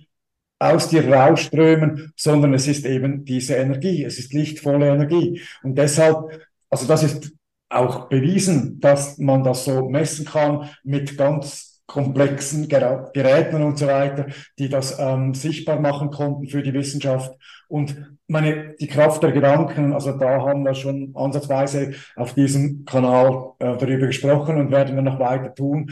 aus 0.61 0.91
dir 0.91 1.12
rausströmen, 1.12 2.12
sondern 2.14 2.55
es 2.55 2.68
ist 2.68 2.87
eben 2.87 3.25
diese 3.25 3.55
Energie, 3.57 4.05
es 4.05 4.21
ist 4.21 4.33
lichtvolle 4.33 4.91
Energie. 4.91 5.41
Und 5.64 5.75
deshalb, 5.75 6.47
also 6.68 6.87
das 6.87 7.03
ist 7.03 7.33
auch 7.71 8.09
bewiesen, 8.09 8.81
dass 8.81 9.16
man 9.18 9.45
das 9.45 9.64
so 9.64 9.89
messen 9.89 10.27
kann 10.27 10.68
mit 10.83 11.16
ganz 11.16 11.83
komplexen 11.87 12.68
Geräten 12.68 13.62
und 13.62 13.79
so 13.79 13.87
weiter, 13.89 14.27
die 14.59 14.68
das 14.68 14.99
ähm, 15.01 15.35
sichtbar 15.35 15.81
machen 15.81 16.11
konnten 16.11 16.47
für 16.47 16.62
die 16.62 16.73
Wissenschaft. 16.73 17.33
Und 17.68 18.16
meine, 18.29 18.75
die 18.81 18.87
Kraft 18.87 19.23
der 19.25 19.33
Gedanken, 19.33 19.93
also 19.93 20.12
da 20.12 20.43
haben 20.43 20.64
wir 20.64 20.75
schon 20.75 21.12
ansatzweise 21.16 21.95
auf 22.14 22.35
diesem 22.35 22.85
Kanal 22.85 23.53
äh, 23.59 23.77
darüber 23.77 24.07
gesprochen 24.07 24.57
und 24.59 24.71
werden 24.71 24.95
wir 24.95 25.03
noch 25.03 25.18
weiter 25.18 25.53
tun. 25.53 25.91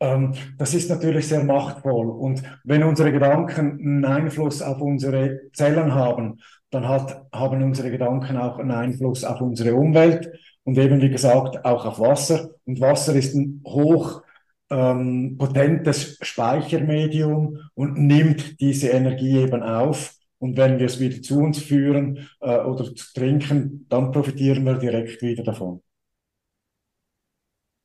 Ähm, 0.00 0.32
das 0.58 0.74
ist 0.74 0.90
natürlich 0.90 1.28
sehr 1.28 1.44
machtvoll. 1.44 2.10
Und 2.10 2.42
wenn 2.64 2.82
unsere 2.82 3.12
Gedanken 3.12 3.78
einen 3.78 4.04
Einfluss 4.04 4.62
auf 4.62 4.80
unsere 4.80 5.42
Zellen 5.52 5.94
haben, 5.94 6.40
dann 6.70 6.88
hat, 6.88 7.22
haben 7.32 7.62
unsere 7.62 7.92
Gedanken 7.92 8.36
auch 8.36 8.58
einen 8.58 8.72
Einfluss 8.72 9.22
auf 9.22 9.40
unsere 9.40 9.76
Umwelt 9.76 10.28
und 10.64 10.78
eben, 10.78 11.00
wie 11.00 11.10
gesagt, 11.10 11.64
auch 11.64 11.84
auf 11.84 12.00
Wasser. 12.00 12.54
Und 12.64 12.80
Wasser 12.80 13.14
ist 13.14 13.34
ein 13.34 13.62
hoch 13.66 14.22
ähm, 14.70 15.36
potentes 15.38 16.18
Speichermedium 16.22 17.58
und 17.74 17.98
nimmt 17.98 18.60
diese 18.60 18.88
Energie 18.88 19.38
eben 19.38 19.62
auf. 19.62 20.14
Und 20.38 20.56
wenn 20.56 20.78
wir 20.78 20.86
es 20.86 21.00
wieder 21.00 21.22
zu 21.22 21.38
uns 21.38 21.62
führen 21.62 22.28
äh, 22.40 22.58
oder 22.58 22.92
trinken, 23.14 23.86
dann 23.88 24.10
profitieren 24.10 24.64
wir 24.64 24.74
direkt 24.74 25.22
wieder 25.22 25.44
davon. 25.44 25.82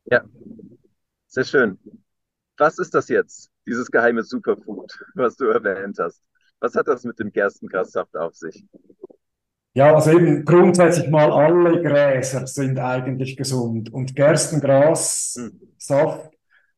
Ja, 0.06 0.24
sehr 1.28 1.44
schön. 1.44 1.78
Was 2.58 2.80
ist 2.80 2.94
das 2.94 3.08
jetzt, 3.10 3.50
dieses 3.68 3.90
geheime 3.92 4.24
Superfood, 4.24 4.92
was 5.14 5.36
du 5.38 5.46
erwähnt 5.46 5.98
hast? 6.00 6.24
Was 6.60 6.76
hat 6.76 6.88
das 6.88 7.04
mit 7.04 7.20
dem 7.20 7.32
Gerstengrassaft 7.32 8.18
auf 8.18 8.36
sich? 8.36 8.66
Ja, 9.74 9.94
also 9.94 10.12
eben 10.12 10.46
grundsätzlich 10.46 11.10
mal 11.10 11.32
alle 11.32 11.82
Gräser 11.82 12.48
sind 12.48 12.80
eigentlich 12.80 13.38
gesund 13.38 13.94
und 13.94 14.16
Gerstengrassaft 14.16 15.38
hm 15.38 16.30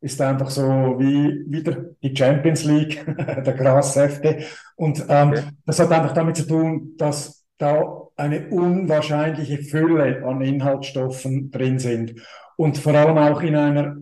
ist 0.01 0.19
einfach 0.19 0.49
so 0.49 0.63
wie 0.97 1.45
wieder 1.47 1.85
die 2.01 2.15
Champions 2.15 2.63
League 2.63 3.05
der 3.05 3.53
Grassäfte. 3.53 4.39
Und 4.75 5.05
ähm, 5.07 5.29
okay. 5.29 5.43
das 5.65 5.79
hat 5.79 5.91
einfach 5.91 6.13
damit 6.13 6.37
zu 6.37 6.47
tun, 6.47 6.95
dass 6.97 7.45
da 7.57 8.07
eine 8.15 8.49
unwahrscheinliche 8.49 9.59
Fülle 9.59 10.25
an 10.25 10.41
Inhaltsstoffen 10.41 11.51
drin 11.51 11.77
sind 11.77 12.15
und 12.57 12.79
vor 12.79 12.95
allem 12.95 13.17
auch 13.17 13.41
in 13.41 13.55
einer 13.55 13.97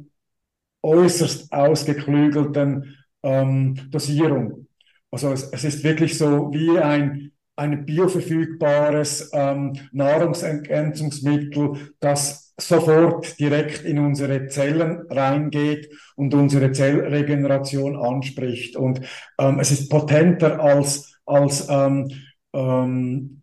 äußerst 0.81 1.51
ausgeklügelten 1.51 2.97
ähm, 3.21 3.75
Dosierung. 3.91 4.67
Also 5.11 5.33
es, 5.33 5.51
es 5.51 5.65
ist 5.65 5.83
wirklich 5.83 6.17
so 6.17 6.53
wie 6.53 6.79
ein 6.79 7.33
ein 7.59 7.85
bioverfügbares 7.85 9.31
ähm, 9.33 9.73
Nahrungsergänzungsmittel, 9.91 11.93
das 11.99 12.53
sofort 12.57 13.39
direkt 13.39 13.83
in 13.83 13.99
unsere 13.99 14.47
Zellen 14.47 15.05
reingeht 15.09 15.89
und 16.15 16.33
unsere 16.33 16.71
Zellregeneration 16.71 17.95
anspricht. 17.95 18.75
Und 18.75 19.01
ähm, 19.37 19.59
es 19.59 19.71
ist 19.71 19.89
potenter 19.89 20.59
als, 20.59 21.19
als 21.25 21.67
ähm, 21.69 22.09
ähm, 22.53 23.41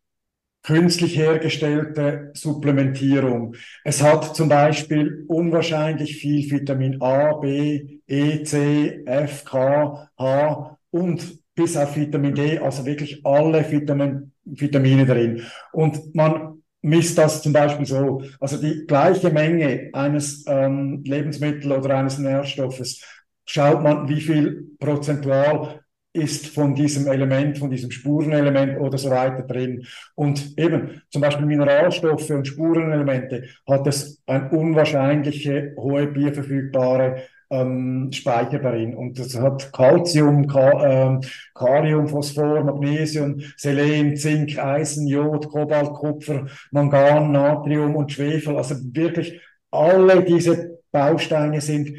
künstlich 0.62 1.16
hergestellte 1.16 2.32
Supplementierung. 2.34 3.54
Es 3.84 4.02
hat 4.02 4.34
zum 4.34 4.48
Beispiel 4.48 5.24
unwahrscheinlich 5.28 6.16
viel 6.16 6.50
Vitamin 6.50 7.00
A, 7.00 7.34
B, 7.34 8.00
E, 8.06 8.42
C, 8.42 9.02
F, 9.06 9.44
K, 9.44 10.10
H 10.18 10.78
und 10.90 11.45
bis 11.56 11.76
auf 11.76 11.96
Vitamin 11.96 12.34
D, 12.34 12.58
also 12.58 12.86
wirklich 12.86 13.24
alle 13.24 13.68
Vitamin, 13.68 14.30
Vitamine 14.44 15.06
drin. 15.06 15.42
Und 15.72 16.14
man 16.14 16.62
misst 16.82 17.18
das 17.18 17.42
zum 17.42 17.52
Beispiel 17.52 17.86
so, 17.86 18.22
also 18.38 18.58
die 18.58 18.86
gleiche 18.86 19.30
Menge 19.30 19.90
eines 19.92 20.44
ähm, 20.46 21.02
Lebensmittel 21.04 21.72
oder 21.72 21.96
eines 21.96 22.18
Nährstoffes, 22.18 23.02
schaut 23.44 23.82
man, 23.82 24.08
wie 24.08 24.20
viel 24.20 24.68
prozentual 24.78 25.80
ist 26.12 26.46
von 26.48 26.74
diesem 26.74 27.06
Element, 27.08 27.58
von 27.58 27.70
diesem 27.70 27.90
Spurenelement 27.90 28.78
oder 28.80 28.98
so 28.98 29.10
weiter 29.10 29.42
drin. 29.42 29.86
Und 30.14 30.58
eben 30.58 31.02
zum 31.10 31.20
Beispiel 31.22 31.46
Mineralstoffe 31.46 32.30
und 32.30 32.46
Spurenelemente 32.46 33.44
hat 33.68 33.86
es 33.86 34.22
eine 34.26 34.50
unwahrscheinliche 34.50 35.74
hohe 35.76 36.06
bioverfügbare 36.06 37.22
ähm, 37.50 38.10
Speicher. 38.12 38.60
Und 38.96 39.18
das 39.18 39.38
hat 39.38 39.72
Calcium, 39.72 40.46
Ka 40.46 40.84
ähm, 40.84 41.20
Kalium, 41.54 42.08
Phosphor, 42.08 42.64
Magnesium, 42.64 43.40
Selen, 43.56 44.16
Zink, 44.16 44.58
Eisen, 44.58 45.06
Jod, 45.06 45.48
Kobalt, 45.48 45.90
Kupfer, 45.90 46.46
Mangan, 46.70 47.32
Natrium 47.32 47.96
und 47.96 48.12
Schwefel. 48.12 48.56
Also 48.56 48.76
wirklich 48.92 49.40
alle 49.70 50.22
diese 50.24 50.80
Bausteine 50.90 51.60
sind 51.60 51.92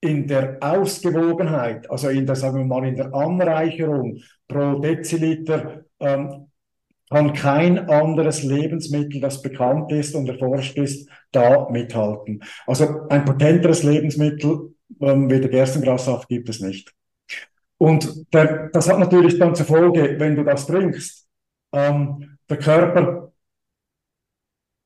in 0.00 0.26
der 0.26 0.58
Ausgewogenheit, 0.60 1.88
also 1.88 2.08
in 2.08 2.26
der, 2.26 2.34
sagen 2.34 2.58
wir 2.58 2.64
mal, 2.64 2.84
in 2.86 2.96
der 2.96 3.14
Anreicherung 3.14 4.18
pro 4.48 4.80
Deziliter, 4.80 5.84
ähm, 6.00 6.48
kann 7.08 7.34
kein 7.34 7.90
anderes 7.90 8.42
Lebensmittel, 8.42 9.20
das 9.20 9.42
bekannt 9.42 9.92
ist 9.92 10.14
und 10.14 10.28
erforscht 10.28 10.78
ist, 10.78 11.08
da 11.30 11.68
mithalten. 11.68 12.42
Also 12.66 13.06
ein 13.10 13.24
potenteres 13.24 13.82
Lebensmittel 13.82 14.71
ähm, 15.00 15.30
wie 15.30 15.40
der 15.40 15.50
Gerstengrassaft 15.50 16.28
gibt 16.28 16.48
es 16.48 16.60
nicht. 16.60 16.92
Und 17.78 18.32
der, 18.32 18.68
das 18.68 18.88
hat 18.88 18.98
natürlich 18.98 19.38
dann 19.38 19.54
zur 19.54 19.66
Folge, 19.66 20.16
wenn 20.18 20.36
du 20.36 20.44
das 20.44 20.66
trinkst, 20.66 21.26
ähm, 21.72 22.38
der 22.48 22.58
Körper 22.58 23.32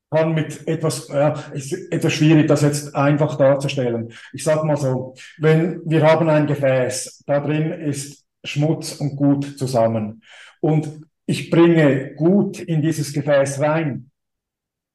kann 0.09 0.33
mit 0.33 0.67
etwas, 0.67 1.07
ja, 1.09 1.33
ist 1.53 1.73
etwas 1.91 2.13
schwierig, 2.13 2.47
das 2.47 2.61
jetzt 2.61 2.95
einfach 2.95 3.37
darzustellen. 3.37 4.13
Ich 4.33 4.43
sage 4.43 4.65
mal 4.65 4.77
so, 4.77 5.15
wenn 5.37 5.81
wir 5.85 6.03
haben 6.03 6.29
ein 6.29 6.47
Gefäß, 6.47 7.23
da 7.25 7.39
drin 7.39 7.71
ist 7.71 8.25
Schmutz 8.43 8.93
und 8.93 9.15
Gut 9.17 9.59
zusammen 9.59 10.23
und 10.61 11.01
ich 11.25 11.49
bringe 11.49 12.15
Gut 12.15 12.59
in 12.59 12.81
dieses 12.81 13.11
Gefäß 13.11 13.59
rein, 13.59 14.09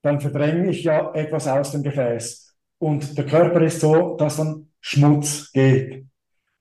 dann 0.02 0.20
verdränge 0.20 0.70
ich 0.70 0.82
ja 0.82 1.12
etwas 1.14 1.46
aus 1.46 1.72
dem 1.72 1.82
Gefäß. 1.82 2.56
Und 2.78 3.16
der 3.16 3.26
Körper 3.26 3.60
ist 3.60 3.80
so, 3.80 4.16
dass 4.16 4.38
dann 4.38 4.71
Schmutz 4.82 5.50
geht. 5.52 6.04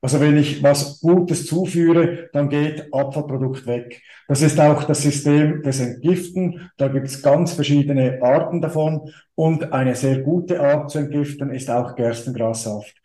Also 0.03 0.19
wenn 0.19 0.37
ich 0.37 0.63
was 0.63 0.99
Gutes 0.99 1.45
zuführe, 1.45 2.29
dann 2.33 2.49
geht 2.49 2.91
Abfallprodukt 2.91 3.67
weg. 3.67 4.01
Das 4.27 4.41
ist 4.41 4.59
auch 4.59 4.83
das 4.85 5.03
System 5.03 5.61
des 5.61 5.79
Entgiften. 5.79 6.71
Da 6.77 6.87
gibt 6.87 7.07
es 7.07 7.21
ganz 7.21 7.53
verschiedene 7.53 8.19
Arten 8.21 8.61
davon. 8.61 9.11
Und 9.35 9.73
eine 9.73 9.95
sehr 9.95 10.19
gute 10.21 10.59
Art 10.59 10.89
zu 10.89 10.97
entgiften 10.99 11.51
ist 11.51 11.69
auch 11.69 11.95
Gerstengrassaft. 11.95 12.95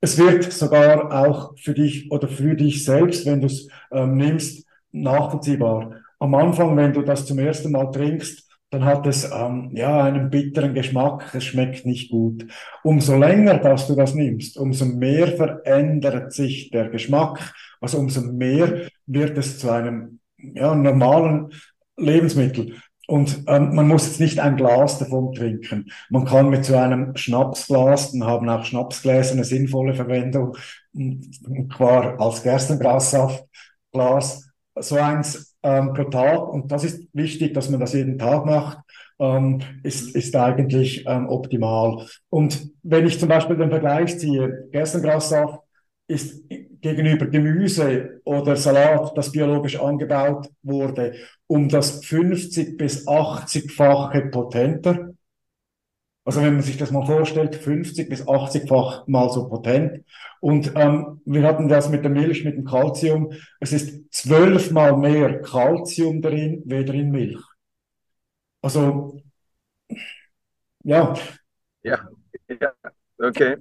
Es 0.00 0.16
wird 0.18 0.52
sogar 0.52 1.10
auch 1.12 1.56
für 1.58 1.74
dich 1.74 2.12
oder 2.12 2.28
für 2.28 2.54
dich 2.54 2.84
selbst, 2.84 3.26
wenn 3.26 3.40
du 3.40 3.46
es 3.46 3.66
ähm, 3.90 4.16
nimmst, 4.16 4.66
nachvollziehbar. 4.92 5.96
Am 6.20 6.34
Anfang, 6.34 6.76
wenn 6.76 6.92
du 6.92 7.02
das 7.02 7.26
zum 7.26 7.38
ersten 7.40 7.72
Mal 7.72 7.90
trinkst, 7.90 8.43
dann 8.74 8.84
hat 8.84 9.06
es 9.06 9.30
ähm, 9.30 9.70
ja 9.72 10.02
einen 10.02 10.30
bitteren 10.30 10.74
Geschmack, 10.74 11.32
es 11.32 11.44
schmeckt 11.44 11.86
nicht 11.86 12.10
gut. 12.10 12.44
Umso 12.82 13.16
länger, 13.16 13.58
dass 13.58 13.86
du 13.86 13.94
das 13.94 14.14
nimmst, 14.14 14.58
umso 14.58 14.84
mehr 14.84 15.28
verändert 15.28 16.32
sich 16.32 16.70
der 16.70 16.88
Geschmack, 16.88 17.54
also 17.80 17.98
umso 17.98 18.22
mehr 18.22 18.88
wird 19.06 19.38
es 19.38 19.60
zu 19.60 19.70
einem 19.70 20.18
ja, 20.38 20.74
normalen 20.74 21.52
Lebensmittel. 21.96 22.74
Und 23.06 23.44
ähm, 23.46 23.76
man 23.76 23.86
muss 23.86 24.06
jetzt 24.06 24.18
nicht 24.18 24.40
ein 24.40 24.56
Glas 24.56 24.98
davon 24.98 25.32
trinken. 25.34 25.92
Man 26.10 26.24
kann 26.24 26.50
mit 26.50 26.64
so 26.64 26.76
einem 26.76 27.14
Schnapsglas, 27.14 28.10
dann 28.10 28.24
haben 28.24 28.48
auch 28.48 28.64
Schnapsgläser 28.64 29.34
eine 29.34 29.44
sinnvolle 29.44 29.94
Verwendung, 29.94 30.56
und 30.92 31.72
zwar 31.76 32.20
als 32.20 32.42
Gerstengrassaftglas, 32.42 34.48
so 34.80 34.96
eins 34.96 35.53
ähm, 35.64 35.92
pro 35.94 36.04
Tag. 36.04 36.48
Und 36.52 36.70
das 36.70 36.84
ist 36.84 37.08
wichtig, 37.12 37.54
dass 37.54 37.70
man 37.70 37.80
das 37.80 37.94
jeden 37.94 38.18
Tag 38.18 38.46
macht, 38.46 38.78
ähm, 39.18 39.60
ist, 39.82 40.14
ist 40.14 40.36
eigentlich 40.36 41.04
ähm, 41.06 41.28
optimal. 41.28 42.06
Und 42.30 42.70
wenn 42.82 43.06
ich 43.06 43.18
zum 43.18 43.28
Beispiel 43.28 43.56
den 43.56 43.70
Vergleich 43.70 44.18
ziehe, 44.18 44.68
Gerstengrassaft 44.70 45.60
ist 46.06 46.44
gegenüber 46.80 47.26
Gemüse 47.26 48.20
oder 48.24 48.56
Salat, 48.56 49.16
das 49.16 49.32
biologisch 49.32 49.80
angebaut 49.80 50.50
wurde, 50.62 51.14
um 51.46 51.68
das 51.68 52.04
50 52.04 52.76
bis 52.76 53.08
80-fache 53.08 54.30
potenter. 54.30 55.13
Also 56.26 56.40
wenn 56.40 56.54
man 56.54 56.62
sich 56.62 56.78
das 56.78 56.90
mal 56.90 57.04
vorstellt, 57.04 57.54
50 57.54 58.08
bis 58.08 58.26
80-fach 58.26 59.06
mal 59.06 59.28
so 59.28 59.48
potent. 59.48 60.04
Und 60.40 60.72
ähm, 60.74 61.20
wir 61.26 61.42
hatten 61.42 61.68
das 61.68 61.90
mit 61.90 62.02
der 62.02 62.10
Milch, 62.10 62.44
mit 62.44 62.56
dem 62.56 62.64
Calcium. 62.64 63.32
Es 63.60 63.72
ist 63.72 64.10
zwölfmal 64.10 64.96
mehr 64.96 65.42
Calcium 65.42 66.22
drin, 66.22 66.62
weder 66.64 66.94
in 66.94 67.10
Milch. 67.10 67.42
Also, 68.62 69.20
ja. 70.82 71.14
Ja, 71.82 72.08
ja, 72.48 72.72
okay. 73.18 73.58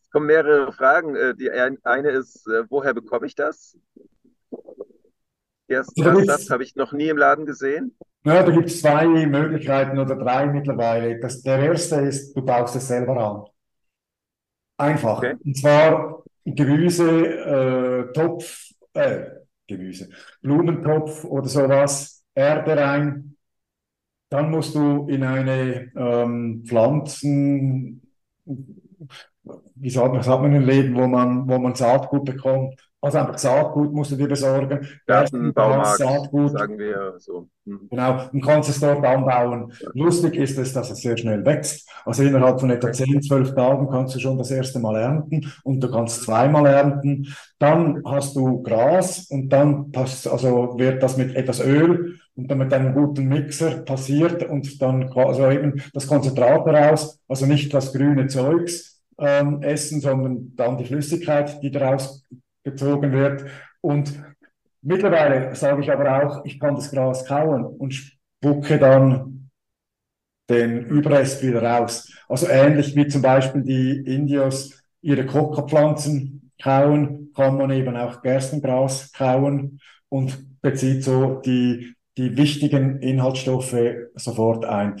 Es 0.00 0.10
kommen 0.10 0.26
mehrere 0.26 0.72
Fragen. 0.72 1.14
Äh, 1.14 1.36
die 1.36 1.52
eine 1.52 2.10
ist, 2.10 2.48
äh, 2.48 2.64
woher 2.68 2.94
bekomme 2.94 3.26
ich 3.26 3.36
das? 3.36 3.78
Erst 5.68 5.96
habe 6.50 6.64
ich 6.64 6.74
noch 6.74 6.92
nie 6.92 7.08
im 7.08 7.16
Laden 7.16 7.46
gesehen. 7.46 7.96
Ja, 8.24 8.42
da 8.42 8.52
gibt 8.52 8.66
es 8.66 8.80
zwei 8.80 9.06
Möglichkeiten 9.06 9.98
oder 9.98 10.14
drei 10.14 10.46
mittlerweile. 10.46 11.18
Das, 11.20 11.42
der 11.42 11.58
erste 11.58 11.96
ist, 12.02 12.36
du 12.36 12.42
baust 12.42 12.76
es 12.76 12.88
selber 12.88 13.16
an. 13.16 13.44
Einfach. 14.76 15.18
Okay. 15.18 15.34
Und 15.44 15.56
zwar 15.56 16.22
Gemüse, 16.44 18.08
äh, 18.08 18.12
Topf, 18.12 18.70
äh, 18.94 19.22
Gemüse, 19.66 20.10
Blumentopf 20.42 21.24
oder 21.24 21.48
sowas, 21.48 22.24
Erde 22.34 22.76
rein. 22.76 23.36
Dann 24.28 24.50
musst 24.50 24.74
du 24.74 25.08
in 25.08 25.24
eine 25.24 25.90
ähm, 25.96 26.62
Pflanzen, 26.66 28.02
wie 29.74 29.90
sagt 29.90 30.12
man, 30.12 30.22
sagt 30.22 30.42
man 30.42 30.54
ein 30.54 30.62
Leben, 30.62 30.94
wo 30.94 31.06
man, 31.06 31.48
wo 31.48 31.58
man 31.58 31.74
Saatgut 31.74 32.24
bekommt. 32.24 32.89
Also 33.02 33.18
einfach 33.18 33.38
Saatgut 33.38 33.94
musst 33.94 34.10
du 34.10 34.16
dir 34.16 34.28
besorgen. 34.28 34.86
Gartenbaumarkt, 35.06 35.98
Saatgut. 35.98 36.52
sagen 36.52 36.78
wir 36.78 37.14
so. 37.18 37.48
Mhm. 37.64 37.88
Genau, 37.90 38.28
und 38.30 38.44
kannst 38.44 38.68
es 38.68 38.80
dort 38.80 39.04
anbauen. 39.04 39.72
Ja. 39.80 39.88
Lustig 39.94 40.36
ist 40.36 40.58
es, 40.58 40.74
dass 40.74 40.90
es 40.90 41.00
sehr 41.00 41.16
schnell 41.16 41.44
wächst. 41.46 41.88
Also 42.04 42.22
innerhalb 42.24 42.60
von 42.60 42.70
etwa 42.70 42.92
10, 42.92 43.22
12 43.22 43.54
Tagen 43.54 43.88
kannst 43.88 44.14
du 44.14 44.18
schon 44.18 44.36
das 44.36 44.50
erste 44.50 44.80
Mal 44.80 44.96
ernten 44.96 45.50
und 45.64 45.80
du 45.80 45.90
kannst 45.90 46.24
zweimal 46.24 46.66
ernten. 46.66 47.26
Dann 47.58 48.02
hast 48.04 48.36
du 48.36 48.62
Gras 48.62 49.26
und 49.30 49.48
dann 49.48 49.90
passt, 49.92 50.28
also 50.28 50.78
wird 50.78 51.02
das 51.02 51.16
mit 51.16 51.34
etwas 51.36 51.60
Öl 51.64 52.18
und 52.36 52.50
dann 52.50 52.58
mit 52.58 52.72
einem 52.72 52.94
guten 52.94 53.28
Mixer 53.28 53.82
passiert 53.82 54.42
und 54.42 54.80
dann 54.82 55.10
also 55.14 55.50
eben 55.50 55.82
das 55.94 56.06
Konzentrat 56.06 56.66
daraus, 56.66 57.18
also 57.28 57.46
nicht 57.46 57.72
das 57.72 57.92
grüne 57.94 58.26
Zeugs 58.26 59.02
ähm, 59.18 59.62
essen, 59.62 60.00
sondern 60.00 60.52
dann 60.56 60.76
die 60.76 60.84
Flüssigkeit, 60.84 61.62
die 61.62 61.70
daraus 61.70 62.24
gezogen 62.64 63.12
wird. 63.12 63.44
Und 63.80 64.22
mittlerweile 64.82 65.54
sage 65.54 65.82
ich 65.82 65.90
aber 65.90 66.24
auch, 66.24 66.44
ich 66.44 66.58
kann 66.58 66.74
das 66.74 66.90
Gras 66.90 67.24
kauen 67.24 67.64
und 67.64 67.94
spucke 67.94 68.78
dann 68.78 69.50
den 70.48 70.86
Überrest 70.86 71.42
wieder 71.42 71.62
raus. 71.62 72.12
Also 72.28 72.48
ähnlich 72.48 72.94
wie 72.96 73.06
zum 73.06 73.22
Beispiel 73.22 73.62
die 73.62 73.92
Indios 74.14 74.82
ihre 75.00 75.24
Coca-Pflanzen 75.24 76.52
kauen, 76.60 77.32
kann 77.34 77.56
man 77.56 77.70
eben 77.70 77.96
auch 77.96 78.20
Gerstengras 78.20 79.12
kauen 79.12 79.80
und 80.08 80.60
bezieht 80.60 81.04
so 81.04 81.40
die, 81.44 81.94
die 82.18 82.36
wichtigen 82.36 83.00
Inhaltsstoffe 83.00 83.76
sofort 84.14 84.64
ein. 84.64 85.00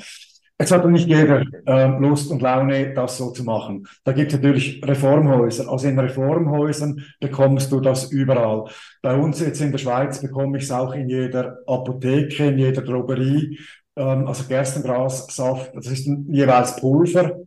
Es 0.62 0.70
hat 0.70 0.84
nicht 0.84 1.08
jeder 1.08 1.42
äh, 1.64 1.86
Lust 1.98 2.30
und 2.30 2.42
Laune, 2.42 2.92
das 2.92 3.16
so 3.16 3.30
zu 3.30 3.44
machen. 3.44 3.88
Da 4.04 4.12
gibt 4.12 4.30
es 4.30 4.38
natürlich 4.38 4.82
Reformhäuser. 4.84 5.66
Also 5.70 5.88
in 5.88 5.98
Reformhäusern 5.98 7.02
bekommst 7.18 7.72
du 7.72 7.80
das 7.80 8.12
überall. 8.12 8.70
Bei 9.00 9.14
uns 9.14 9.40
jetzt 9.40 9.62
in 9.62 9.72
der 9.72 9.78
Schweiz 9.78 10.20
bekomme 10.20 10.58
ich 10.58 10.64
es 10.64 10.70
auch 10.70 10.94
in 10.94 11.08
jeder 11.08 11.60
Apotheke, 11.66 12.48
in 12.48 12.58
jeder 12.58 12.82
Drogerie. 12.82 13.58
Ähm, 13.96 14.26
also 14.26 14.44
Gerstengrassaft, 14.48 15.74
das 15.74 15.86
ist 15.86 16.06
jeweils 16.28 16.76
Pulver. 16.76 17.38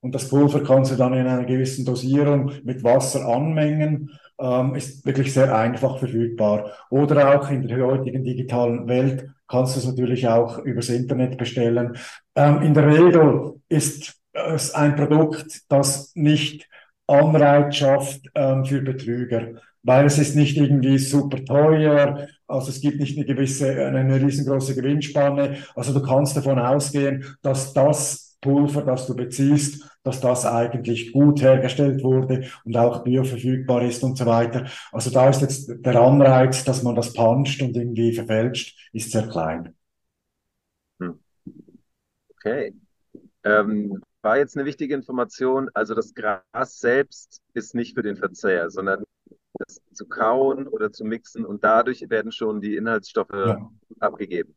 Und 0.00 0.14
das 0.14 0.28
Pulver 0.28 0.62
kannst 0.62 0.92
du 0.92 0.96
dann 0.96 1.14
in 1.14 1.26
einer 1.26 1.44
gewissen 1.44 1.84
Dosierung 1.84 2.52
mit 2.62 2.84
Wasser 2.84 3.26
anmengen. 3.26 4.08
Ähm, 4.38 4.76
ist 4.76 5.04
wirklich 5.04 5.34
sehr 5.34 5.52
einfach 5.52 5.98
verfügbar. 5.98 6.70
Oder 6.90 7.40
auch 7.40 7.50
in 7.50 7.66
der 7.66 7.84
heutigen 7.84 8.22
digitalen 8.22 8.86
Welt 8.86 9.26
kannst 9.48 9.74
du 9.74 9.80
es 9.80 9.86
natürlich 9.86 10.26
auch 10.28 10.58
übers 10.58 10.88
Internet 10.88 11.36
bestellen. 11.36 11.96
Ähm, 12.34 12.62
in 12.62 12.74
der 12.74 12.86
Regel 12.86 13.60
ist 13.68 14.14
es 14.32 14.74
ein 14.74 14.96
Produkt, 14.96 15.62
das 15.68 16.12
nicht 16.14 16.68
Anreiz 17.06 17.76
schafft 17.76 18.22
ähm, 18.34 18.64
für 18.64 18.80
Betrüger, 18.80 19.60
weil 19.82 20.06
es 20.06 20.18
ist 20.18 20.36
nicht 20.36 20.56
irgendwie 20.56 20.98
super 20.98 21.44
teuer, 21.44 22.28
also 22.46 22.70
es 22.70 22.80
gibt 22.80 23.00
nicht 23.00 23.16
eine 23.16 23.26
gewisse, 23.26 23.70
eine, 23.86 24.00
eine 24.00 24.20
riesengroße 24.20 24.74
Gewinnspanne. 24.74 25.58
Also 25.74 25.92
du 25.92 26.02
kannst 26.02 26.36
davon 26.36 26.58
ausgehen, 26.58 27.24
dass 27.42 27.72
das 27.72 28.36
Pulver, 28.40 28.82
das 28.82 29.06
du 29.06 29.14
beziehst, 29.16 29.84
dass 30.02 30.20
das 30.20 30.44
eigentlich 30.44 31.12
gut 31.12 31.40
hergestellt 31.42 32.02
wurde 32.02 32.44
und 32.64 32.76
auch 32.76 33.04
bioverfügbar 33.04 33.82
ist 33.82 34.02
und 34.02 34.18
so 34.18 34.26
weiter. 34.26 34.66
Also 34.90 35.10
da 35.10 35.28
ist 35.28 35.42
jetzt 35.42 35.70
der 35.84 36.00
Anreiz, 36.00 36.64
dass 36.64 36.82
man 36.82 36.94
das 36.94 37.12
puncht 37.12 37.62
und 37.62 37.76
irgendwie 37.76 38.12
verfälscht, 38.12 38.76
ist 38.92 39.12
sehr 39.12 39.28
klein. 39.28 39.74
Okay. 42.44 42.74
Ähm, 43.44 44.02
war 44.22 44.38
jetzt 44.38 44.56
eine 44.56 44.66
wichtige 44.66 44.94
Information. 44.94 45.70
Also 45.74 45.94
das 45.94 46.14
Gras 46.14 46.80
selbst 46.80 47.40
ist 47.54 47.74
nicht 47.74 47.94
für 47.94 48.02
den 48.02 48.16
Verzehr, 48.16 48.70
sondern 48.70 49.04
das 49.54 49.80
zu 49.92 50.06
kauen 50.06 50.66
oder 50.66 50.92
zu 50.92 51.04
mixen 51.04 51.44
und 51.44 51.62
dadurch 51.62 52.08
werden 52.08 52.32
schon 52.32 52.60
die 52.60 52.76
Inhaltsstoffe 52.76 53.30
ja. 53.32 53.70
abgegeben. 54.00 54.54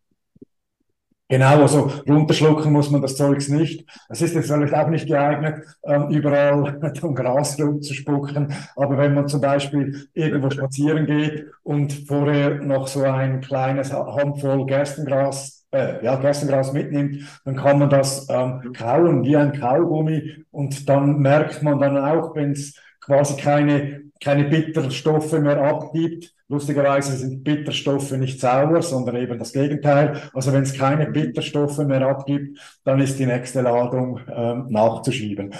Genau, 1.27 1.63
also 1.63 1.91
runterschlucken 2.07 2.71
muss 2.71 2.91
man 2.91 3.01
das 3.01 3.17
Zeugs 3.17 3.49
nicht. 3.49 3.89
Es 4.09 4.21
ist 4.21 4.35
jetzt 4.35 4.47
vielleicht 4.47 4.75
auch 4.75 4.89
nicht 4.89 5.07
geeignet, 5.07 5.65
ähm, 5.83 6.09
überall 6.11 6.79
um 7.01 7.15
Gras 7.15 7.59
rumzuspucken. 7.59 8.53
Aber 8.75 8.97
wenn 8.99 9.15
man 9.15 9.27
zum 9.27 9.41
Beispiel 9.41 10.07
irgendwo 10.13 10.51
spazieren 10.51 11.07
geht 11.07 11.47
und 11.63 11.93
vorher 12.07 12.61
noch 12.61 12.87
so 12.87 13.03
ein 13.03 13.41
kleines 13.41 13.91
Handvoll 13.91 14.67
Gerstengras, 14.67 15.64
äh, 15.71 16.03
ja, 16.03 16.15
Gerstengras 16.15 16.73
mitnimmt, 16.73 17.19
dann 17.45 17.55
kann 17.55 17.79
man 17.79 17.89
das 17.89 18.27
ähm, 18.29 18.73
kauen 18.73 19.23
wie 19.23 19.35
ein 19.35 19.53
Kaugummi 19.53 20.45
und 20.51 20.87
dann 20.89 21.19
merkt 21.19 21.63
man 21.63 21.79
dann 21.79 21.97
auch, 21.97 22.35
wenn 22.35 22.51
es 22.51 22.79
quasi 23.01 23.35
keine, 23.37 24.03
keine 24.21 24.45
Bitterstoffe 24.45 25.33
mehr 25.33 25.61
abgibt, 25.61 26.35
Lustigerweise 26.47 27.17
sind 27.17 27.43
Bitterstoffe 27.43 28.11
nicht 28.11 28.39
sauer, 28.39 28.81
sondern 28.83 29.15
eben 29.15 29.39
das 29.39 29.51
Gegenteil. 29.51 30.21
Also 30.33 30.53
wenn 30.53 30.61
es 30.61 30.77
keine 30.77 31.07
Bitterstoffe 31.07 31.79
mehr 31.79 32.07
abgibt, 32.07 32.59
dann 32.83 32.99
ist 32.99 33.17
die 33.17 33.25
nächste 33.25 33.61
Ladung 33.61 34.19
ähm, 34.31 34.67
nachzuschieben. 34.69 35.55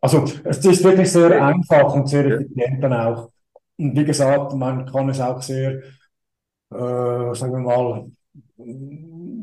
Also 0.00 0.24
es 0.44 0.64
ist 0.64 0.82
wirklich 0.82 1.12
sehr 1.12 1.44
einfach 1.44 1.94
und 1.94 2.08
sehr 2.08 2.24
effizient 2.24 2.82
dann 2.82 2.94
auch. 2.94 3.30
Und 3.76 3.94
wie 3.96 4.04
gesagt, 4.04 4.54
man 4.54 4.86
kann 4.86 5.10
es 5.10 5.20
auch 5.20 5.42
sehr, 5.42 5.82
äh, 6.70 7.34
sagen 7.34 7.52
wir 7.52 7.58
mal, 7.58 8.10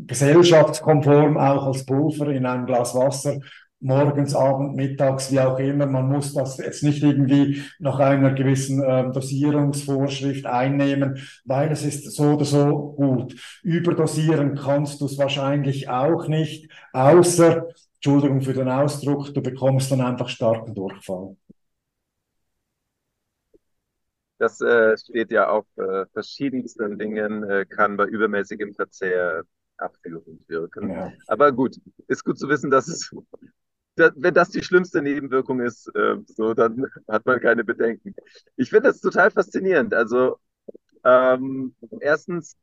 gesellschaftskonform 0.08 1.38
auch 1.38 1.68
als 1.68 1.86
Pulver 1.86 2.28
in 2.30 2.46
einem 2.46 2.66
Glas 2.66 2.96
Wasser 2.96 3.40
morgens, 3.80 4.34
abend, 4.36 4.76
mittags, 4.76 5.32
wie 5.32 5.40
auch 5.40 5.60
immer. 5.60 5.86
Man 5.86 6.10
muss 6.10 6.34
das 6.34 6.58
jetzt 6.58 6.84
nicht 6.84 7.04
irgendwie 7.04 7.64
nach 7.80 8.00
einer 8.00 8.34
gewissen 8.34 8.82
äh, 8.84 9.12
Dosierungsvorschrift 9.12 10.46
einnehmen, 10.46 11.20
weil 11.46 11.72
es 11.72 11.84
ist 11.84 12.12
so 12.16 12.34
oder 12.34 12.46
so 12.46 12.94
gut. 12.96 13.36
Überdosieren 13.64 14.56
kannst 14.56 15.02
du 15.02 15.06
es 15.06 15.18
wahrscheinlich 15.18 15.90
auch 15.90 16.28
nicht, 16.28 16.72
außer, 16.94 17.68
Entschuldigung 17.96 18.42
für 18.42 18.54
den 18.54 18.70
Ausdruck, 18.70 19.34
du 19.34 19.42
bekommst 19.42 19.92
dann 19.92 20.02
einfach 20.02 20.30
starken 20.30 20.74
Durchfall. 20.76 21.36
Das 24.40 24.62
äh, 24.62 24.96
steht 24.98 25.32
ja 25.32 25.50
auf 25.50 25.66
äh, 25.78 26.06
verschiedensten 26.14 27.00
Dingen, 27.00 27.44
äh, 27.44 27.66
kann 27.66 27.98
bei 27.98 28.06
übermäßigem 28.06 28.76
Verzehr 28.76 29.44
abführend 29.78 30.48
wirken. 30.48 30.90
Ja. 30.90 31.14
Aber 31.28 31.52
gut, 31.52 31.80
ist 32.08 32.24
gut 32.24 32.38
zu 32.38 32.50
wissen, 32.50 32.70
dass 32.70 32.88
es 32.88 33.12
wenn 33.98 34.34
das 34.34 34.50
die 34.50 34.64
schlimmste 34.64 35.02
Nebenwirkung 35.02 35.60
ist, 35.60 35.88
äh, 35.96 36.18
so, 36.28 36.54
dann 36.54 36.86
hat 37.08 37.26
man 37.26 37.40
keine 37.40 37.64
Bedenken. 37.64 38.14
Ich 38.56 38.70
finde 38.70 38.90
das 38.90 39.02
total 39.02 39.32
faszinierend. 39.32 39.94
Also 39.94 40.38
ähm, 41.04 41.76
erstens 42.00 42.58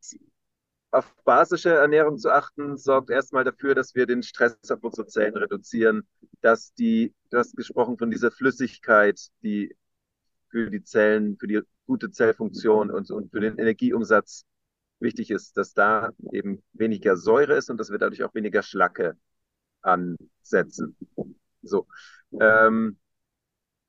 auf 0.90 1.12
basische 1.24 1.70
Ernährung 1.70 2.18
zu 2.18 2.30
achten, 2.30 2.76
sorgt 2.76 3.10
erstmal 3.10 3.42
dafür, 3.42 3.74
dass 3.74 3.94
wir 3.96 4.06
den 4.06 4.22
Stress 4.22 4.56
auf 4.70 4.84
unsere 4.84 5.08
Zellen 5.08 5.36
reduzieren, 5.36 6.06
dass 6.40 6.72
die, 6.74 7.12
du 7.30 7.38
hast 7.38 7.56
gesprochen 7.56 7.98
von 7.98 8.12
dieser 8.12 8.30
Flüssigkeit, 8.30 9.20
die 9.42 9.74
für 10.50 10.70
die 10.70 10.84
Zellen, 10.84 11.36
für 11.36 11.48
die 11.48 11.62
gute 11.86 12.12
Zellfunktion 12.12 12.92
und, 12.92 13.10
und 13.10 13.32
für 13.32 13.40
den 13.40 13.58
Energieumsatz 13.58 14.46
wichtig 15.00 15.30
ist, 15.30 15.56
dass 15.56 15.74
da 15.74 16.10
eben 16.32 16.62
weniger 16.72 17.16
Säure 17.16 17.54
ist 17.54 17.70
und 17.70 17.78
dass 17.78 17.90
wir 17.90 17.98
dadurch 17.98 18.22
auch 18.24 18.34
weniger 18.34 18.62
Schlacke 18.62 19.16
ansetzen. 19.82 20.96
So. 21.62 21.86
Ähm, 22.40 22.96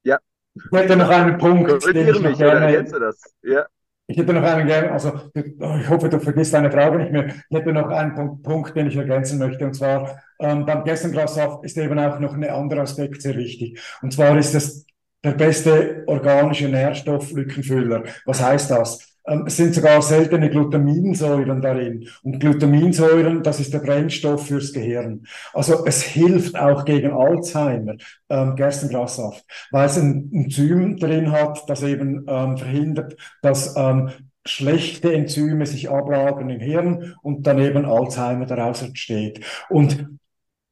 ja. 0.03 0.19
Ich 0.53 0.71
hätte 0.71 0.95
noch 0.95 1.09
einen 1.09 1.37
Punkt. 1.37 1.69
Korrigiere 1.69 2.19
mich, 2.19 2.37
gerne, 2.37 2.57
oder 2.57 2.69
ergänze 2.69 2.99
das? 2.99 3.21
Ja. 3.41 3.65
Ich 4.07 4.17
hätte 4.17 4.33
noch 4.33 4.43
einen 4.43 4.67
gerne, 4.67 4.91
also 4.91 5.31
ich 5.33 5.89
hoffe, 5.89 6.09
du 6.09 6.19
vergisst 6.19 6.53
deine 6.53 6.71
Frage 6.71 6.99
nicht 6.99 7.11
mehr. 7.11 7.27
Ich 7.49 7.57
hätte 7.57 7.73
noch 7.73 7.87
einen 7.87 8.13
Punkt, 8.13 8.43
Punkt 8.43 8.75
den 8.75 8.87
ich 8.87 8.95
ergänzen 8.95 9.39
möchte. 9.39 9.65
Und 9.65 9.73
zwar 9.73 10.21
ähm, 10.39 10.65
beim 10.65 10.83
Gerstengrassaft 10.83 11.65
ist 11.65 11.77
eben 11.77 11.97
auch 11.97 12.19
noch 12.19 12.33
ein 12.33 12.43
anderer 12.43 12.81
Aspekt 12.81 13.23
sehr 13.23 13.35
wichtig. 13.35 13.81
Und 14.03 14.13
zwar 14.13 14.37
ist 14.37 14.53
es 14.53 14.85
der 15.23 15.31
beste 15.31 16.03
organische 16.05 16.69
Nährstofflückenfüller. 16.69 18.03
Was 18.25 18.43
heißt 18.43 18.69
das? 18.69 19.14
Ähm, 19.27 19.43
es 19.47 19.57
sind 19.57 19.73
sogar 19.73 20.01
seltene 20.01 20.49
Glutaminsäuren 20.49 21.61
darin. 21.61 22.07
Und 22.23 22.39
Glutaminsäuren, 22.39 23.43
das 23.43 23.59
ist 23.59 23.73
der 23.73 23.79
Brennstoff 23.79 24.47
fürs 24.47 24.73
Gehirn. 24.73 25.25
Also 25.53 25.85
es 25.85 26.03
hilft 26.03 26.57
auch 26.57 26.85
gegen 26.85 27.11
Alzheimer, 27.11 27.95
ähm, 28.29 28.55
Gerstengrassaft, 28.55 29.45
weil 29.71 29.87
es 29.87 29.97
ein 29.97 30.29
Enzym 30.33 30.97
drin 30.97 31.31
hat, 31.31 31.67
das 31.67 31.83
eben 31.83 32.25
ähm, 32.27 32.57
verhindert, 32.57 33.15
dass 33.41 33.75
ähm, 33.75 34.11
schlechte 34.45 35.13
Enzyme 35.13 35.65
sich 35.65 35.89
ablagern 35.89 36.49
im 36.49 36.59
Hirn 36.59 37.15
und 37.23 37.47
dann 37.47 37.59
eben 37.59 37.85
Alzheimer 37.85 38.45
daraus 38.45 38.83
entsteht. 38.83 39.43
Und 39.69 40.07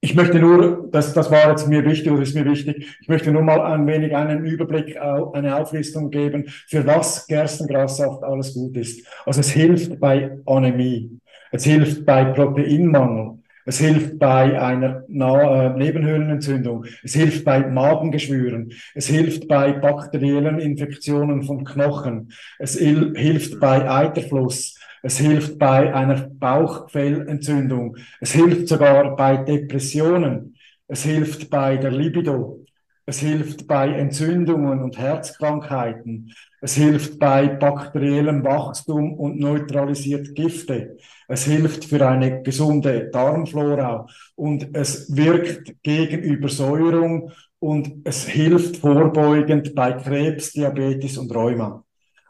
ich 0.04 0.16
möchte 0.16 0.38
nur, 0.38 0.90
das, 0.92 1.14
das 1.14 1.32
war 1.32 1.50
jetzt 1.50 1.70
mir 1.70 1.86
wichtig 1.86 2.12
oder 2.12 2.24
ist 2.24 2.36
mir 2.36 2.44
wichtig, 2.44 2.98
ich 3.00 3.08
möchte 3.08 3.32
nur 3.32 3.42
mal 3.42 3.62
ein 3.62 3.88
wenig 3.88 4.14
einen 4.14 4.44
Überblick, 4.44 5.00
eine 5.00 5.56
Auflistung 5.56 6.12
geben, 6.12 6.44
für 6.68 6.86
was 6.86 7.26
Gerstengrassaft 7.26 8.22
alles 8.22 8.54
gut 8.54 8.76
ist. 8.76 9.08
Also 9.26 9.40
es 9.40 9.52
hilft 9.52 10.02
bei 10.02 10.40
Anämie, 10.46 11.10
es 11.54 11.64
hilft 11.64 12.06
bei 12.06 12.26
Proteinmangel, 12.26 13.40
es 13.66 13.80
hilft 13.80 14.20
bei 14.20 14.60
einer 14.62 15.06
äh, 15.08 15.70
Nebenhöhlenentzündung, 15.70 16.84
es 17.02 17.14
hilft 17.14 17.46
bei 17.46 17.60
Magengeschwüren, 17.62 18.74
es 18.96 19.08
hilft 19.08 19.48
bei 19.48 19.72
bakteriellen 19.72 20.60
Infektionen 20.60 21.44
von 21.44 21.64
Knochen, 21.64 22.34
es 22.60 22.78
hilft 22.78 23.58
bei 23.62 23.90
Eiterfluss, 23.90 24.78
es 25.04 25.18
hilft 25.18 25.60
bei 25.60 25.94
einer 25.94 26.30
Bauchfellentzündung. 26.30 27.98
Es 28.22 28.32
hilft 28.32 28.70
sogar 28.70 29.16
bei 29.18 29.36
Depressionen. 29.36 30.56
Es 30.88 31.04
hilft 31.04 31.50
bei 31.50 31.76
der 31.76 31.92
Libido. 31.92 32.64
Es 33.06 33.20
hilft 33.20 33.68
bei 33.68 33.90
Entzündungen 33.90 34.82
und 34.82 34.98
Herzkrankheiten. 34.98 36.34
Es 36.62 36.76
hilft 36.76 37.20
bei 37.20 37.48
bakteriellem 37.50 38.46
Wachstum 38.46 39.16
und 39.16 39.42
neutralisiert 39.42 40.36
Gifte. 40.36 40.98
Es 41.28 41.44
hilft 41.44 41.84
für 41.84 42.08
eine 42.08 42.42
gesunde 42.42 43.10
Darmflora 43.12 44.08
und 44.36 44.74
es 44.74 45.14
wirkt 45.14 45.84
gegen 45.84 46.24
Übersäuerung 46.24 47.34
und 47.60 48.06
es 48.06 48.26
hilft 48.26 48.78
vorbeugend 48.78 49.76
bei 49.76 49.92
Krebs, 49.92 50.54
Diabetes 50.54 51.18
und 51.18 51.36
Rheuma. 51.36 51.84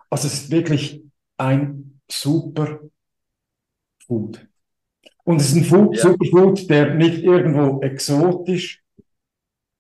Also 0.10 0.28
es 0.28 0.34
ist 0.34 0.52
wirklich 0.52 1.04
ein 1.38 1.93
super 2.10 2.80
Food. 4.06 4.48
Und 5.24 5.40
es 5.40 5.52
ist 5.52 5.56
ein 5.56 5.64
Food, 5.64 5.96
ja. 5.96 6.02
Superfood, 6.02 6.70
der 6.70 6.96
nicht 6.96 7.24
irgendwo 7.24 7.82
exotisch 7.82 8.84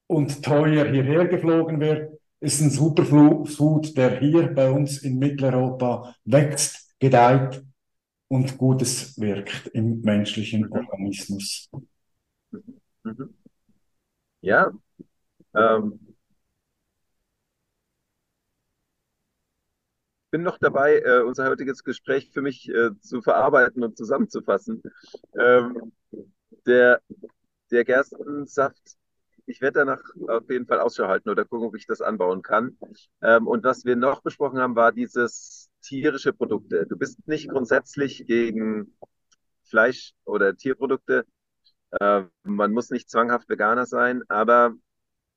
und 0.07 0.43
teuer 0.43 0.85
hierher 0.91 1.27
geflogen 1.27 1.79
wird. 1.79 2.19
Es 2.39 2.55
ist 2.55 2.61
ein 2.61 2.69
Superfood, 2.71 3.95
der 3.97 4.19
hier 4.19 4.47
bei 4.53 4.69
uns 4.69 4.99
in 4.99 5.17
Mitteleuropa 5.17 6.15
wächst, 6.25 6.93
gedeiht 6.99 7.63
und 8.27 8.57
Gutes 8.57 9.19
wirkt 9.19 9.67
im 9.73 10.01
menschlichen 10.01 10.71
Organismus. 10.71 11.69
Ja, 14.41 14.71
ähm, 15.55 15.99
bin 20.33 20.41
noch 20.41 20.57
dabei, 20.57 20.97
äh, 20.97 21.21
unser 21.21 21.47
heutiges 21.47 21.83
Gespräch 21.83 22.31
für 22.33 22.41
mich 22.41 22.67
äh, 22.67 22.89
zu 23.01 23.21
verarbeiten 23.21 23.83
und 23.83 23.95
zusammenzufassen. 23.95 24.81
Ähm, 25.39 25.91
der, 26.65 27.03
der 27.69 27.85
Gerstensaft, 27.85 28.97
ich 29.45 29.61
werde 29.61 29.81
danach 29.81 30.01
auf 30.27 30.49
jeden 30.49 30.65
Fall 30.65 30.79
Ausschau 30.79 31.07
halten 31.07 31.29
oder 31.29 31.45
gucken, 31.45 31.67
ob 31.67 31.75
ich 31.75 31.85
das 31.85 32.01
anbauen 32.01 32.41
kann. 32.41 32.79
Ähm, 33.21 33.45
und 33.45 33.63
was 33.63 33.85
wir 33.85 33.95
noch 33.95 34.23
besprochen 34.23 34.57
haben, 34.57 34.75
war 34.75 34.91
dieses 34.91 35.69
tierische 35.83 36.33
Produkte. 36.33 36.87
Du 36.87 36.97
bist 36.97 37.27
nicht 37.27 37.47
grundsätzlich 37.49 38.25
gegen 38.25 38.97
Fleisch- 39.61 40.15
oder 40.25 40.57
Tierprodukte. 40.57 41.27
Äh, 41.91 42.23
man 42.41 42.71
muss 42.71 42.89
nicht 42.89 43.07
zwanghaft 43.07 43.49
Veganer 43.49 43.85
sein, 43.85 44.23
aber 44.29 44.73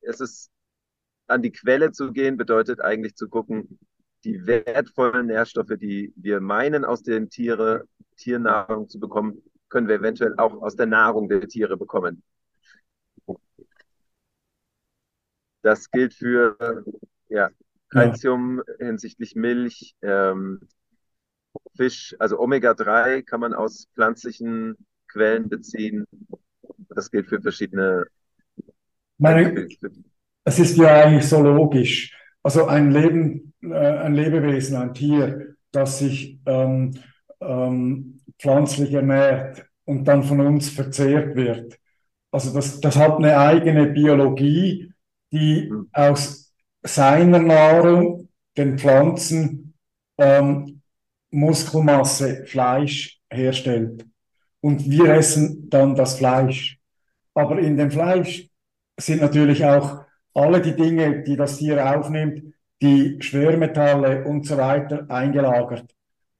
es 0.01 0.21
ist 0.21 0.49
an 1.27 1.43
die 1.43 1.51
Quelle 1.51 1.91
zu 1.91 2.11
gehen, 2.13 2.35
bedeutet 2.35 2.81
eigentlich 2.81 3.15
zu 3.15 3.29
gucken, 3.29 3.77
die 4.27 4.45
wertvollen 4.45 5.27
Nährstoffe, 5.27 5.77
die 5.79 6.11
wir 6.17 6.41
meinen, 6.41 6.83
aus 6.83 7.01
den 7.01 7.29
Tiere, 7.29 7.87
Tiernahrung 8.17 8.89
zu 8.89 8.99
bekommen, 8.99 9.41
können 9.69 9.87
wir 9.87 9.95
eventuell 9.95 10.33
auch 10.37 10.61
aus 10.61 10.75
der 10.75 10.85
Nahrung 10.85 11.29
der 11.29 11.47
Tiere 11.47 11.77
bekommen. 11.77 12.23
Das 15.61 15.89
gilt 15.89 16.13
für 16.13 16.83
ja, 17.29 17.49
Calcium 17.89 18.61
ja. 18.79 18.87
hinsichtlich 18.87 19.35
Milch, 19.35 19.95
ähm, 20.01 20.67
Fisch, 21.77 22.13
also 22.19 22.37
Omega-3 22.39 23.23
kann 23.23 23.39
man 23.39 23.53
aus 23.53 23.87
pflanzlichen 23.95 24.75
Quellen 25.07 25.47
beziehen. 25.47 26.05
Das 26.89 27.09
gilt 27.11 27.27
für 27.29 27.41
verschiedene. 27.41 28.07
Meine, 29.17 29.67
es 30.43 30.59
ist 30.59 30.77
ja 30.77 31.03
eigentlich 31.03 31.27
so 31.27 31.41
logisch. 31.41 32.13
Also 32.43 32.65
ein 32.65 32.91
Leben, 32.91 33.53
äh, 33.61 33.73
ein 33.73 34.13
Lebewesen, 34.13 34.77
ein 34.77 34.93
Tier, 34.93 35.55
das 35.71 35.99
sich 35.99 36.39
ähm, 36.45 36.93
ähm, 37.41 38.21
pflanzlich 38.39 38.93
ernährt 38.93 39.65
und 39.85 40.05
dann 40.05 40.23
von 40.23 40.39
uns 40.41 40.69
verzehrt 40.69 41.35
wird. 41.35 41.77
Also 42.31 42.53
das, 42.53 42.79
das 42.79 42.95
hat 42.97 43.17
eine 43.17 43.37
eigene 43.37 43.87
Biologie, 43.87 44.91
die 45.31 45.71
aus 45.91 46.53
seiner 46.83 47.39
Nahrung, 47.39 48.29
den 48.57 48.77
Pflanzen, 48.77 49.73
ähm, 50.17 50.81
Muskelmasse, 51.31 52.45
Fleisch 52.45 53.19
herstellt. 53.29 54.05
Und 54.61 54.89
wir 54.89 55.13
essen 55.13 55.69
dann 55.69 55.95
das 55.95 56.17
Fleisch. 56.17 56.79
Aber 57.33 57.59
in 57.59 57.77
dem 57.77 57.91
Fleisch 57.91 58.49
sind 58.99 59.21
natürlich 59.21 59.63
auch 59.63 60.06
alle 60.37 60.61
die 60.61 60.75
Dinge, 60.75 61.23
die 61.23 61.35
das 61.35 61.57
Tier 61.57 61.97
aufnimmt, 61.97 62.43
die 62.81 63.17
Schwermetalle 63.19 64.23
und 64.25 64.45
so 64.45 64.55
weiter 64.57 65.05
eingelagert. 65.09 65.85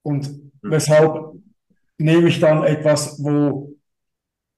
Und 0.04 0.30
mhm. 0.30 0.52
weshalb 0.62 1.34
nehme 1.98 2.28
ich 2.28 2.40
dann 2.40 2.64
etwas, 2.64 3.22
wo, 3.24 3.74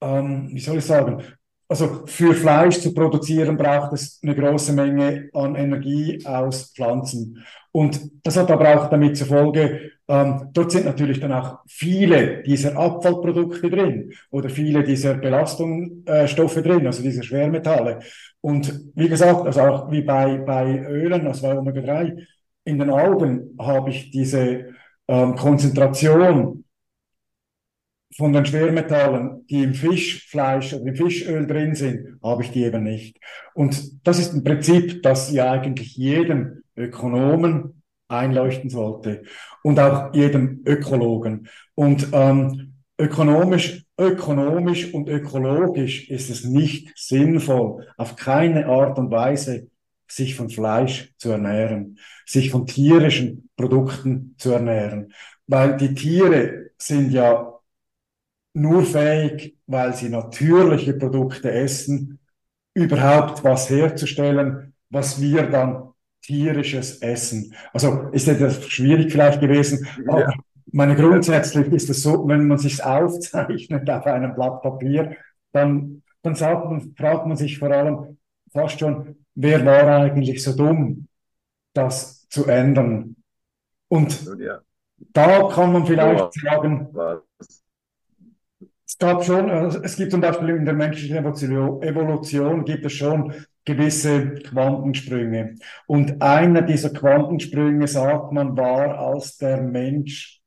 ähm, 0.01 0.49
wie 0.51 0.59
soll 0.59 0.77
ich 0.77 0.85
sagen, 0.85 1.23
also 1.69 2.05
für 2.05 2.33
Fleisch 2.33 2.79
zu 2.79 2.93
produzieren 2.93 3.55
braucht 3.55 3.93
es 3.93 4.19
eine 4.23 4.35
große 4.35 4.73
Menge 4.73 5.29
an 5.33 5.55
Energie 5.55 6.19
aus 6.25 6.73
Pflanzen. 6.73 7.45
Und 7.71 8.01
das 8.23 8.37
hat 8.37 8.49
aber 8.49 8.75
auch 8.75 8.89
damit 8.89 9.15
zur 9.15 9.27
Folge, 9.27 9.91
ähm, 10.07 10.49
dort 10.53 10.71
sind 10.71 10.85
natürlich 10.85 11.19
dann 11.19 11.31
auch 11.31 11.59
viele 11.67 12.41
dieser 12.41 12.75
Abfallprodukte 12.75 13.69
drin 13.69 14.11
oder 14.31 14.49
viele 14.49 14.83
dieser 14.83 15.13
Belastungsstoffe 15.13 16.63
drin, 16.63 16.87
also 16.87 17.03
diese 17.03 17.21
Schwermetalle. 17.21 17.99
Und 18.41 18.91
wie 18.95 19.09
gesagt, 19.09 19.45
also 19.45 19.61
auch 19.61 19.91
wie 19.91 20.01
bei, 20.01 20.37
bei 20.37 20.85
Ölen, 20.85 21.27
also 21.27 21.47
bei 21.47 21.57
Omega-3, 21.57 22.25
in 22.63 22.79
den 22.79 22.89
Augen 22.89 23.55
habe 23.59 23.89
ich 23.89 24.11
diese 24.11 24.73
ähm, 25.07 25.35
Konzentration 25.35 26.63
von 28.15 28.33
den 28.33 28.45
Schwermetallen, 28.45 29.45
die 29.47 29.63
im 29.63 29.73
Fischfleisch 29.73 30.73
oder 30.73 30.85
im 30.87 30.95
Fischöl 30.95 31.47
drin 31.47 31.75
sind, 31.75 32.19
habe 32.23 32.43
ich 32.43 32.51
die 32.51 32.63
eben 32.63 32.83
nicht. 32.83 33.17
Und 33.53 34.05
das 34.07 34.19
ist 34.19 34.33
ein 34.33 34.43
Prinzip, 34.43 35.03
das 35.03 35.31
ja 35.31 35.51
eigentlich 35.51 35.95
jedem 35.95 36.63
Ökonomen 36.75 37.83
einleuchten 38.07 38.69
sollte 38.69 39.23
und 39.63 39.79
auch 39.79 40.13
jedem 40.13 40.63
Ökologen. 40.65 41.47
Und 41.75 42.07
ähm, 42.13 42.68
ökonomisch, 42.99 43.85
ökonomisch 43.97 44.93
und 44.93 45.09
ökologisch 45.09 46.09
ist 46.09 46.29
es 46.29 46.43
nicht 46.43 46.91
sinnvoll, 46.97 47.87
auf 47.97 48.15
keine 48.15 48.67
Art 48.67 48.99
und 48.99 49.09
Weise 49.09 49.69
sich 50.07 50.35
von 50.35 50.49
Fleisch 50.49 51.13
zu 51.17 51.31
ernähren, 51.31 51.99
sich 52.25 52.51
von 52.51 52.65
tierischen 52.65 53.49
Produkten 53.55 54.35
zu 54.37 54.51
ernähren, 54.51 55.13
weil 55.47 55.77
die 55.77 55.93
Tiere 55.93 56.71
sind 56.77 57.11
ja 57.11 57.53
nur 58.53 58.83
fähig, 58.83 59.57
weil 59.67 59.93
sie 59.93 60.09
natürliche 60.09 60.93
Produkte 60.93 61.51
essen, 61.51 62.19
überhaupt 62.73 63.43
was 63.43 63.69
herzustellen, 63.69 64.73
was 64.89 65.21
wir 65.21 65.43
dann 65.43 65.89
tierisches 66.21 67.01
essen. 67.01 67.53
Also 67.73 68.09
ist 68.11 68.27
das 68.27 68.63
schwierig 68.67 69.11
vielleicht 69.11 69.39
gewesen, 69.39 69.87
aber 70.07 70.21
ja. 70.21 70.33
Meine 70.71 70.95
grundsätzlich 70.95 71.67
ist 71.67 71.89
es 71.89 72.03
so, 72.03 72.27
wenn 72.27 72.47
man 72.47 72.57
sich 72.57 72.83
aufzeichnet 72.83 73.89
auf 73.89 74.05
einem 74.05 74.33
Blatt 74.35 74.61
Papier, 74.61 75.15
dann, 75.51 76.03
dann 76.21 76.35
sagt 76.35 76.65
man, 76.65 76.93
fragt 76.95 77.25
man 77.25 77.37
sich 77.37 77.59
vor 77.59 77.71
allem 77.71 78.17
fast 78.51 78.79
schon, 78.79 79.25
wer 79.35 79.65
war 79.65 79.87
eigentlich 79.87 80.43
so 80.43 80.55
dumm, 80.55 81.07
das 81.73 82.27
zu 82.29 82.45
ändern? 82.45 83.15
Und 83.87 84.25
ja. 84.39 84.59
da 84.97 85.47
kann 85.49 85.73
man 85.73 85.85
vielleicht 85.85 86.23
oh, 86.23 86.29
sagen? 86.31 86.87
Es 88.85 88.97
gab 88.97 89.23
schon, 89.23 89.49
also 89.49 89.81
es 89.81 89.95
gibt 89.95 90.11
zum 90.11 90.21
Beispiel 90.21 90.49
in 90.49 90.65
der 90.65 90.73
menschlichen 90.73 91.17
Evolution, 91.17 91.81
Evolution 91.81 92.65
gibt 92.65 92.85
es 92.85 92.93
schon 92.93 93.33
gewisse 93.65 94.35
Quantensprünge. 94.35 95.55
Und 95.87 96.21
einer 96.21 96.63
dieser 96.63 96.89
Quantensprünge, 96.89 97.87
sagt 97.87 98.31
man, 98.31 98.57
war, 98.57 98.97
als 98.97 99.37
der 99.37 99.61
Mensch 99.61 100.38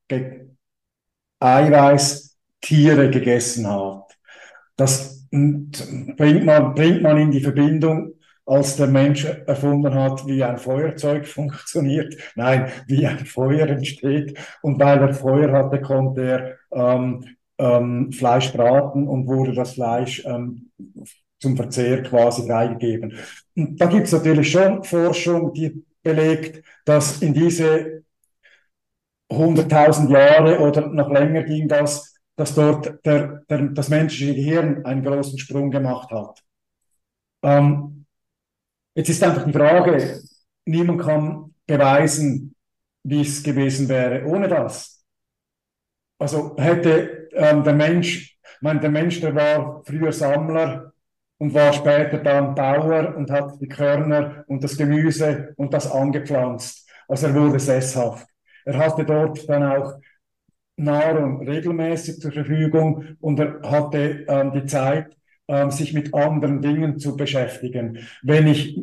Eiweiß 1.40 2.36
Tiere 2.60 3.10
gegessen 3.10 3.66
hat. 3.68 4.16
Das 4.76 5.26
bringt 5.30 6.44
man, 6.44 6.74
bringt 6.74 7.02
man 7.02 7.18
in 7.18 7.30
die 7.30 7.40
Verbindung, 7.40 8.14
als 8.44 8.76
der 8.76 8.88
Mensch 8.88 9.24
erfunden 9.24 9.94
hat, 9.94 10.26
wie 10.26 10.42
ein 10.42 10.58
Feuerzeug 10.58 11.26
funktioniert. 11.26 12.16
Nein, 12.34 12.70
wie 12.86 13.06
ein 13.06 13.24
Feuer 13.24 13.66
entsteht. 13.68 14.38
Und 14.62 14.78
weil 14.80 14.98
er 14.98 15.14
Feuer 15.14 15.52
hatte, 15.52 15.80
konnte 15.80 16.22
er 16.22 16.56
ähm, 16.72 17.24
ähm, 17.58 18.12
Fleisch 18.12 18.52
braten 18.52 19.06
und 19.06 19.26
wurde 19.26 19.54
das 19.54 19.74
Fleisch 19.74 20.24
ähm, 20.26 20.70
zum 21.38 21.56
Verzehr 21.56 22.02
quasi 22.02 22.46
freigegeben. 22.46 23.14
Und 23.56 23.80
da 23.80 23.86
gibt 23.86 24.06
es 24.06 24.12
natürlich 24.12 24.50
schon 24.50 24.82
Forschung, 24.84 25.52
die 25.52 25.84
belegt, 26.02 26.64
dass 26.84 27.22
in 27.22 27.32
diese 27.32 28.01
100.000 29.32 30.10
Jahre 30.10 30.60
oder 30.60 30.88
noch 30.88 31.10
länger 31.10 31.42
ging 31.42 31.68
das, 31.68 32.14
dass 32.36 32.54
dort 32.54 33.04
der, 33.04 33.42
der, 33.48 33.68
das 33.68 33.88
menschliche 33.88 34.34
Gehirn 34.34 34.84
einen 34.84 35.04
großen 35.04 35.38
Sprung 35.38 35.70
gemacht 35.70 36.10
hat. 36.10 36.42
Ähm, 37.42 38.06
jetzt 38.94 39.08
ist 39.08 39.22
einfach 39.22 39.44
die 39.44 39.52
Frage, 39.52 40.22
niemand 40.64 41.00
kann 41.02 41.54
beweisen, 41.66 42.54
wie 43.04 43.22
es 43.22 43.42
gewesen 43.42 43.88
wäre 43.88 44.24
ohne 44.26 44.48
das. 44.48 45.04
Also 46.18 46.56
hätte 46.56 47.28
ähm, 47.32 47.64
der 47.64 47.74
Mensch, 47.74 48.38
ich 48.42 48.62
meine, 48.62 48.80
der 48.80 48.90
Mensch, 48.90 49.20
der 49.20 49.34
war 49.34 49.82
früher 49.84 50.12
Sammler 50.12 50.92
und 51.38 51.52
war 51.54 51.72
später 51.72 52.18
dann 52.18 52.54
Bauer 52.54 53.16
und 53.16 53.30
hat 53.30 53.60
die 53.60 53.68
Körner 53.68 54.44
und 54.46 54.62
das 54.62 54.76
Gemüse 54.76 55.52
und 55.56 55.74
das 55.74 55.90
angepflanzt. 55.90 56.88
Also 57.08 57.26
er 57.26 57.34
wurde 57.34 57.58
sesshaft. 57.58 58.31
Er 58.64 58.78
hatte 58.78 59.04
dort 59.04 59.48
dann 59.48 59.62
auch 59.62 59.94
Nahrung 60.76 61.46
regelmäßig 61.46 62.20
zur 62.20 62.32
Verfügung 62.32 63.16
und 63.20 63.38
er 63.38 63.60
hatte 63.62 64.24
ähm, 64.28 64.52
die 64.52 64.64
Zeit, 64.66 65.16
ähm, 65.48 65.70
sich 65.70 65.92
mit 65.92 66.14
anderen 66.14 66.62
Dingen 66.62 66.98
zu 66.98 67.16
beschäftigen. 67.16 67.98
Wenn 68.22 68.46
ich 68.46 68.78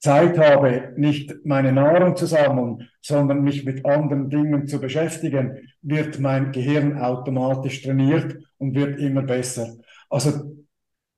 Zeit 0.00 0.36
habe, 0.38 0.92
nicht 0.96 1.44
meine 1.44 1.72
Nahrung 1.72 2.16
zu 2.16 2.26
sammeln, 2.26 2.88
sondern 3.00 3.42
mich 3.42 3.64
mit 3.64 3.86
anderen 3.86 4.28
Dingen 4.30 4.66
zu 4.66 4.80
beschäftigen, 4.80 5.58
wird 5.80 6.18
mein 6.18 6.52
Gehirn 6.52 6.98
automatisch 6.98 7.82
trainiert 7.82 8.36
und 8.58 8.74
wird 8.74 8.98
immer 8.98 9.22
besser. 9.22 9.76
Also 10.10 10.56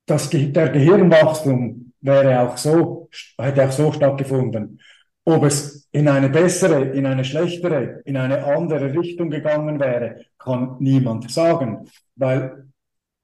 das, 0.06 0.28
der 0.28 0.68
Gehirnwachstum 0.68 1.92
wäre 2.02 2.40
auch 2.40 2.58
so, 2.58 3.08
hätte 3.38 3.64
auch 3.64 3.72
so 3.72 3.90
stattgefunden. 3.90 4.78
Ob 5.24 5.44
es 5.44 5.88
in 5.92 6.08
eine 6.08 6.28
bessere, 6.28 6.82
in 6.90 7.06
eine 7.06 7.24
schlechtere, 7.24 8.02
in 8.04 8.16
eine 8.16 8.44
andere 8.44 8.92
Richtung 8.92 9.30
gegangen 9.30 9.80
wäre, 9.80 10.26
kann 10.38 10.76
niemand 10.80 11.30
sagen, 11.30 11.88
weil 12.16 12.64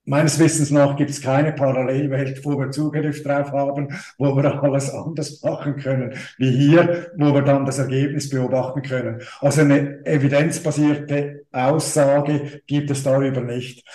meines 0.05 0.39
Wissens 0.39 0.71
nach 0.71 0.97
gibt 0.97 1.11
es 1.11 1.21
keine 1.21 1.53
Parallelwelt, 1.53 2.45
wo 2.45 2.59
wir 2.59 2.71
Zugriff 2.71 3.23
drauf 3.23 3.53
haben, 3.53 3.89
wo 4.19 4.35
wir 4.37 4.63
alles 4.63 4.91
anders 4.93 5.43
machen 5.43 5.77
können, 5.77 6.15
wie 6.39 6.51
hier, 6.51 7.13
wo 7.17 7.33
wir 7.35 7.43
dann 7.43 7.65
das 7.65 7.79
Ergebnis 7.79 8.29
beobachten 8.29 8.83
können. 8.83 9.23
Also 9.41 9.61
eine 9.61 10.05
evidenzbasierte 10.05 11.45
Aussage 11.53 12.63
gibt 12.67 12.91
es 12.91 13.03
darüber 13.03 13.41
nicht. 13.41 13.87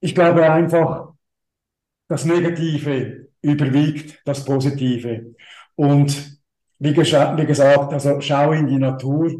Ich 0.00 0.14
glaube 0.14 0.50
einfach, 0.50 1.12
das 2.08 2.24
Negative 2.24 3.28
überwiegt 3.42 4.20
das 4.24 4.44
Positive. 4.44 5.34
Und 5.76 6.33
wie, 6.84 6.94
wie 6.94 7.46
gesagt, 7.46 7.92
also 7.92 8.20
schau 8.20 8.52
in 8.52 8.66
die 8.66 8.78
Natur. 8.78 9.32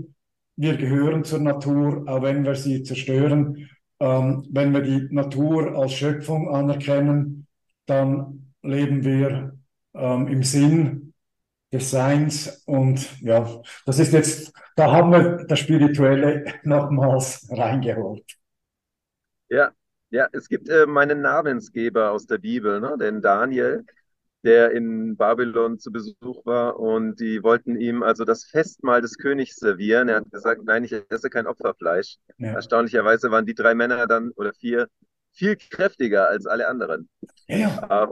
Wir 0.57 0.77
gehören 0.77 1.25
zur 1.25 1.41
Natur, 1.41 2.05
auch 2.07 2.23
wenn 2.23 2.45
wir 2.45 2.55
sie 2.55 2.83
zerstören. 2.83 3.69
Ähm, 4.01 4.47
wenn 4.51 4.73
wir 4.73 4.81
die 4.81 5.15
Natur 5.15 5.77
als 5.77 5.93
Schöpfung 5.93 6.49
anerkennen, 6.49 7.47
dann 7.87 8.53
leben 8.63 9.05
wir 9.05 9.59
ähm, 9.95 10.29
im 10.29 10.43
Sinn 10.43 11.13
des 11.71 11.91
Seins. 11.91 12.63
Und 12.67 13.21
ja, 13.21 13.63
das 13.85 13.99
ist 13.99 14.15
jetzt, 14.15 14.53
da 14.75 14.91
haben 14.91 15.13
wir 15.13 15.45
das 15.47 15.59
Spirituelle 15.59 16.47
nochmals 16.63 17.47
reingeholt. 17.51 18.25
Ja, 19.51 19.71
ja, 20.11 20.29
es 20.33 20.49
gibt 20.49 20.71
äh, 20.71 20.87
meinen 20.87 21.21
Namensgeber 21.21 22.11
aus 22.11 22.27
der 22.27 22.39
Bibel, 22.39 22.81
ne? 22.81 22.97
den 22.99 23.21
Daniel, 23.21 23.85
der 24.45 24.73
in 24.73 25.17
Babylon 25.17 25.79
zu 25.79 25.91
Besuch 25.91 26.45
war 26.45 26.79
und 26.79 27.19
die 27.19 27.43
wollten 27.43 27.77
ihm 27.81 28.03
also 28.03 28.25
das 28.25 28.45
Festmahl 28.45 29.01
des 29.01 29.17
Königs 29.17 29.57
servieren. 29.57 30.09
Er 30.09 30.17
hat 30.17 30.31
gesagt, 30.31 30.63
nein, 30.65 30.85
ich 30.85 30.95
esse 31.09 31.31
kein 31.31 31.47
Opferfleisch. 31.47 32.19
Ja. 32.39 32.53
Erstaunlicherweise 32.53 33.31
waren 33.31 33.47
die 33.47 33.55
drei 33.55 33.75
Männer 33.75 34.07
dann 34.07 34.31
oder 34.33 34.53
vier 34.53 34.89
viel 35.33 35.57
kräftiger 35.57 36.29
als 36.29 36.47
alle 36.47 36.69
anderen. 36.69 37.09
Ja. 37.49 38.05
Äh, 38.05 38.09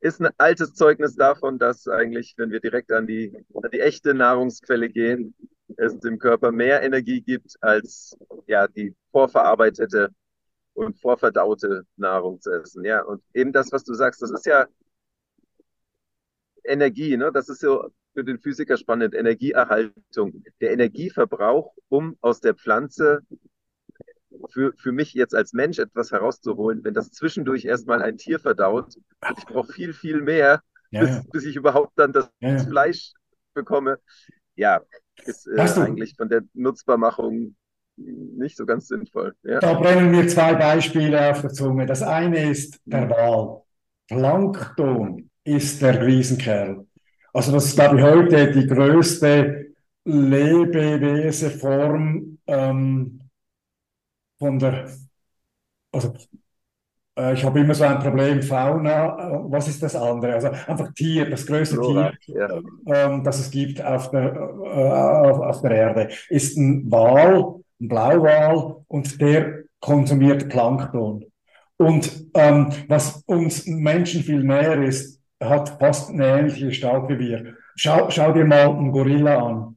ist 0.00 0.20
ein 0.20 0.30
altes 0.38 0.74
Zeugnis 0.74 1.14
davon, 1.14 1.58
dass 1.58 1.86
eigentlich, 1.86 2.34
wenn 2.38 2.50
wir 2.50 2.60
direkt 2.60 2.90
an 2.90 3.06
die, 3.06 3.36
an 3.54 3.70
die 3.70 3.80
echte 3.80 4.14
Nahrungsquelle 4.14 4.88
gehen, 4.88 5.34
es 5.76 5.98
dem 5.98 6.18
Körper 6.18 6.52
mehr 6.52 6.82
Energie 6.82 7.20
gibt 7.20 7.56
als 7.60 8.16
ja, 8.46 8.66
die 8.66 8.94
vorverarbeitete 9.12 10.10
und 10.72 10.98
vorverdaute 11.00 11.84
Nahrung 11.96 12.40
zu 12.40 12.50
essen. 12.50 12.84
Ja, 12.84 13.02
und 13.02 13.22
eben 13.34 13.52
das, 13.52 13.72
was 13.72 13.84
du 13.84 13.92
sagst, 13.92 14.22
das 14.22 14.30
ist 14.30 14.46
ja 14.46 14.66
Energie, 16.64 17.16
ne? 17.16 17.30
Das 17.32 17.48
ist 17.48 17.60
so 17.60 17.90
für 18.14 18.24
den 18.24 18.38
Physiker 18.38 18.76
spannend. 18.76 19.14
Energieerhaltung. 19.14 20.44
Der 20.60 20.72
Energieverbrauch, 20.72 21.74
um 21.88 22.16
aus 22.20 22.40
der 22.40 22.54
Pflanze 22.54 23.20
für, 24.50 24.72
für 24.76 24.92
mich 24.92 25.14
jetzt 25.14 25.34
als 25.34 25.52
Mensch 25.52 25.78
etwas 25.78 26.12
herauszuholen, 26.12 26.82
wenn 26.84 26.94
das 26.94 27.10
zwischendurch 27.10 27.64
erstmal 27.64 28.02
ein 28.02 28.16
Tier 28.16 28.38
verdaut, 28.38 28.94
ich 29.36 29.46
brauche 29.46 29.72
viel, 29.72 29.92
viel 29.92 30.22
mehr, 30.22 30.62
ja, 30.90 31.00
bis, 31.00 31.10
ja. 31.10 31.22
bis 31.32 31.44
ich 31.44 31.56
überhaupt 31.56 31.92
dann 31.98 32.12
das, 32.12 32.30
ja, 32.40 32.58
Fleisch 32.58 33.12
bekomme. 33.54 33.98
Ja, 34.56 34.80
ist 35.24 35.46
äh, 35.46 35.60
eigentlich 35.60 36.14
von 36.16 36.28
der 36.28 36.42
Nutzbarmachung 36.54 37.56
nicht 37.96 38.56
so 38.56 38.64
ganz 38.66 38.88
sinnvoll. 38.88 39.34
Da 39.42 39.74
brennen 39.74 40.10
mir 40.10 40.26
zwei 40.26 40.54
Beispiele 40.54 41.30
auf 41.30 41.42
der 41.42 41.50
Zunge. 41.50 41.86
Das 41.86 42.02
eine 42.02 42.50
ist 42.50 42.80
der 42.84 43.06
mhm. 43.06 43.10
Wal. 43.10 43.62
Plankton 44.08 45.29
ist 45.44 45.80
der 45.82 46.04
Riesenkerl. 46.04 46.84
Also 47.32 47.52
das 47.52 47.66
ist, 47.66 47.76
glaube 47.76 47.98
ich, 47.98 48.02
heute 48.02 48.50
die 48.52 48.66
größte 48.66 49.66
Lebeweseform 50.04 52.38
ähm, 52.46 53.20
von 54.38 54.58
der, 54.58 54.90
also 55.92 56.14
äh, 57.16 57.34
ich 57.34 57.44
habe 57.44 57.60
immer 57.60 57.74
so 57.74 57.84
ein 57.84 57.98
Problem, 57.98 58.40
Fauna, 58.42 59.18
äh, 59.18 59.38
was 59.44 59.68
ist 59.68 59.82
das 59.82 59.94
andere? 59.94 60.32
Also 60.34 60.48
einfach 60.48 60.92
Tier, 60.94 61.28
das 61.30 61.46
größte 61.46 61.78
Tier, 61.80 62.12
ja. 62.26 62.60
ähm, 62.86 63.22
das 63.22 63.38
es 63.40 63.50
gibt 63.50 63.84
auf 63.84 64.10
der, 64.10 64.34
äh, 64.34 65.28
auf, 65.28 65.40
auf 65.40 65.60
der 65.62 65.72
Erde, 65.72 66.08
ist 66.28 66.56
ein 66.56 66.90
Wal, 66.90 67.56
ein 67.80 67.88
Blauwal 67.88 68.76
und 68.88 69.20
der 69.20 69.64
konsumiert 69.80 70.48
Plankton. 70.48 71.26
Und 71.76 72.26
ähm, 72.34 72.70
was 72.88 73.22
uns 73.26 73.66
Menschen 73.66 74.22
viel 74.22 74.42
näher 74.44 74.82
ist, 74.82 75.19
hat 75.40 75.80
fast 75.80 76.10
eine 76.10 76.26
ähnliche 76.26 76.66
Gestalt 76.66 77.08
wie 77.08 77.18
wir. 77.18 77.56
Schau, 77.76 78.10
schau 78.10 78.32
dir 78.32 78.44
mal 78.44 78.68
einen 78.68 78.92
Gorilla 78.92 79.46
an. 79.46 79.76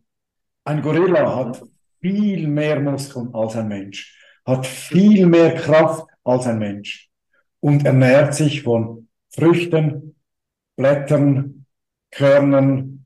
Ein 0.66 0.82
Gorilla 0.82 1.36
hat 1.36 1.64
viel 2.02 2.48
mehr 2.48 2.80
Muskeln 2.80 3.34
als 3.34 3.56
ein 3.56 3.68
Mensch, 3.68 4.18
hat 4.46 4.66
viel 4.66 5.26
mehr 5.26 5.56
Kraft 5.56 6.08
als 6.24 6.48
ein 6.48 6.60
Mensch 6.60 7.10
und 7.60 7.86
ernährt 7.86 8.34
sich 8.36 8.64
von 8.64 9.08
Früchten, 9.30 10.16
Blättern, 10.76 11.66
Körnern, 12.12 13.06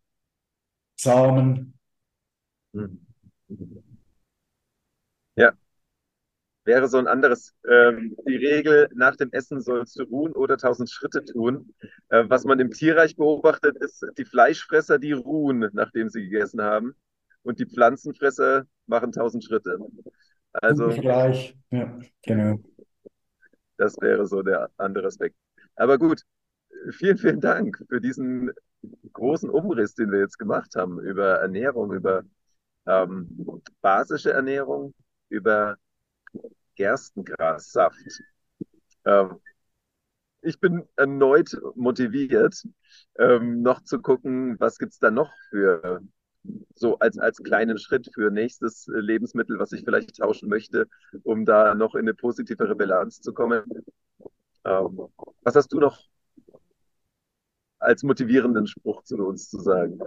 Samen. 0.96 1.80
Wäre 6.68 6.90
so 6.90 6.98
ein 6.98 7.08
anderes. 7.08 7.56
Ähm, 7.66 8.18
die 8.28 8.36
Regel, 8.36 8.90
nach 8.94 9.16
dem 9.16 9.32
Essen 9.32 9.62
sollst 9.62 9.98
du 9.98 10.04
ruhen 10.04 10.34
oder 10.34 10.58
tausend 10.58 10.90
Schritte 10.90 11.24
tun. 11.24 11.74
Äh, 12.10 12.26
was 12.28 12.44
man 12.44 12.60
im 12.60 12.72
Tierreich 12.72 13.16
beobachtet, 13.16 13.78
ist 13.78 14.06
die 14.18 14.26
Fleischfresser, 14.26 15.00
die 15.00 15.14
ruhen, 15.14 15.70
nachdem 15.72 16.10
sie 16.10 16.24
gegessen 16.24 16.62
haben. 16.62 16.94
Und 17.44 17.60
die 17.60 17.66
Pflanzenfresser 17.66 18.66
machen 18.86 19.14
tausend 19.14 19.46
Schritte. 19.46 19.80
Also. 20.52 20.90
Gleich, 20.90 21.58
ja, 21.72 21.98
genau. 22.24 22.60
Das 23.78 23.96
wäre 24.02 24.28
so 24.28 24.42
der 24.42 24.70
andere 24.76 25.08
Aspekt. 25.08 25.38
Aber 25.78 25.98
gut, 25.98 26.24
vielen, 26.92 27.18
vielen 27.18 27.40
Dank 27.40 27.82
für 27.88 28.02
diesen 28.02 28.52
großen 29.14 29.50
Umriss, 29.50 29.96
den 29.96 30.12
wir 30.12 30.20
jetzt 30.20 30.38
gemacht 30.38 30.76
haben 30.76 31.00
über 31.00 31.36
Ernährung, 31.36 31.94
über 31.94 32.24
ähm, 32.86 33.62
basische 33.80 34.34
Ernährung, 34.34 34.94
über 35.30 35.78
Gerstengrassaft. 36.78 37.98
Ähm, 39.06 39.40
ich 40.42 40.60
bin 40.60 40.88
erneut 40.96 41.58
motiviert, 41.76 42.64
ähm, 43.20 43.62
noch 43.62 43.84
zu 43.84 44.00
gucken, 44.00 44.60
was 44.60 44.78
gibt 44.78 44.94
es 44.94 45.00
da 45.00 45.12
noch 45.12 45.32
für 45.50 46.02
so 46.76 46.98
als, 47.00 47.18
als 47.18 47.40
kleinen 47.40 47.78
Schritt 47.78 48.10
für 48.14 48.32
nächstes 48.32 48.88
Lebensmittel, 48.88 49.60
was 49.60 49.74
ich 49.74 49.84
vielleicht 49.84 50.18
tauschen 50.18 50.48
möchte, 50.48 50.88
um 51.24 51.46
da 51.46 51.76
noch 51.76 51.96
in 51.96 52.02
eine 52.02 52.14
positivere 52.14 52.76
Bilanz 52.76 53.20
zu 53.20 53.34
kommen. 53.34 53.64
Ähm, 54.66 55.00
was 55.42 55.56
hast 55.56 55.74
du 55.74 55.80
noch 55.80 56.00
als 57.80 58.04
motivierenden 58.04 58.68
Spruch 58.68 59.02
zu 59.04 59.18
uns 59.18 59.50
zu 59.50 59.60
sagen? 59.60 60.00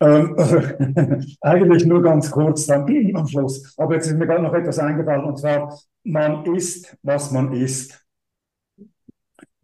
Ähm, 0.00 0.36
eigentlich 1.40 1.84
nur 1.86 2.02
ganz 2.02 2.30
kurz 2.30 2.66
dann 2.66 2.86
am 3.16 3.26
Schluss. 3.26 3.74
Aber 3.76 3.94
jetzt 3.94 4.06
ist 4.06 4.16
mir 4.16 4.26
gerade 4.26 4.42
noch 4.42 4.54
etwas 4.54 4.78
eingefallen 4.78 5.24
und 5.24 5.38
zwar, 5.38 5.76
man 6.04 6.44
isst, 6.46 6.96
was 7.02 7.30
man 7.32 7.52
isst. 7.52 8.04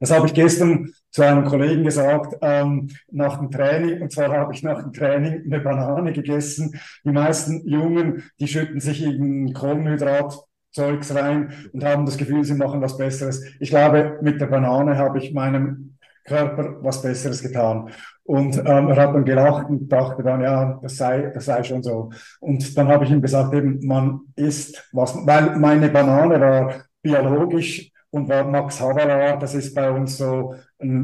Das 0.00 0.10
habe 0.10 0.26
ich 0.26 0.34
gestern 0.34 0.92
zu 1.10 1.22
einem 1.22 1.44
Kollegen 1.44 1.84
gesagt, 1.84 2.36
ähm, 2.42 2.90
nach 3.10 3.38
dem 3.38 3.50
Training. 3.50 4.02
Und 4.02 4.12
zwar 4.12 4.30
habe 4.32 4.52
ich 4.52 4.62
nach 4.62 4.82
dem 4.82 4.92
Training 4.92 5.44
eine 5.44 5.60
Banane 5.60 6.12
gegessen. 6.12 6.78
Die 7.04 7.12
meisten 7.12 7.66
Jungen, 7.66 8.24
die 8.40 8.48
schütten 8.48 8.80
sich 8.80 9.02
in 9.02 9.54
Kohlenhydratzeugs 9.54 11.14
rein 11.14 11.52
und 11.72 11.84
haben 11.84 12.04
das 12.04 12.18
Gefühl, 12.18 12.44
sie 12.44 12.54
machen 12.54 12.82
was 12.82 12.98
Besseres. 12.98 13.44
Ich 13.60 13.70
glaube, 13.70 14.18
mit 14.20 14.40
der 14.40 14.46
Banane 14.46 14.98
habe 14.98 15.18
ich 15.18 15.32
meinem 15.32 15.93
Körper 16.24 16.76
was 16.82 17.02
Besseres 17.02 17.42
getan. 17.42 17.90
Und 18.24 18.56
ähm, 18.56 18.88
er 18.88 18.96
hat 18.96 19.14
dann 19.14 19.24
gelacht 19.24 19.68
und 19.68 19.88
dachte 19.88 20.22
dann, 20.22 20.40
ja, 20.40 20.78
das 20.82 20.96
sei, 20.96 21.30
das 21.34 21.44
sei 21.44 21.62
schon 21.62 21.82
so. 21.82 22.10
Und 22.40 22.76
dann 22.76 22.88
habe 22.88 23.04
ich 23.04 23.10
ihm 23.10 23.20
gesagt, 23.20 23.52
eben, 23.54 23.86
man 23.86 24.20
isst 24.34 24.88
was, 24.92 25.14
weil 25.26 25.56
meine 25.56 25.90
Banane 25.90 26.40
war 26.40 26.74
biologisch 27.02 27.92
und 28.10 28.28
war 28.28 28.44
Max 28.44 28.80
Havelaar, 28.80 29.38
das 29.38 29.54
ist 29.54 29.74
bei 29.74 29.90
uns 29.90 30.16
so, 30.16 30.54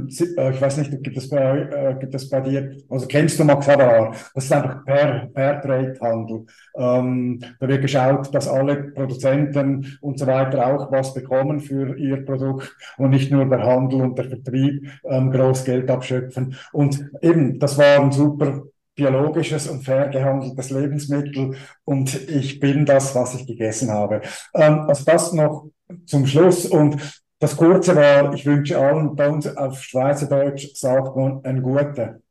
ich 0.09 0.61
weiß 0.61 0.77
nicht, 0.79 0.91
gibt 1.03 1.17
es 1.17 1.29
bei, 1.29 1.61
äh, 1.61 1.97
gibt 1.99 2.15
es 2.15 2.29
bei 2.29 2.41
dir, 2.41 2.77
also 2.89 3.07
kennst 3.07 3.39
du 3.39 3.45
Max 3.45 3.67
Havelaar? 3.67 4.15
Das 4.35 4.45
ist 4.45 4.53
einfach 4.53 4.85
per, 4.85 5.29
per 5.33 5.61
Trade-Handel. 5.63 6.47
Ähm, 6.77 7.41
da 7.59 7.69
wird 7.69 7.83
geschaut, 7.83 8.35
dass 8.35 8.49
alle 8.49 8.77
Produzenten 8.93 9.99
und 10.01 10.19
so 10.19 10.27
weiter 10.27 10.67
auch 10.67 10.93
was 10.93 11.15
bekommen 11.15 11.61
für 11.61 11.97
ihr 11.97 12.25
Produkt 12.25 12.75
und 12.99 13.11
nicht 13.11 13.31
nur 13.31 13.45
der 13.47 13.65
Handel 13.65 14.03
und 14.03 14.19
der 14.19 14.27
Vertrieb 14.27 14.89
ähm, 15.05 15.31
groß 15.31 15.65
Geld 15.65 15.91
abschöpfen. 15.91 16.55
Und 16.73 17.11
eben, 17.23 17.59
das 17.59 17.79
war 17.79 18.01
ein 18.01 18.13
super 18.13 18.63
biologisches 18.95 19.67
und 19.69 19.83
fair 19.83 20.09
gehandeltes 20.09 20.71
Lebensmittel 20.71 21.57
und 21.85 22.29
ich 22.29 22.61
bin 22.61 22.85
das, 22.85 23.15
was 23.15 23.35
ich 23.35 23.47
gegessen 23.47 23.91
habe. 23.91 24.21
Ähm, 24.55 24.81
also 24.81 25.05
das 25.05 25.33
noch 25.33 25.71
zum 26.07 26.27
Schluss. 26.27 26.67
Und 26.67 27.20
das 27.41 27.57
Kurze 27.57 27.97
war, 27.97 28.35
ich 28.35 28.45
wünsche 28.45 28.79
allen 28.79 29.17
bei 29.17 29.29
uns 29.29 29.47
auf 29.57 29.83
Schweizerdeutsch 29.83 30.77
sagt 30.77 31.17
man 31.17 31.43
einen 31.45 31.63
guten. 31.63 32.23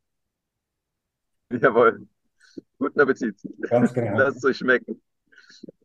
Jawohl. 1.50 2.06
Guten 2.78 3.00
Appetit. 3.00 3.36
Ganz 3.68 3.92
genau. 3.92 4.18
Lasst 4.18 4.38
es 4.38 4.44
euch 4.44 4.58
schmecken. 4.58 5.02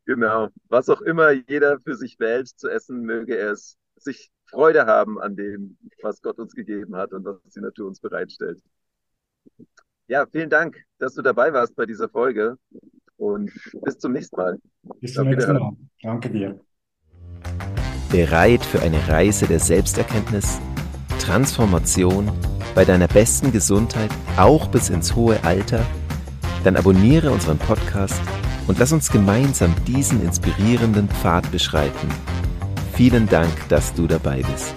Genau. 0.05 0.49
Was 0.69 0.89
auch 0.89 1.01
immer 1.01 1.31
jeder 1.31 1.79
für 1.79 1.95
sich 1.95 2.19
wählt 2.19 2.47
zu 2.47 2.69
essen, 2.69 3.01
möge 3.01 3.35
er 3.35 3.51
es 3.51 3.77
sich 3.95 4.31
Freude 4.45 4.85
haben 4.85 5.19
an 5.19 5.35
dem, 5.35 5.77
was 6.03 6.21
Gott 6.21 6.37
uns 6.37 6.53
gegeben 6.53 6.95
hat 6.95 7.11
und 7.11 7.25
was 7.25 7.37
die 7.55 7.61
Natur 7.61 7.87
uns 7.87 7.99
bereitstellt. 7.99 8.61
Ja, 10.07 10.27
vielen 10.31 10.51
Dank, 10.51 10.83
dass 10.99 11.15
du 11.15 11.23
dabei 11.23 11.51
warst 11.51 11.75
bei 11.75 11.87
dieser 11.87 12.09
Folge 12.09 12.57
und 13.17 13.51
bis 13.81 13.97
zum 13.97 14.11
nächsten 14.11 14.35
Mal. 14.35 14.59
Bis 15.01 15.15
zum 15.15 15.27
nächsten 15.29 15.53
Mal. 15.53 15.75
Danke 16.03 16.29
dir. 16.29 16.59
Bereit 18.09 18.63
für 18.63 18.81
eine 18.81 19.07
Reise 19.07 19.47
der 19.47 19.59
Selbsterkenntnis, 19.59 20.59
Transformation 21.19 22.31
bei 22.73 22.85
deiner 22.85 23.07
besten 23.07 23.51
Gesundheit, 23.51 24.09
auch 24.37 24.67
bis 24.67 24.89
ins 24.89 25.15
hohe 25.15 25.43
Alter? 25.43 25.85
Dann 26.63 26.77
abonniere 26.77 27.31
unseren 27.31 27.57
Podcast 27.57 28.21
und 28.67 28.79
lass 28.79 28.91
uns 28.91 29.11
gemeinsam 29.11 29.73
diesen 29.85 30.23
inspirierenden 30.23 31.09
Pfad 31.09 31.51
beschreiten. 31.51 32.09
Vielen 32.93 33.27
Dank, 33.27 33.51
dass 33.69 33.93
du 33.93 34.07
dabei 34.07 34.41
bist. 34.41 34.73